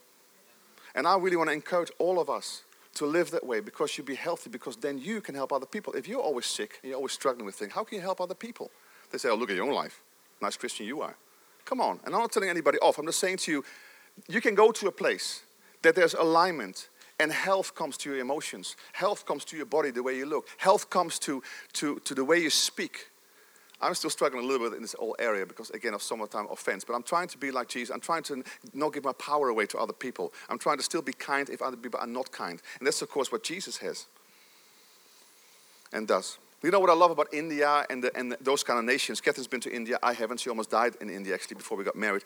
And 0.94 1.06
I 1.06 1.16
really 1.16 1.36
want 1.36 1.48
to 1.48 1.54
encourage 1.54 1.90
all 1.98 2.20
of 2.20 2.28
us 2.28 2.62
to 2.94 3.06
live 3.06 3.30
that 3.30 3.46
way 3.46 3.60
because 3.60 3.96
you'll 3.96 4.06
be 4.06 4.14
healthy, 4.14 4.50
because 4.50 4.76
then 4.76 4.98
you 4.98 5.20
can 5.20 5.34
help 5.34 5.52
other 5.52 5.66
people. 5.66 5.92
If 5.92 6.08
you're 6.08 6.20
always 6.20 6.46
sick 6.46 6.80
and 6.82 6.90
you're 6.90 6.96
always 6.96 7.12
struggling 7.12 7.46
with 7.46 7.54
things, 7.54 7.72
how 7.72 7.84
can 7.84 7.96
you 7.96 8.02
help 8.02 8.20
other 8.20 8.34
people? 8.34 8.70
They 9.10 9.18
say, 9.18 9.28
oh, 9.28 9.34
look 9.34 9.50
at 9.50 9.56
your 9.56 9.66
own 9.66 9.74
life. 9.74 10.00
Nice 10.40 10.56
Christian 10.56 10.86
you 10.86 11.00
are. 11.02 11.14
Come 11.64 11.80
on. 11.80 12.00
And 12.04 12.14
I'm 12.14 12.20
not 12.20 12.32
telling 12.32 12.48
anybody 12.48 12.78
off. 12.78 12.98
I'm 12.98 13.06
just 13.06 13.20
saying 13.20 13.38
to 13.38 13.52
you, 13.52 13.64
you 14.28 14.40
can 14.40 14.54
go 14.54 14.72
to 14.72 14.88
a 14.88 14.92
place 14.92 15.42
that 15.82 15.94
there's 15.94 16.14
alignment 16.14 16.88
and 17.20 17.30
health 17.30 17.74
comes 17.74 17.96
to 17.98 18.10
your 18.10 18.18
emotions. 18.18 18.76
Health 18.92 19.26
comes 19.26 19.44
to 19.46 19.56
your 19.56 19.66
body, 19.66 19.90
the 19.90 20.02
way 20.02 20.16
you 20.16 20.24
look. 20.24 20.48
Health 20.56 20.88
comes 20.88 21.18
to, 21.20 21.42
to, 21.74 22.00
to 22.00 22.14
the 22.14 22.24
way 22.24 22.38
you 22.38 22.50
speak. 22.50 23.09
I'm 23.82 23.94
still 23.94 24.10
struggling 24.10 24.44
a 24.44 24.46
little 24.46 24.68
bit 24.68 24.76
in 24.76 24.82
this 24.82 24.92
whole 24.92 25.16
area 25.18 25.46
because, 25.46 25.70
again, 25.70 25.94
of 25.94 26.02
summertime 26.02 26.46
offense. 26.50 26.84
But 26.84 26.94
I'm 26.94 27.02
trying 27.02 27.28
to 27.28 27.38
be 27.38 27.50
like 27.50 27.68
Jesus. 27.68 27.92
I'm 27.92 28.00
trying 28.00 28.22
to 28.24 28.42
not 28.74 28.92
give 28.92 29.04
my 29.04 29.14
power 29.14 29.48
away 29.48 29.66
to 29.66 29.78
other 29.78 29.92
people. 29.92 30.32
I'm 30.48 30.58
trying 30.58 30.76
to 30.76 30.82
still 30.82 31.02
be 31.02 31.12
kind 31.12 31.48
if 31.48 31.62
other 31.62 31.76
people 31.76 31.98
are 32.00 32.06
not 32.06 32.30
kind. 32.30 32.60
And 32.78 32.86
that's, 32.86 33.00
of 33.00 33.08
course, 33.08 33.32
what 33.32 33.42
Jesus 33.42 33.78
has 33.78 34.06
and 35.92 36.06
does. 36.06 36.38
You 36.62 36.70
know 36.70 36.78
what 36.78 36.90
I 36.90 36.94
love 36.94 37.10
about 37.10 37.32
India 37.32 37.86
and, 37.88 38.04
the, 38.04 38.14
and 38.14 38.36
those 38.42 38.62
kind 38.62 38.78
of 38.78 38.84
nations? 38.84 39.18
Catherine's 39.22 39.46
been 39.46 39.62
to 39.62 39.74
India. 39.74 39.98
I 40.02 40.12
haven't. 40.12 40.40
She 40.40 40.50
almost 40.50 40.70
died 40.70 40.94
in 41.00 41.08
India 41.08 41.32
actually 41.32 41.56
before 41.56 41.78
we 41.78 41.84
got 41.84 41.96
married 41.96 42.22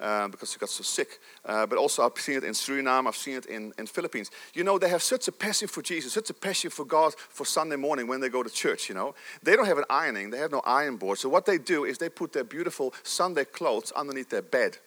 uh, 0.00 0.28
because 0.28 0.52
she 0.52 0.58
got 0.58 0.70
so 0.70 0.82
sick. 0.82 1.20
Uh, 1.44 1.66
but 1.66 1.76
also 1.76 2.02
I've 2.02 2.18
seen 2.18 2.36
it 2.38 2.44
in 2.44 2.52
Suriname. 2.52 3.06
I've 3.06 3.16
seen 3.16 3.36
it 3.36 3.44
in, 3.44 3.74
in 3.78 3.86
Philippines. 3.86 4.30
You 4.54 4.64
know, 4.64 4.78
they 4.78 4.88
have 4.88 5.02
such 5.02 5.28
a 5.28 5.32
passion 5.32 5.68
for 5.68 5.82
Jesus, 5.82 6.14
such 6.14 6.30
a 6.30 6.34
passion 6.34 6.70
for 6.70 6.86
God 6.86 7.14
for 7.14 7.44
Sunday 7.44 7.76
morning 7.76 8.06
when 8.06 8.20
they 8.20 8.30
go 8.30 8.42
to 8.42 8.48
church, 8.48 8.88
you 8.88 8.94
know. 8.94 9.14
They 9.42 9.54
don't 9.54 9.66
have 9.66 9.78
an 9.78 9.84
ironing. 9.90 10.30
They 10.30 10.38
have 10.38 10.52
no 10.52 10.62
iron 10.64 10.96
board. 10.96 11.18
So 11.18 11.28
what 11.28 11.44
they 11.44 11.58
do 11.58 11.84
is 11.84 11.98
they 11.98 12.08
put 12.08 12.32
their 12.32 12.44
beautiful 12.44 12.94
Sunday 13.02 13.44
clothes 13.44 13.92
underneath 13.92 14.30
their 14.30 14.42
bed, 14.42 14.78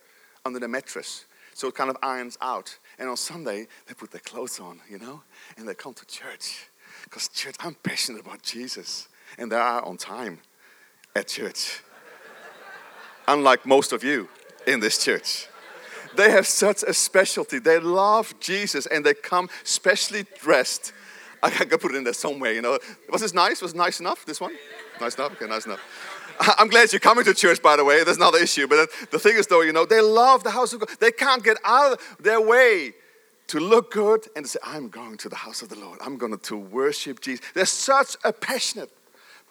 under 0.44 0.58
the 0.58 0.68
mattress. 0.68 1.26
So 1.54 1.68
it 1.68 1.76
kind 1.76 1.92
of 1.92 1.98
irons 2.02 2.38
out. 2.42 2.78
And 2.98 3.10
on 3.10 3.18
Sunday, 3.18 3.68
they 3.88 3.94
put 3.94 4.10
their 4.10 4.22
clothes 4.22 4.60
on, 4.60 4.80
you 4.90 4.98
know, 4.98 5.22
and 5.56 5.68
they 5.68 5.76
come 5.76 5.94
to 5.94 6.06
church. 6.06 6.68
Because, 7.10 7.30
church, 7.30 7.56
I'm 7.62 7.74
passionate 7.74 8.22
about 8.22 8.42
Jesus. 8.42 9.08
And 9.38 9.50
they 9.50 9.56
are 9.56 9.82
on 9.84 9.96
time 9.96 10.40
at 11.16 11.30
church. 11.30 11.82
Unlike 13.28 13.66
most 13.66 13.94
of 13.94 14.04
you 14.04 14.28
in 14.66 14.82
this 14.82 15.04
church. 15.04 15.48
They 16.18 16.32
have 16.32 16.46
such 16.46 16.84
a 16.84 16.94
specialty. 16.94 17.60
They 17.60 17.80
love 17.80 18.38
Jesus 18.42 18.88
and 18.88 19.06
they 19.06 19.14
come 19.14 19.50
specially 19.64 20.26
dressed. 20.42 20.92
I 21.42 21.50
gotta 21.50 21.78
put 21.78 21.94
it 21.94 21.98
in 21.98 22.04
there 22.04 22.14
somewhere, 22.14 22.52
you 22.52 22.62
know. 22.62 22.78
Was 23.10 23.22
this 23.22 23.34
nice? 23.34 23.62
Was 23.62 23.74
it 23.74 23.78
nice 23.78 24.00
enough, 24.00 24.26
this 24.26 24.42
one? 24.42 24.54
Nice 25.00 25.16
enough? 25.16 25.34
Okay, 25.34 25.48
nice 25.48 25.66
enough. 25.66 25.80
I'm 26.58 26.68
glad 26.68 26.92
you're 26.92 27.00
coming 27.00 27.24
to 27.24 27.34
church, 27.34 27.62
by 27.62 27.78
the 27.78 27.86
way. 27.86 28.04
That's 28.04 28.18
another 28.18 28.40
issue. 28.40 28.68
But 28.68 28.90
the 29.12 29.20
thing 29.20 29.38
is, 29.38 29.48
though, 29.48 29.62
you 29.62 29.72
know, 29.72 29.86
they 29.86 30.02
love 30.02 30.44
the 30.44 30.52
house 30.52 30.74
of 30.74 30.82
God. 30.82 30.90
They 31.00 31.12
can't 31.12 31.44
get 31.44 31.58
out 31.64 31.94
of 31.94 32.18
their 32.20 32.42
way 32.42 32.94
to 33.48 33.60
look 33.60 33.92
good 33.92 34.28
and 34.36 34.46
to 34.46 34.52
say, 34.52 34.60
I'm 34.64 34.90
going 34.90 35.18
to 35.18 35.30
the 35.30 35.36
house 35.36 35.62
of 35.62 35.70
the 35.70 35.80
Lord. 35.80 36.00
I'm 36.02 36.18
going 36.18 36.38
to 36.38 36.58
worship 36.58 37.22
Jesus. 37.22 37.46
There's 37.54 37.70
such 37.70 38.18
a 38.24 38.34
passionate 38.34 38.92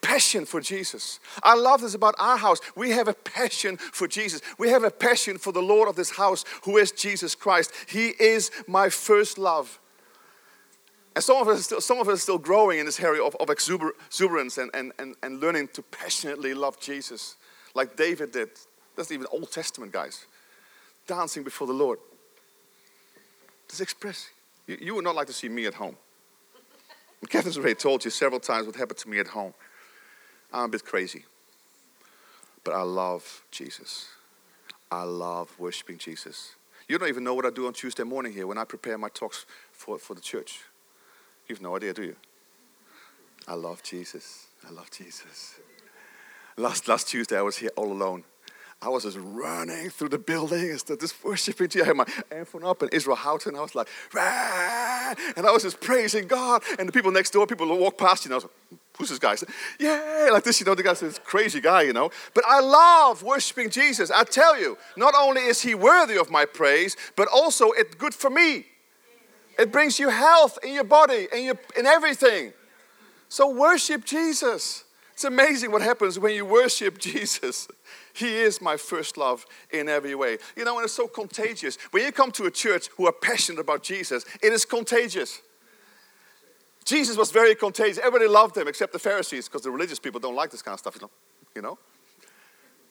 passion 0.03 0.45
for 0.45 0.61
Jesus. 0.61 1.21
I 1.43 1.55
love 1.55 1.81
this 1.81 1.95
about 1.95 2.15
our 2.19 2.37
house. 2.37 2.61
We 2.75 2.91
have 2.91 3.09
a 3.09 3.15
passion 3.15 3.77
for 3.77 4.07
Jesus. 4.07 4.41
We 4.59 4.69
have 4.69 4.85
a 4.85 4.91
passion 4.91 5.39
for 5.39 5.53
the 5.53 5.63
Lord 5.63 5.89
of 5.89 5.97
this 5.97 6.11
house, 6.11 6.45
who 6.65 6.77
is 6.77 6.93
Jesus 6.93 7.35
Christ. 7.35 7.73
He 7.89 8.09
is 8.21 8.51
my 8.67 8.89
first 8.89 9.39
love. 9.39 9.81
And 11.15 11.25
some 11.25 11.39
of 11.39 11.49
us, 11.49 11.65
still, 11.65 11.81
some 11.81 11.99
of 11.99 12.09
us 12.11 12.23
still 12.23 12.37
growing 12.37 12.79
in 12.79 12.85
this 12.85 13.01
area 13.01 13.23
of, 13.23 13.35
of 13.37 13.49
exuberance 13.49 14.59
and, 14.59 14.71
and, 14.75 14.93
and, 14.99 15.15
and 15.23 15.41
learning 15.41 15.69
to 15.69 15.83
passionately 15.83 16.53
love 16.53 16.79
Jesus, 16.79 17.37
like 17.75 17.97
David 17.97 18.33
did. 18.33 18.51
That's 18.97 19.11
even 19.11 19.27
Old 19.33 19.51
Testament, 19.51 19.93
guys. 19.93 20.27
Dancing 21.07 21.43
before 21.43 21.67
the 21.67 21.73
Lord. 21.73 21.99
Just 23.69 23.81
express. 23.81 24.31
You, 24.67 24.79
you 24.81 24.95
would 24.95 25.05
not 25.05 25.15
like 25.15 25.27
to 25.29 25.33
see 25.33 25.49
me 25.49 25.67
at 25.67 25.75
home. 25.75 25.97
Catherine's 27.29 27.59
already 27.59 27.75
told 27.75 28.05
you 28.05 28.11
several 28.11 28.41
times 28.41 28.67
what 28.67 28.77
happened 28.77 28.99
to 28.99 29.09
me 29.09 29.19
at 29.19 29.29
home. 29.29 29.55
I'm 30.53 30.65
a 30.65 30.69
bit 30.69 30.85
crazy, 30.85 31.25
but 32.65 32.73
I 32.73 32.83
love 32.83 33.43
Jesus. 33.51 34.09
I 34.91 35.03
love 35.03 35.53
worshiping 35.59 35.99
Jesus. 35.99 36.55
You 36.89 36.99
don't 36.99 37.09
even 37.09 37.25
know 37.25 37.35
what 37.35 37.45
I 37.45 37.51
do 37.51 37.67
on 37.67 37.73
Tuesday 37.73 38.05
morning 38.05 38.33
here 38.33 38.47
when 38.47 38.59
I 38.59 38.65
prepare 38.65 38.97
my 38.97 39.09
talks 39.09 39.45
for, 39.73 39.99
for 39.99 40.15
the 40.15 40.21
church. 40.21 40.61
You 41.49 41.57
have 41.57 41.63
no 41.63 41.77
idea, 41.77 41.93
do 41.93 42.05
you? 42.05 42.17
I 43.49 43.55
love 43.55 43.83
Jesus. 43.83 44.47
I 44.67 44.71
love 44.71 44.91
Jesus. 44.91 45.57
Last, 46.57 46.89
last 46.89 47.09
Tuesday, 47.09 47.37
I 47.39 47.43
was 47.43 47.57
here 47.57 47.71
all 47.77 47.93
alone. 47.93 48.25
I 48.83 48.89
was 48.89 49.05
just 49.05 49.19
running 49.21 49.89
through 49.91 50.11
the 50.11 50.19
building 50.19 50.71
and 50.71 51.01
just 51.01 51.25
worshiping 51.25 51.69
Jesus. 51.69 51.85
I 51.85 51.89
had 51.89 51.97
my 51.97 52.05
iPhone 52.31 52.69
up 52.69 52.83
and 52.83 52.93
Israel 52.93 53.17
Houghton. 53.17 53.57
I 53.57 53.61
was 53.61 53.75
like, 53.75 53.89
Rah! 54.13 55.15
and 55.37 55.47
I 55.47 55.51
was 55.51 55.63
just 55.63 55.81
praising 55.81 56.27
God. 56.27 56.63
And 56.79 56.87
the 56.89 56.93
people 56.93 57.11
next 57.11 57.31
door, 57.31 57.47
people 57.47 57.67
would 57.69 57.81
walk 57.81 57.97
past 57.99 58.25
you, 58.25 58.29
and 58.29 58.35
I 58.35 58.37
was 58.37 58.45
like, 58.45 58.81
who's 58.99 59.09
this 59.11 59.19
guy? 59.19 59.35
Said, 59.35 59.49
yeah, 59.79 60.29
like 60.33 60.45
this, 60.45 60.61
you 60.61 60.67
know, 60.67 60.75
the 60.75 60.83
guy 60.83 60.95
says, 60.95 61.21
crazy 61.25 61.61
guy, 61.61 61.83
you 61.83 61.93
know. 61.93 62.11
But 62.35 62.45
I 62.47 62.61
love 62.61 63.23
worshiping 63.23 63.71
Jesus. 63.71 64.11
I 64.11 64.25
tell 64.25 64.59
you, 64.59 64.77
not 64.97 65.15
only 65.19 65.43
is 65.43 65.63
he 65.63 65.75
worthy 65.75 66.17
of 66.19 66.31
my 66.31 66.45
praise, 66.45 66.97
but 67.15 67.29
also 67.29 67.71
it's 67.73 67.95
good 67.95 68.15
for 68.15 68.31
me. 68.31 68.67
It 69.59 69.73
brings 69.73 69.99
you 69.99 70.11
health 70.11 70.59
in 70.63 70.75
your 70.75 70.85
body, 70.85 71.29
in, 71.33 71.45
your, 71.45 71.59
in 71.77 71.87
everything. 71.87 72.53
So 73.29 73.51
worship 73.51 74.05
Jesus. 74.05 74.85
It's 75.17 75.25
amazing 75.25 75.73
what 75.73 75.81
happens 75.81 76.19
when 76.19 76.35
you 76.35 76.45
worship 76.45 76.99
Jesus. 77.01 77.69
He 78.13 78.37
is 78.37 78.61
my 78.61 78.77
first 78.77 79.17
love 79.17 79.47
in 79.71 79.89
every 79.89 80.15
way. 80.15 80.37
You 80.55 80.67
know, 80.67 80.77
and 80.77 80.85
it's 80.85 80.93
so 80.93 81.09
contagious. 81.09 81.79
When 81.91 82.05
you 82.05 82.13
come 82.13 82.31
to 82.33 82.45
a 82.45 82.51
church 82.51 82.89
who 82.99 83.07
are 83.07 83.13
passionate 83.13 83.59
about 83.59 83.83
Jesus, 83.83 84.27
it 84.43 84.53
is 84.53 84.67
contagious. 84.67 85.41
Jesus 86.85 87.17
was 87.17 87.31
very 87.31 87.55
contagious. 87.55 87.97
Everybody 87.97 88.29
loved 88.29 88.59
him 88.59 88.69
except 88.69 88.93
the 88.93 88.99
Pharisees 88.99 89.49
because 89.49 89.63
the 89.63 89.71
religious 89.71 89.99
people 89.99 90.21
don't 90.21 90.35
like 90.35 90.51
this 90.51 90.61
kind 90.61 90.75
of 90.75 90.81
stuff. 90.81 90.99
You 91.55 91.63
know, 91.63 91.79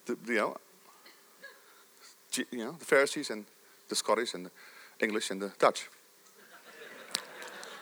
the, 0.07 0.17
you 0.25 0.35
know, 0.37 0.57
you 2.49 2.65
know, 2.65 2.71
the 2.71 2.85
Pharisees 2.85 3.29
and 3.29 3.45
the 3.87 3.95
Scottish 3.95 4.33
and 4.33 4.47
the 4.47 4.51
English 4.99 5.29
and 5.29 5.39
the 5.39 5.51
Dutch. 5.59 5.89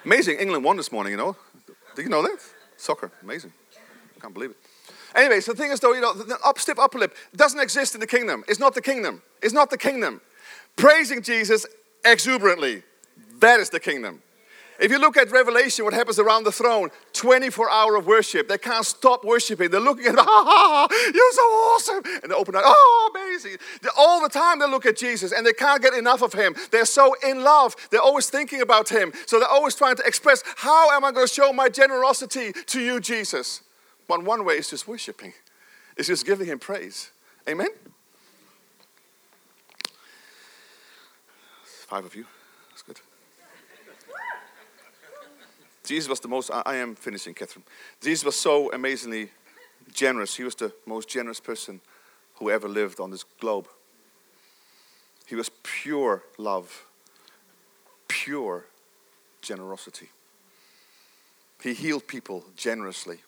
Amazing, 0.03 0.39
England 0.39 0.65
won 0.65 0.75
this 0.75 0.91
morning. 0.91 1.11
You 1.11 1.17
know, 1.17 1.37
do 1.95 2.01
you 2.01 2.09
know 2.09 2.21
that? 2.23 2.39
Soccer, 2.75 3.09
amazing. 3.21 3.53
Can't 4.24 4.34
believe 4.34 4.51
it. 4.51 4.57
Anyway, 5.15 5.41
so 5.41 5.51
the 5.51 5.57
thing 5.57 5.71
is, 5.71 5.82
though, 5.82 5.91
you 5.91 5.99
know, 5.99 6.13
the 6.13 6.38
up, 6.45 6.57
stiff 6.57 6.80
upper 6.80 6.97
lip 6.97 7.13
doesn't 7.36 7.59
exist 7.59 7.93
in 7.93 7.99
the 7.99 8.07
kingdom. 8.07 8.45
It's 8.47 8.59
not 8.59 8.74
the 8.74 8.82
kingdom. 8.82 9.21
It's 9.41 9.53
not 9.53 9.69
the 9.69 9.78
kingdom. 9.78 10.21
Praising 10.78 11.21
Jesus 11.21 11.65
exuberantly, 12.05 12.84
that 13.41 13.59
is 13.59 13.69
the 13.69 13.82
kingdom. 13.82 14.21
If 14.80 14.91
you 14.91 14.97
look 14.97 15.17
at 15.17 15.30
Revelation, 15.30 15.84
what 15.84 15.93
happens 15.93 16.19
around 16.19 16.45
the 16.45 16.53
throne, 16.53 16.89
24 17.11 17.69
hour 17.69 17.97
of 17.97 18.07
worship. 18.07 18.47
They 18.47 18.57
can't 18.57 18.86
stop 18.86 19.26
worshiping. 19.26 19.69
They're 19.69 19.82
looking 19.82 20.05
at, 20.05 20.15
ha 20.17 20.24
ha 20.24 20.88
ha, 20.89 21.11
you're 21.13 21.32
so 21.34 21.41
awesome. 21.41 22.21
And 22.24 22.32
they 22.32 22.36
open 22.36 22.55
up, 22.55 22.63
oh, 22.65 23.11
amazing. 23.13 23.57
They're, 23.82 23.91
all 23.97 24.21
the 24.21 24.30
time 24.30 24.59
they 24.59 24.67
look 24.67 24.86
at 24.86 24.95
Jesus 24.95 25.34
and 25.34 25.45
they 25.45 25.53
can't 25.53 25.82
get 25.82 25.93
enough 25.93 26.21
of 26.21 26.32
him. 26.32 26.55
They're 26.71 26.86
so 26.86 27.13
in 27.28 27.43
love. 27.43 27.76
They're 27.91 28.01
always 28.01 28.30
thinking 28.30 28.61
about 28.61 28.88
him. 28.88 29.11
So 29.26 29.38
they're 29.38 29.49
always 29.49 29.76
trying 29.76 29.97
to 29.97 30.03
express, 30.03 30.43
how 30.55 30.91
am 30.91 31.03
I 31.03 31.11
going 31.11 31.28
to 31.28 31.34
show 31.34 31.51
my 31.51 31.67
generosity 31.67 32.53
to 32.53 32.80
you, 32.80 33.01
Jesus? 33.01 33.61
But 34.07 34.23
one 34.23 34.45
way 34.45 34.55
is 34.55 34.69
just 34.69 34.87
worshiping, 34.87 35.33
it's 35.97 36.07
just 36.07 36.25
giving 36.25 36.47
him 36.47 36.59
praise. 36.59 37.11
Amen? 37.47 37.69
Five 41.63 42.05
of 42.05 42.15
you. 42.15 42.25
That's 42.69 42.81
good. 42.81 42.99
Jesus 45.83 46.09
was 46.09 46.21
the 46.21 46.29
most, 46.29 46.49
I 46.49 46.77
am 46.77 46.95
finishing, 46.95 47.33
Catherine. 47.33 47.65
Jesus 48.01 48.23
was 48.23 48.39
so 48.39 48.71
amazingly 48.71 49.29
generous. 49.93 50.35
He 50.35 50.43
was 50.43 50.55
the 50.55 50.71
most 50.85 51.09
generous 51.09 51.41
person 51.41 51.81
who 52.35 52.49
ever 52.49 52.69
lived 52.69 52.99
on 52.99 53.11
this 53.11 53.23
globe. 53.39 53.67
He 55.27 55.35
was 55.35 55.49
pure 55.61 56.23
love, 56.37 56.85
pure 58.07 58.65
generosity. 59.41 60.09
He 61.61 61.73
healed 61.73 62.07
people 62.07 62.45
generously. 62.55 63.19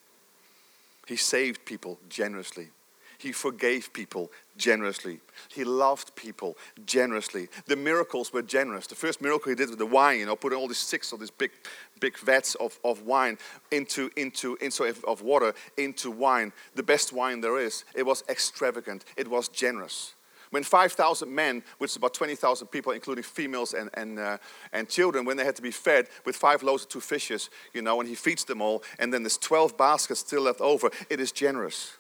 He 1.06 1.16
saved 1.16 1.66
people 1.66 2.00
generously. 2.10 2.70
He 3.18 3.32
forgave 3.32 3.94
people 3.94 4.32
generously. 4.58 5.20
He 5.50 5.64
loved 5.64 6.16
people 6.16 6.58
generously. 6.86 7.48
The 7.66 7.76
miracles 7.76 8.34
were 8.34 8.42
generous. 8.42 8.88
The 8.88 8.96
first 8.96 9.22
miracle 9.22 9.50
he 9.50 9.56
did 9.56 9.70
with 9.70 9.80
the 9.80 9.86
wine, 9.86 10.20
you 10.20 10.26
know, 10.26 10.36
putting 10.36 10.58
all 10.58 10.68
these 10.68 10.78
six 10.78 11.12
of 11.12 11.20
these 11.20 11.32
big, 11.32 11.52
big 12.00 12.18
vats 12.18 12.56
of, 12.56 12.78
of 12.84 13.04
wine 13.04 13.38
into, 13.72 14.10
into, 14.18 14.58
into 14.62 14.84
of 15.08 15.22
water 15.22 15.54
into 15.78 16.12
wine, 16.12 16.52
the 16.76 16.84
best 16.84 17.14
wine 17.14 17.42
there 17.42 17.60
is. 17.60 17.86
It 17.96 18.06
was 18.06 18.24
extravagant. 18.30 19.06
It 19.16 19.28
was 19.28 19.48
generous. 19.48 20.15
When 20.56 20.64
5,000 20.64 21.36
men, 21.36 21.64
which 21.80 21.92
is 21.92 21.98
about 21.98 22.14
20,000 22.14 22.68
people, 22.68 22.94
including 22.94 23.26
females 23.26 23.74
and, 23.74 23.90
and, 23.94 24.18
uh, 24.18 24.38
and 24.72 24.88
children, 24.88 25.26
when 25.26 25.36
they 25.36 25.44
had 25.44 25.58
to 25.58 25.62
be 25.62 25.70
fed 25.70 26.08
with 26.26 26.38
five 26.38 26.64
loaves 26.64 26.84
and 26.84 26.90
two 26.90 27.02
fishes, 27.02 27.50
you 27.74 27.82
know, 27.82 28.00
and 28.00 28.08
he 28.08 28.16
feeds 28.16 28.46
them 28.46 28.62
all, 28.62 28.82
and 28.98 29.14
then 29.14 29.22
there's 29.22 29.38
12 29.38 29.78
baskets 29.78 30.22
still 30.22 30.44
left 30.44 30.62
over, 30.62 30.90
it 31.10 31.20
is 31.20 31.34
generous. 31.34 31.98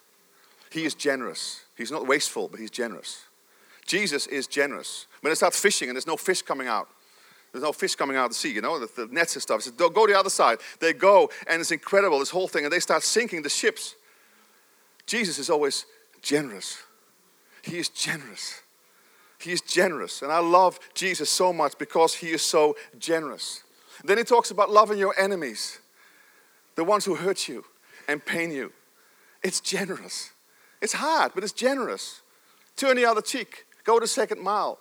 He 0.71 0.85
is 0.85 0.93
generous. 0.93 1.65
He's 1.75 1.91
not 1.91 2.07
wasteful, 2.07 2.47
but 2.47 2.61
he's 2.61 2.71
generous. 2.71 3.25
Jesus 3.85 4.25
is 4.25 4.47
generous. 4.47 5.07
When 5.19 5.31
they 5.31 5.35
start 5.35 5.53
fishing 5.53 5.89
and 5.89 5.97
there's 5.97 6.07
no 6.07 6.15
fish 6.15 6.41
coming 6.41 6.69
out, 6.69 6.87
there's 7.51 7.63
no 7.65 7.73
fish 7.73 7.95
coming 7.95 8.15
out 8.15 8.27
of 8.27 8.31
the 8.31 8.35
sea, 8.35 8.53
you 8.53 8.61
know, 8.61 8.79
the, 8.79 9.05
the 9.05 9.13
nets 9.13 9.35
and 9.35 9.41
stuff. 9.41 9.65
He 9.65 9.69
says, 9.69 9.73
go 9.73 10.07
the 10.07 10.17
other 10.17 10.29
side. 10.29 10.59
They 10.79 10.93
go, 10.93 11.29
and 11.49 11.59
it's 11.59 11.71
incredible, 11.71 12.19
this 12.19 12.29
whole 12.29 12.47
thing, 12.47 12.63
and 12.63 12.71
they 12.71 12.79
start 12.79 13.03
sinking 13.03 13.41
the 13.41 13.49
ships. 13.49 13.95
Jesus 15.05 15.39
is 15.39 15.49
always 15.49 15.85
generous. 16.21 16.84
He 17.65 17.79
is 17.79 17.89
generous. 17.89 18.61
He 19.39 19.51
is 19.51 19.61
generous. 19.61 20.21
And 20.21 20.31
I 20.31 20.39
love 20.39 20.79
Jesus 20.93 21.29
so 21.29 21.51
much 21.51 21.77
because 21.77 22.13
he 22.13 22.29
is 22.31 22.43
so 22.43 22.75
generous. 22.99 23.63
Then 24.03 24.17
he 24.19 24.23
talks 24.23 24.51
about 24.51 24.69
loving 24.69 24.99
your 24.99 25.15
enemies, 25.19 25.79
the 26.75 26.83
ones 26.83 27.05
who 27.05 27.15
hurt 27.15 27.47
you 27.47 27.65
and 28.07 28.23
pain 28.23 28.51
you. 28.51 28.71
It's 29.43 29.59
generous. 29.59 30.31
It's 30.81 30.93
hard, 30.93 31.31
but 31.33 31.43
it's 31.43 31.53
generous. 31.53 32.21
Turn 32.75 32.97
the 32.97 33.05
other 33.05 33.21
cheek, 33.21 33.65
go 33.83 33.99
the 33.99 34.07
second 34.07 34.41
mile. 34.41 34.77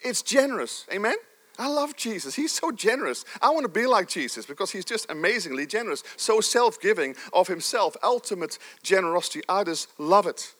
It's 0.00 0.22
generous. 0.22 0.86
Amen? 0.92 1.16
I 1.56 1.68
love 1.68 1.94
Jesus. 1.94 2.34
He's 2.34 2.50
so 2.50 2.72
generous. 2.72 3.24
I 3.40 3.50
want 3.50 3.62
to 3.62 3.68
be 3.68 3.86
like 3.86 4.08
Jesus 4.08 4.44
because 4.44 4.72
he's 4.72 4.84
just 4.84 5.08
amazingly 5.08 5.66
generous, 5.66 6.02
so 6.16 6.40
self 6.40 6.80
giving 6.80 7.14
of 7.32 7.46
himself, 7.46 7.96
ultimate 8.02 8.58
generosity. 8.82 9.42
I 9.48 9.62
just 9.62 9.88
love 10.00 10.26
it. 10.26 10.54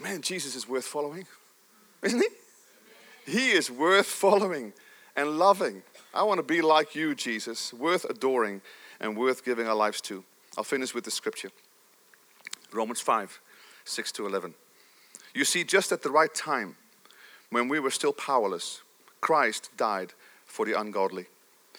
Man, 0.00 0.22
Jesus 0.22 0.54
is 0.54 0.68
worth 0.68 0.84
following, 0.84 1.26
isn't 2.02 2.20
he? 2.20 3.32
He 3.32 3.50
is 3.50 3.70
worth 3.70 4.06
following 4.06 4.72
and 5.16 5.38
loving. 5.38 5.82
I 6.14 6.22
want 6.22 6.38
to 6.38 6.44
be 6.44 6.62
like 6.62 6.94
you, 6.94 7.14
Jesus, 7.14 7.74
worth 7.74 8.04
adoring 8.04 8.60
and 9.00 9.16
worth 9.16 9.44
giving 9.44 9.66
our 9.66 9.74
lives 9.74 10.00
to. 10.02 10.24
I'll 10.56 10.64
finish 10.64 10.94
with 10.94 11.04
the 11.04 11.10
scripture. 11.10 11.50
Romans 12.72 13.00
5 13.00 13.40
6 13.84 14.12
to 14.12 14.26
11. 14.26 14.54
You 15.34 15.44
see, 15.44 15.64
just 15.64 15.92
at 15.92 16.02
the 16.02 16.10
right 16.10 16.34
time, 16.34 16.76
when 17.50 17.68
we 17.68 17.80
were 17.80 17.90
still 17.90 18.12
powerless, 18.12 18.82
Christ 19.20 19.70
died 19.76 20.12
for 20.46 20.66
the 20.66 20.78
ungodly. 20.78 21.26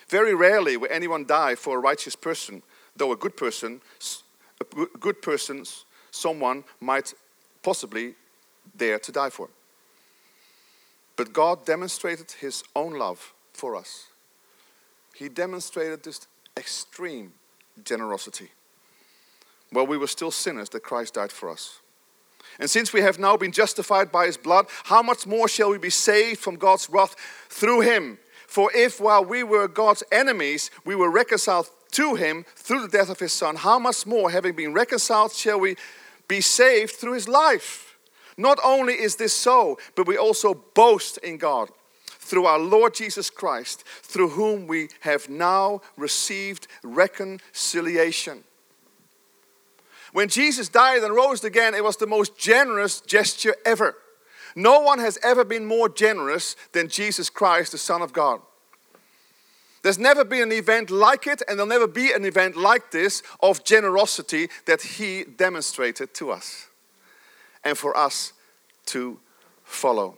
Very 0.07 0.33
rarely 0.33 0.75
will 0.75 0.89
anyone 0.91 1.25
die 1.25 1.55
for 1.55 1.77
a 1.77 1.81
righteous 1.81 2.15
person, 2.15 2.63
though 2.95 3.11
a 3.11 3.15
good 3.15 3.37
person, 3.37 3.81
a 4.61 4.97
good 4.99 5.21
person, 5.21 5.63
someone 6.11 6.63
might 6.79 7.13
possibly 7.63 8.15
there 8.75 8.99
to 8.99 9.11
die 9.11 9.29
for. 9.29 9.49
But 11.15 11.33
God 11.33 11.65
demonstrated 11.65 12.31
his 12.31 12.63
own 12.75 12.93
love 12.93 13.33
for 13.53 13.75
us. 13.75 14.07
He 15.15 15.27
demonstrated 15.27 16.03
this 16.03 16.27
extreme 16.55 17.33
generosity 17.83 18.49
while 19.71 19.85
we 19.85 19.97
were 19.97 20.07
still 20.07 20.31
sinners, 20.31 20.69
that 20.69 20.83
Christ 20.83 21.15
died 21.15 21.31
for 21.31 21.49
us. 21.49 21.79
And 22.59 22.69
since 22.69 22.91
we 22.91 23.01
have 23.01 23.19
now 23.19 23.37
been 23.37 23.51
justified 23.51 24.11
by 24.11 24.25
his 24.25 24.37
blood, 24.37 24.65
how 24.85 25.01
much 25.01 25.27
more 25.27 25.47
shall 25.47 25.69
we 25.69 25.77
be 25.77 25.89
saved 25.89 26.39
from 26.39 26.55
God's 26.55 26.89
wrath 26.89 27.15
through 27.49 27.81
him? 27.81 28.17
For 28.47 28.71
if 28.73 28.99
while 28.99 29.23
we 29.23 29.43
were 29.43 29.67
God's 29.67 30.03
enemies, 30.11 30.71
we 30.85 30.95
were 30.95 31.11
reconciled 31.11 31.69
to 31.91 32.15
him 32.15 32.45
through 32.55 32.81
the 32.81 32.87
death 32.87 33.09
of 33.09 33.19
his 33.19 33.33
son, 33.33 33.55
how 33.55 33.77
much 33.77 34.05
more, 34.05 34.31
having 34.31 34.55
been 34.55 34.73
reconciled, 34.73 35.33
shall 35.33 35.59
we 35.59 35.75
be 36.29 36.39
saved 36.39 36.93
through 36.93 37.13
his 37.13 37.27
life? 37.27 37.97
Not 38.37 38.57
only 38.63 38.93
is 38.93 39.17
this 39.17 39.33
so, 39.33 39.77
but 39.95 40.07
we 40.07 40.15
also 40.15 40.53
boast 40.53 41.17
in 41.17 41.37
God 41.37 41.69
through 42.07 42.45
our 42.45 42.59
Lord 42.59 42.93
Jesus 42.93 43.29
Christ, 43.29 43.83
through 43.85 44.29
whom 44.29 44.65
we 44.65 44.87
have 45.01 45.27
now 45.27 45.81
received 45.97 46.67
reconciliation. 46.83 48.45
When 50.13 50.29
Jesus 50.29 50.69
died 50.69 51.03
and 51.03 51.13
rose 51.13 51.43
again, 51.43 51.75
it 51.75 51.83
was 51.83 51.97
the 51.97 52.07
most 52.07 52.37
generous 52.37 53.01
gesture 53.01 53.55
ever. 53.65 53.95
No 54.55 54.79
one 54.79 54.99
has 54.99 55.17
ever 55.23 55.43
been 55.43 55.65
more 55.65 55.89
generous 55.89 56.55
than 56.71 56.87
Jesus 56.87 57.29
Christ, 57.29 57.71
the 57.71 57.77
Son 57.77 58.01
of 58.01 58.13
God. 58.13 58.41
There's 59.81 59.99
never 59.99 60.25
been 60.25 60.43
an 60.43 60.51
event 60.51 60.89
like 60.89 61.27
it, 61.27 61.41
and 61.47 61.57
there'll 61.57 61.69
never 61.69 61.87
be 61.87 62.11
an 62.11 62.25
event 62.25 62.57
like 62.57 62.91
this 62.91 63.23
of 63.41 63.63
generosity 63.63 64.49
that 64.65 64.81
He 64.81 65.23
demonstrated 65.23 66.13
to 66.15 66.31
us 66.31 66.67
and 67.63 67.77
for 67.77 67.95
us 67.95 68.33
to 68.87 69.19
follow. 69.63 70.17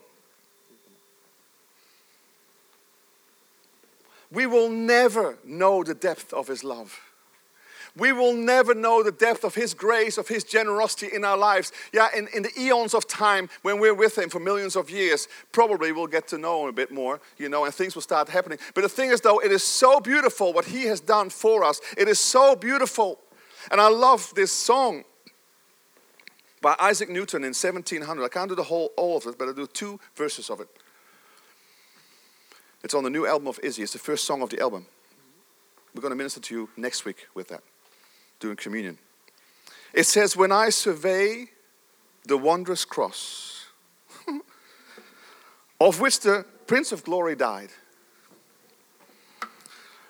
We 4.31 4.45
will 4.45 4.69
never 4.69 5.37
know 5.43 5.83
the 5.83 5.93
depth 5.93 6.33
of 6.33 6.47
His 6.47 6.63
love 6.63 7.10
we 7.97 8.13
will 8.13 8.33
never 8.33 8.73
know 8.73 9.03
the 9.03 9.11
depth 9.11 9.43
of 9.43 9.55
His 9.55 9.73
grace, 9.73 10.17
of 10.17 10.27
His 10.27 10.43
generosity 10.43 11.09
in 11.13 11.25
our 11.25 11.37
lives. 11.37 11.71
Yeah, 11.91 12.07
in, 12.15 12.27
in 12.33 12.43
the 12.43 12.51
eons 12.57 12.93
of 12.93 13.07
time 13.07 13.49
when 13.63 13.79
we're 13.79 13.93
with 13.93 14.17
Him 14.17 14.29
for 14.29 14.39
millions 14.39 14.75
of 14.75 14.89
years, 14.89 15.27
probably 15.51 15.91
we'll 15.91 16.07
get 16.07 16.27
to 16.29 16.37
know 16.37 16.63
Him 16.63 16.69
a 16.69 16.73
bit 16.73 16.91
more, 16.91 17.19
you 17.37 17.49
know, 17.49 17.65
and 17.65 17.73
things 17.73 17.95
will 17.95 18.01
start 18.01 18.29
happening. 18.29 18.59
But 18.73 18.81
the 18.81 18.89
thing 18.89 19.11
is, 19.11 19.21
though, 19.21 19.39
it 19.39 19.51
is 19.51 19.63
so 19.63 19.99
beautiful 19.99 20.53
what 20.53 20.65
He 20.65 20.83
has 20.83 21.01
done 21.01 21.29
for 21.29 21.63
us. 21.63 21.81
It 21.97 22.07
is 22.07 22.19
so 22.19 22.55
beautiful. 22.55 23.19
And 23.69 23.81
I 23.81 23.89
love 23.89 24.31
this 24.35 24.51
song 24.51 25.03
by 26.61 26.75
Isaac 26.79 27.09
Newton 27.09 27.43
in 27.43 27.49
1700. 27.49 28.23
I 28.23 28.27
can't 28.29 28.49
do 28.49 28.55
the 28.55 28.63
whole 28.63 28.91
all 28.95 29.17
of 29.17 29.25
it, 29.25 29.37
but 29.37 29.49
I 29.49 29.53
do 29.53 29.67
two 29.67 29.99
verses 30.15 30.49
of 30.49 30.61
it. 30.61 30.67
It's 32.83 32.93
on 32.93 33.03
the 33.03 33.09
new 33.09 33.27
album 33.27 33.47
of 33.47 33.59
Izzy. 33.61 33.83
It's 33.83 33.93
the 33.93 33.99
first 33.99 34.25
song 34.25 34.41
of 34.41 34.49
the 34.49 34.59
album. 34.59 34.85
We're 35.93 36.01
going 36.01 36.11
to 36.11 36.15
minister 36.15 36.39
to 36.39 36.55
you 36.55 36.69
next 36.77 37.03
week 37.03 37.27
with 37.35 37.49
that 37.49 37.61
during 38.41 38.57
communion. 38.57 38.97
It 39.93 40.03
says, 40.03 40.35
When 40.35 40.51
I 40.51 40.69
survey 40.69 41.47
the 42.25 42.37
wondrous 42.37 42.83
cross, 42.83 43.67
of 45.79 46.01
which 46.01 46.19
the 46.19 46.45
Prince 46.67 46.91
of 46.91 47.05
Glory 47.05 47.35
died, 47.35 47.69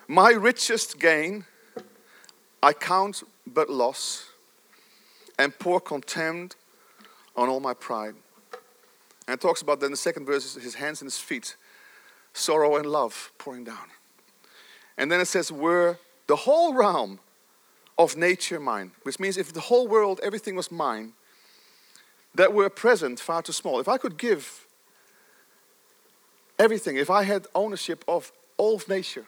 my 0.08 0.30
richest 0.30 0.98
gain 0.98 1.44
I 2.62 2.72
count 2.72 3.22
but 3.46 3.68
loss 3.68 4.28
and 5.38 5.56
pour 5.58 5.80
contempt 5.80 6.56
on 7.34 7.48
all 7.48 7.60
my 7.60 7.74
pride. 7.74 8.14
And 9.26 9.40
talks 9.40 9.62
about 9.62 9.80
then 9.80 9.90
the 9.90 9.96
second 9.96 10.26
verse 10.26 10.54
his 10.54 10.74
hands 10.74 11.00
and 11.00 11.06
his 11.06 11.18
feet, 11.18 11.56
sorrow 12.32 12.76
and 12.76 12.86
love 12.86 13.32
pouring 13.38 13.64
down. 13.64 13.88
And 14.96 15.10
then 15.10 15.20
it 15.20 15.26
says, 15.26 15.50
Were 15.50 15.98
the 16.26 16.36
whole 16.36 16.74
realm 16.74 17.18
of 17.98 18.16
nature 18.16 18.58
mine, 18.58 18.92
which 19.02 19.20
means 19.20 19.36
if 19.36 19.52
the 19.52 19.60
whole 19.60 19.86
world, 19.86 20.20
everything 20.22 20.56
was 20.56 20.70
mine, 20.70 21.12
that 22.34 22.52
were 22.52 22.70
present 22.70 23.20
far 23.20 23.42
too 23.42 23.52
small. 23.52 23.80
If 23.80 23.88
I 23.88 23.98
could 23.98 24.16
give 24.16 24.66
everything, 26.58 26.96
if 26.96 27.10
I 27.10 27.24
had 27.24 27.46
ownership 27.54 28.04
of 28.08 28.32
all 28.56 28.76
of 28.76 28.88
nature, 28.88 29.26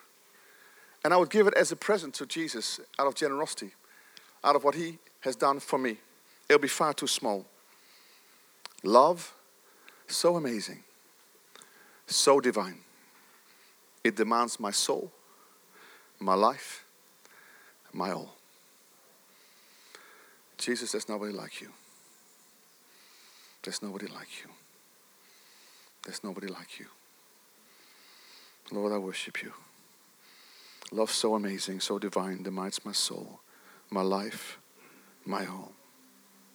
and 1.05 1.12
I 1.12 1.17
would 1.17 1.31
give 1.31 1.47
it 1.47 1.55
as 1.55 1.71
a 1.71 1.77
present 1.77 2.15
to 2.15 2.27
Jesus 2.27 2.81
out 2.99 3.07
of 3.07 3.15
generosity, 3.15 3.73
out 4.43 4.57
of 4.57 4.65
what 4.65 4.75
He 4.75 4.99
has 5.21 5.37
done 5.37 5.61
for 5.61 5.79
me, 5.79 5.99
it'll 6.49 6.61
be 6.61 6.69
far 6.69 6.95
too 6.95 7.07
small. 7.07 7.45
Love, 8.83 9.35
so 10.07 10.37
amazing, 10.37 10.83
so 12.07 12.41
divine. 12.41 12.79
It 14.03 14.17
demands 14.17 14.61
my 14.61 14.71
soul, 14.71 15.11
my 16.21 16.35
life, 16.35 16.85
my 17.93 18.12
all. 18.12 18.35
Jesus, 20.59 20.92
there's 20.92 21.09
nobody 21.09 21.32
like 21.32 21.61
you. 21.61 21.68
There's 23.62 23.82
nobody 23.82 24.07
like 24.07 24.42
you. 24.42 24.50
There's 26.05 26.22
nobody 26.22 26.48
like 26.48 26.78
you. 26.78 26.86
Lord, 28.70 28.92
I 28.92 28.98
worship 28.98 29.42
you. 29.42 29.52
Love 30.92 31.11
so 31.11 31.34
amazing, 31.34 31.80
so 31.80 31.98
divine, 31.98 32.42
demands 32.42 32.84
my 32.84 32.92
soul, 32.92 33.40
my 33.90 34.02
life, 34.02 34.59
my 35.24 35.44
home. 35.44 35.72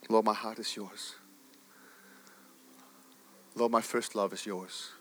Lord, 0.07 0.25
my 0.25 0.33
heart 0.33 0.59
is 0.59 0.75
yours. 0.75 1.15
Lord, 3.55 3.71
my 3.71 3.81
first 3.81 4.15
love 4.15 4.33
is 4.33 4.45
yours. 4.45 4.91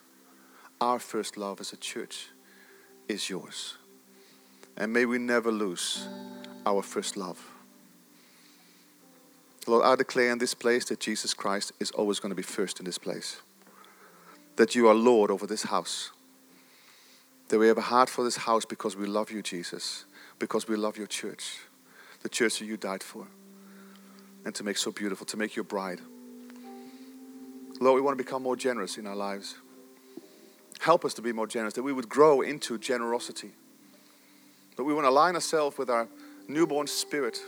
Our 0.80 0.98
first 0.98 1.36
love 1.36 1.60
as 1.60 1.72
a 1.72 1.76
church 1.76 2.28
is 3.06 3.28
yours. 3.28 3.76
And 4.76 4.92
may 4.92 5.06
we 5.06 5.18
never 5.18 5.50
lose 5.50 6.06
our 6.64 6.82
first 6.82 7.16
love. 7.16 7.38
Lord, 9.68 9.84
I 9.84 9.96
declare 9.96 10.32
in 10.32 10.38
this 10.38 10.54
place 10.54 10.86
that 10.86 11.00
Jesus 11.00 11.34
Christ 11.34 11.72
is 11.78 11.90
always 11.90 12.20
going 12.20 12.30
to 12.30 12.36
be 12.36 12.42
first 12.42 12.80
in 12.80 12.86
this 12.86 12.98
place. 12.98 13.42
That 14.56 14.74
you 14.74 14.88
are 14.88 14.94
Lord 14.94 15.30
over 15.30 15.46
this 15.46 15.64
house. 15.64 16.10
That 17.48 17.58
we 17.58 17.68
have 17.68 17.78
a 17.78 17.82
heart 17.82 18.08
for 18.08 18.24
this 18.24 18.38
house 18.38 18.64
because 18.64 18.96
we 18.96 19.06
love 19.06 19.30
you, 19.30 19.42
Jesus. 19.42 20.04
Because 20.38 20.66
we 20.66 20.76
love 20.76 20.96
your 20.96 21.06
church. 21.06 21.58
The 22.22 22.28
church 22.28 22.58
that 22.58 22.64
you 22.64 22.76
died 22.76 23.02
for. 23.02 23.26
And 24.44 24.54
to 24.54 24.64
make 24.64 24.78
so 24.78 24.90
beautiful, 24.90 25.26
to 25.26 25.36
make 25.36 25.54
your 25.54 25.64
bride. 25.64 26.00
Lord, 27.80 27.94
we 27.94 28.00
want 28.00 28.18
to 28.18 28.24
become 28.24 28.42
more 28.42 28.56
generous 28.56 28.98
in 28.98 29.06
our 29.06 29.16
lives. 29.16 29.56
Help 30.80 31.04
us 31.04 31.14
to 31.14 31.22
be 31.22 31.32
more 31.32 31.46
generous, 31.46 31.74
that 31.74 31.82
we 31.82 31.92
would 31.92 32.08
grow 32.08 32.40
into 32.40 32.78
generosity. 32.78 33.52
That 34.76 34.84
we 34.84 34.94
want 34.94 35.04
to 35.04 35.10
align 35.10 35.34
ourselves 35.34 35.76
with 35.76 35.90
our 35.90 36.08
newborn 36.48 36.86
spirit, 36.86 37.40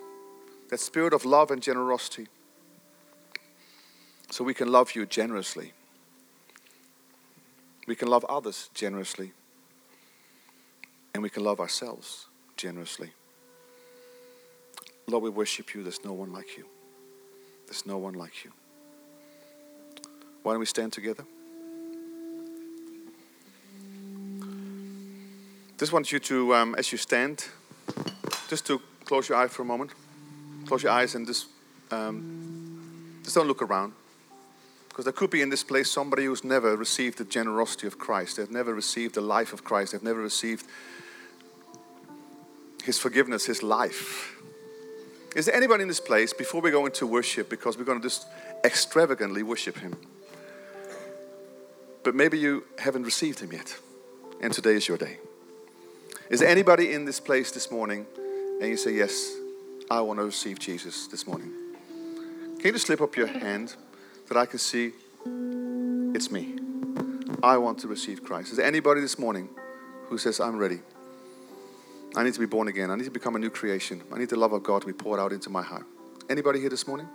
that 0.70 0.80
spirit 0.80 1.12
of 1.12 1.24
love 1.24 1.50
and 1.50 1.62
generosity, 1.62 2.28
so 4.30 4.44
we 4.44 4.54
can 4.54 4.70
love 4.70 4.94
you 4.94 5.04
generously. 5.04 5.72
We 7.86 7.96
can 7.96 8.08
love 8.08 8.24
others 8.26 8.70
generously. 8.72 9.32
And 11.12 11.24
we 11.24 11.28
can 11.28 11.42
love 11.42 11.58
ourselves 11.58 12.26
generously. 12.56 13.10
Lord, 15.08 15.24
we 15.24 15.30
worship 15.30 15.74
you. 15.74 15.82
There's 15.82 16.04
no 16.04 16.12
one 16.12 16.32
like 16.32 16.56
you. 16.56 16.66
There's 17.66 17.84
no 17.84 17.98
one 17.98 18.14
like 18.14 18.44
you. 18.44 18.52
Why 20.44 20.52
don't 20.52 20.60
we 20.60 20.66
stand 20.66 20.92
together? 20.92 21.24
Just 25.78 25.92
want 25.92 26.12
you 26.12 26.20
to, 26.20 26.54
um, 26.54 26.74
as 26.76 26.92
you 26.92 26.98
stand, 26.98 27.46
just 28.48 28.66
to 28.66 28.80
close 29.04 29.28
your 29.28 29.36
eye 29.36 29.48
for 29.48 29.62
a 29.62 29.64
moment. 29.64 29.90
Close 30.66 30.82
your 30.82 30.92
eyes 30.92 31.14
and 31.14 31.26
just, 31.26 31.46
um, 31.90 33.20
just 33.22 33.34
don't 33.34 33.48
look 33.48 33.62
around. 33.62 33.92
Because 34.88 35.04
there 35.04 35.12
could 35.12 35.30
be 35.30 35.40
in 35.40 35.48
this 35.48 35.62
place 35.62 35.90
somebody 35.90 36.24
who's 36.24 36.44
never 36.44 36.76
received 36.76 37.18
the 37.18 37.24
generosity 37.24 37.86
of 37.86 37.98
Christ. 37.98 38.36
They've 38.36 38.50
never 38.50 38.74
received 38.74 39.14
the 39.14 39.20
life 39.20 39.52
of 39.52 39.64
Christ. 39.64 39.92
They've 39.92 40.02
never 40.02 40.20
received 40.20 40.66
His 42.84 42.98
forgiveness, 42.98 43.46
His 43.46 43.62
life. 43.62 44.36
Is 45.36 45.46
there 45.46 45.54
anybody 45.54 45.82
in 45.82 45.88
this 45.88 46.00
place 46.00 46.32
before 46.32 46.60
we 46.60 46.72
go 46.72 46.86
into 46.86 47.06
worship? 47.06 47.48
Because 47.48 47.78
we're 47.78 47.84
going 47.84 48.00
to 48.00 48.06
just 48.06 48.26
extravagantly 48.64 49.42
worship 49.42 49.78
Him. 49.78 49.96
But 52.02 52.14
maybe 52.14 52.38
you 52.38 52.64
haven't 52.78 53.04
received 53.04 53.40
Him 53.40 53.52
yet. 53.52 53.76
And 54.40 54.52
today 54.52 54.74
is 54.74 54.88
your 54.88 54.96
day. 54.96 55.18
Is 56.30 56.40
there 56.40 56.48
anybody 56.48 56.92
in 56.92 57.04
this 57.04 57.20
place 57.20 57.50
this 57.52 57.70
morning 57.70 58.06
and 58.60 58.68
you 58.68 58.76
say, 58.76 58.92
Yes, 58.94 59.32
I 59.90 60.00
want 60.02 60.20
to 60.20 60.24
receive 60.24 60.60
Jesus 60.60 61.08
this 61.08 61.26
morning? 61.26 61.52
Can 62.58 62.66
you 62.66 62.72
just 62.72 62.86
slip 62.86 63.00
up 63.00 63.16
your 63.16 63.26
hand 63.26 63.74
that 64.28 64.36
I 64.36 64.46
can 64.46 64.60
see 64.60 64.92
it's 66.14 66.30
me? 66.30 66.54
I 67.42 67.56
want 67.56 67.80
to 67.80 67.88
receive 67.88 68.22
Christ. 68.22 68.52
Is 68.52 68.58
there 68.58 68.66
anybody 68.66 69.00
this 69.00 69.18
morning 69.18 69.48
who 70.04 70.16
says, 70.16 70.38
I'm 70.38 70.58
ready? 70.58 70.78
I 72.14 72.22
need 72.22 72.34
to 72.34 72.40
be 72.40 72.46
born 72.46 72.68
again. 72.68 72.90
I 72.90 72.94
need 72.94 73.04
to 73.04 73.10
become 73.10 73.34
a 73.34 73.38
new 73.38 73.50
creation. 73.50 74.02
I 74.12 74.18
need 74.18 74.28
the 74.28 74.36
love 74.36 74.52
of 74.52 74.62
God 74.62 74.82
to 74.82 74.86
be 74.86 74.92
poured 74.92 75.18
out 75.18 75.32
into 75.32 75.50
my 75.50 75.62
heart. 75.62 75.86
Anybody 76.28 76.60
here 76.60 76.70
this 76.70 76.86
morning? 76.86 77.08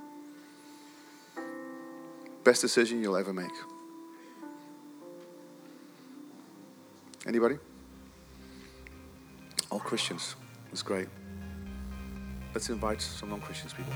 Best 2.44 2.62
decision 2.62 3.02
you'll 3.02 3.18
ever 3.18 3.34
make. 3.34 3.52
Anybody? 7.26 7.58
All 9.72 9.80
Christians. 9.80 10.36
That's 10.70 10.84
great. 10.84 11.08
Let's 12.56 12.70
invite 12.70 13.02
some 13.02 13.32
non 13.32 13.42
Christians, 13.42 13.74
people. 13.74 13.92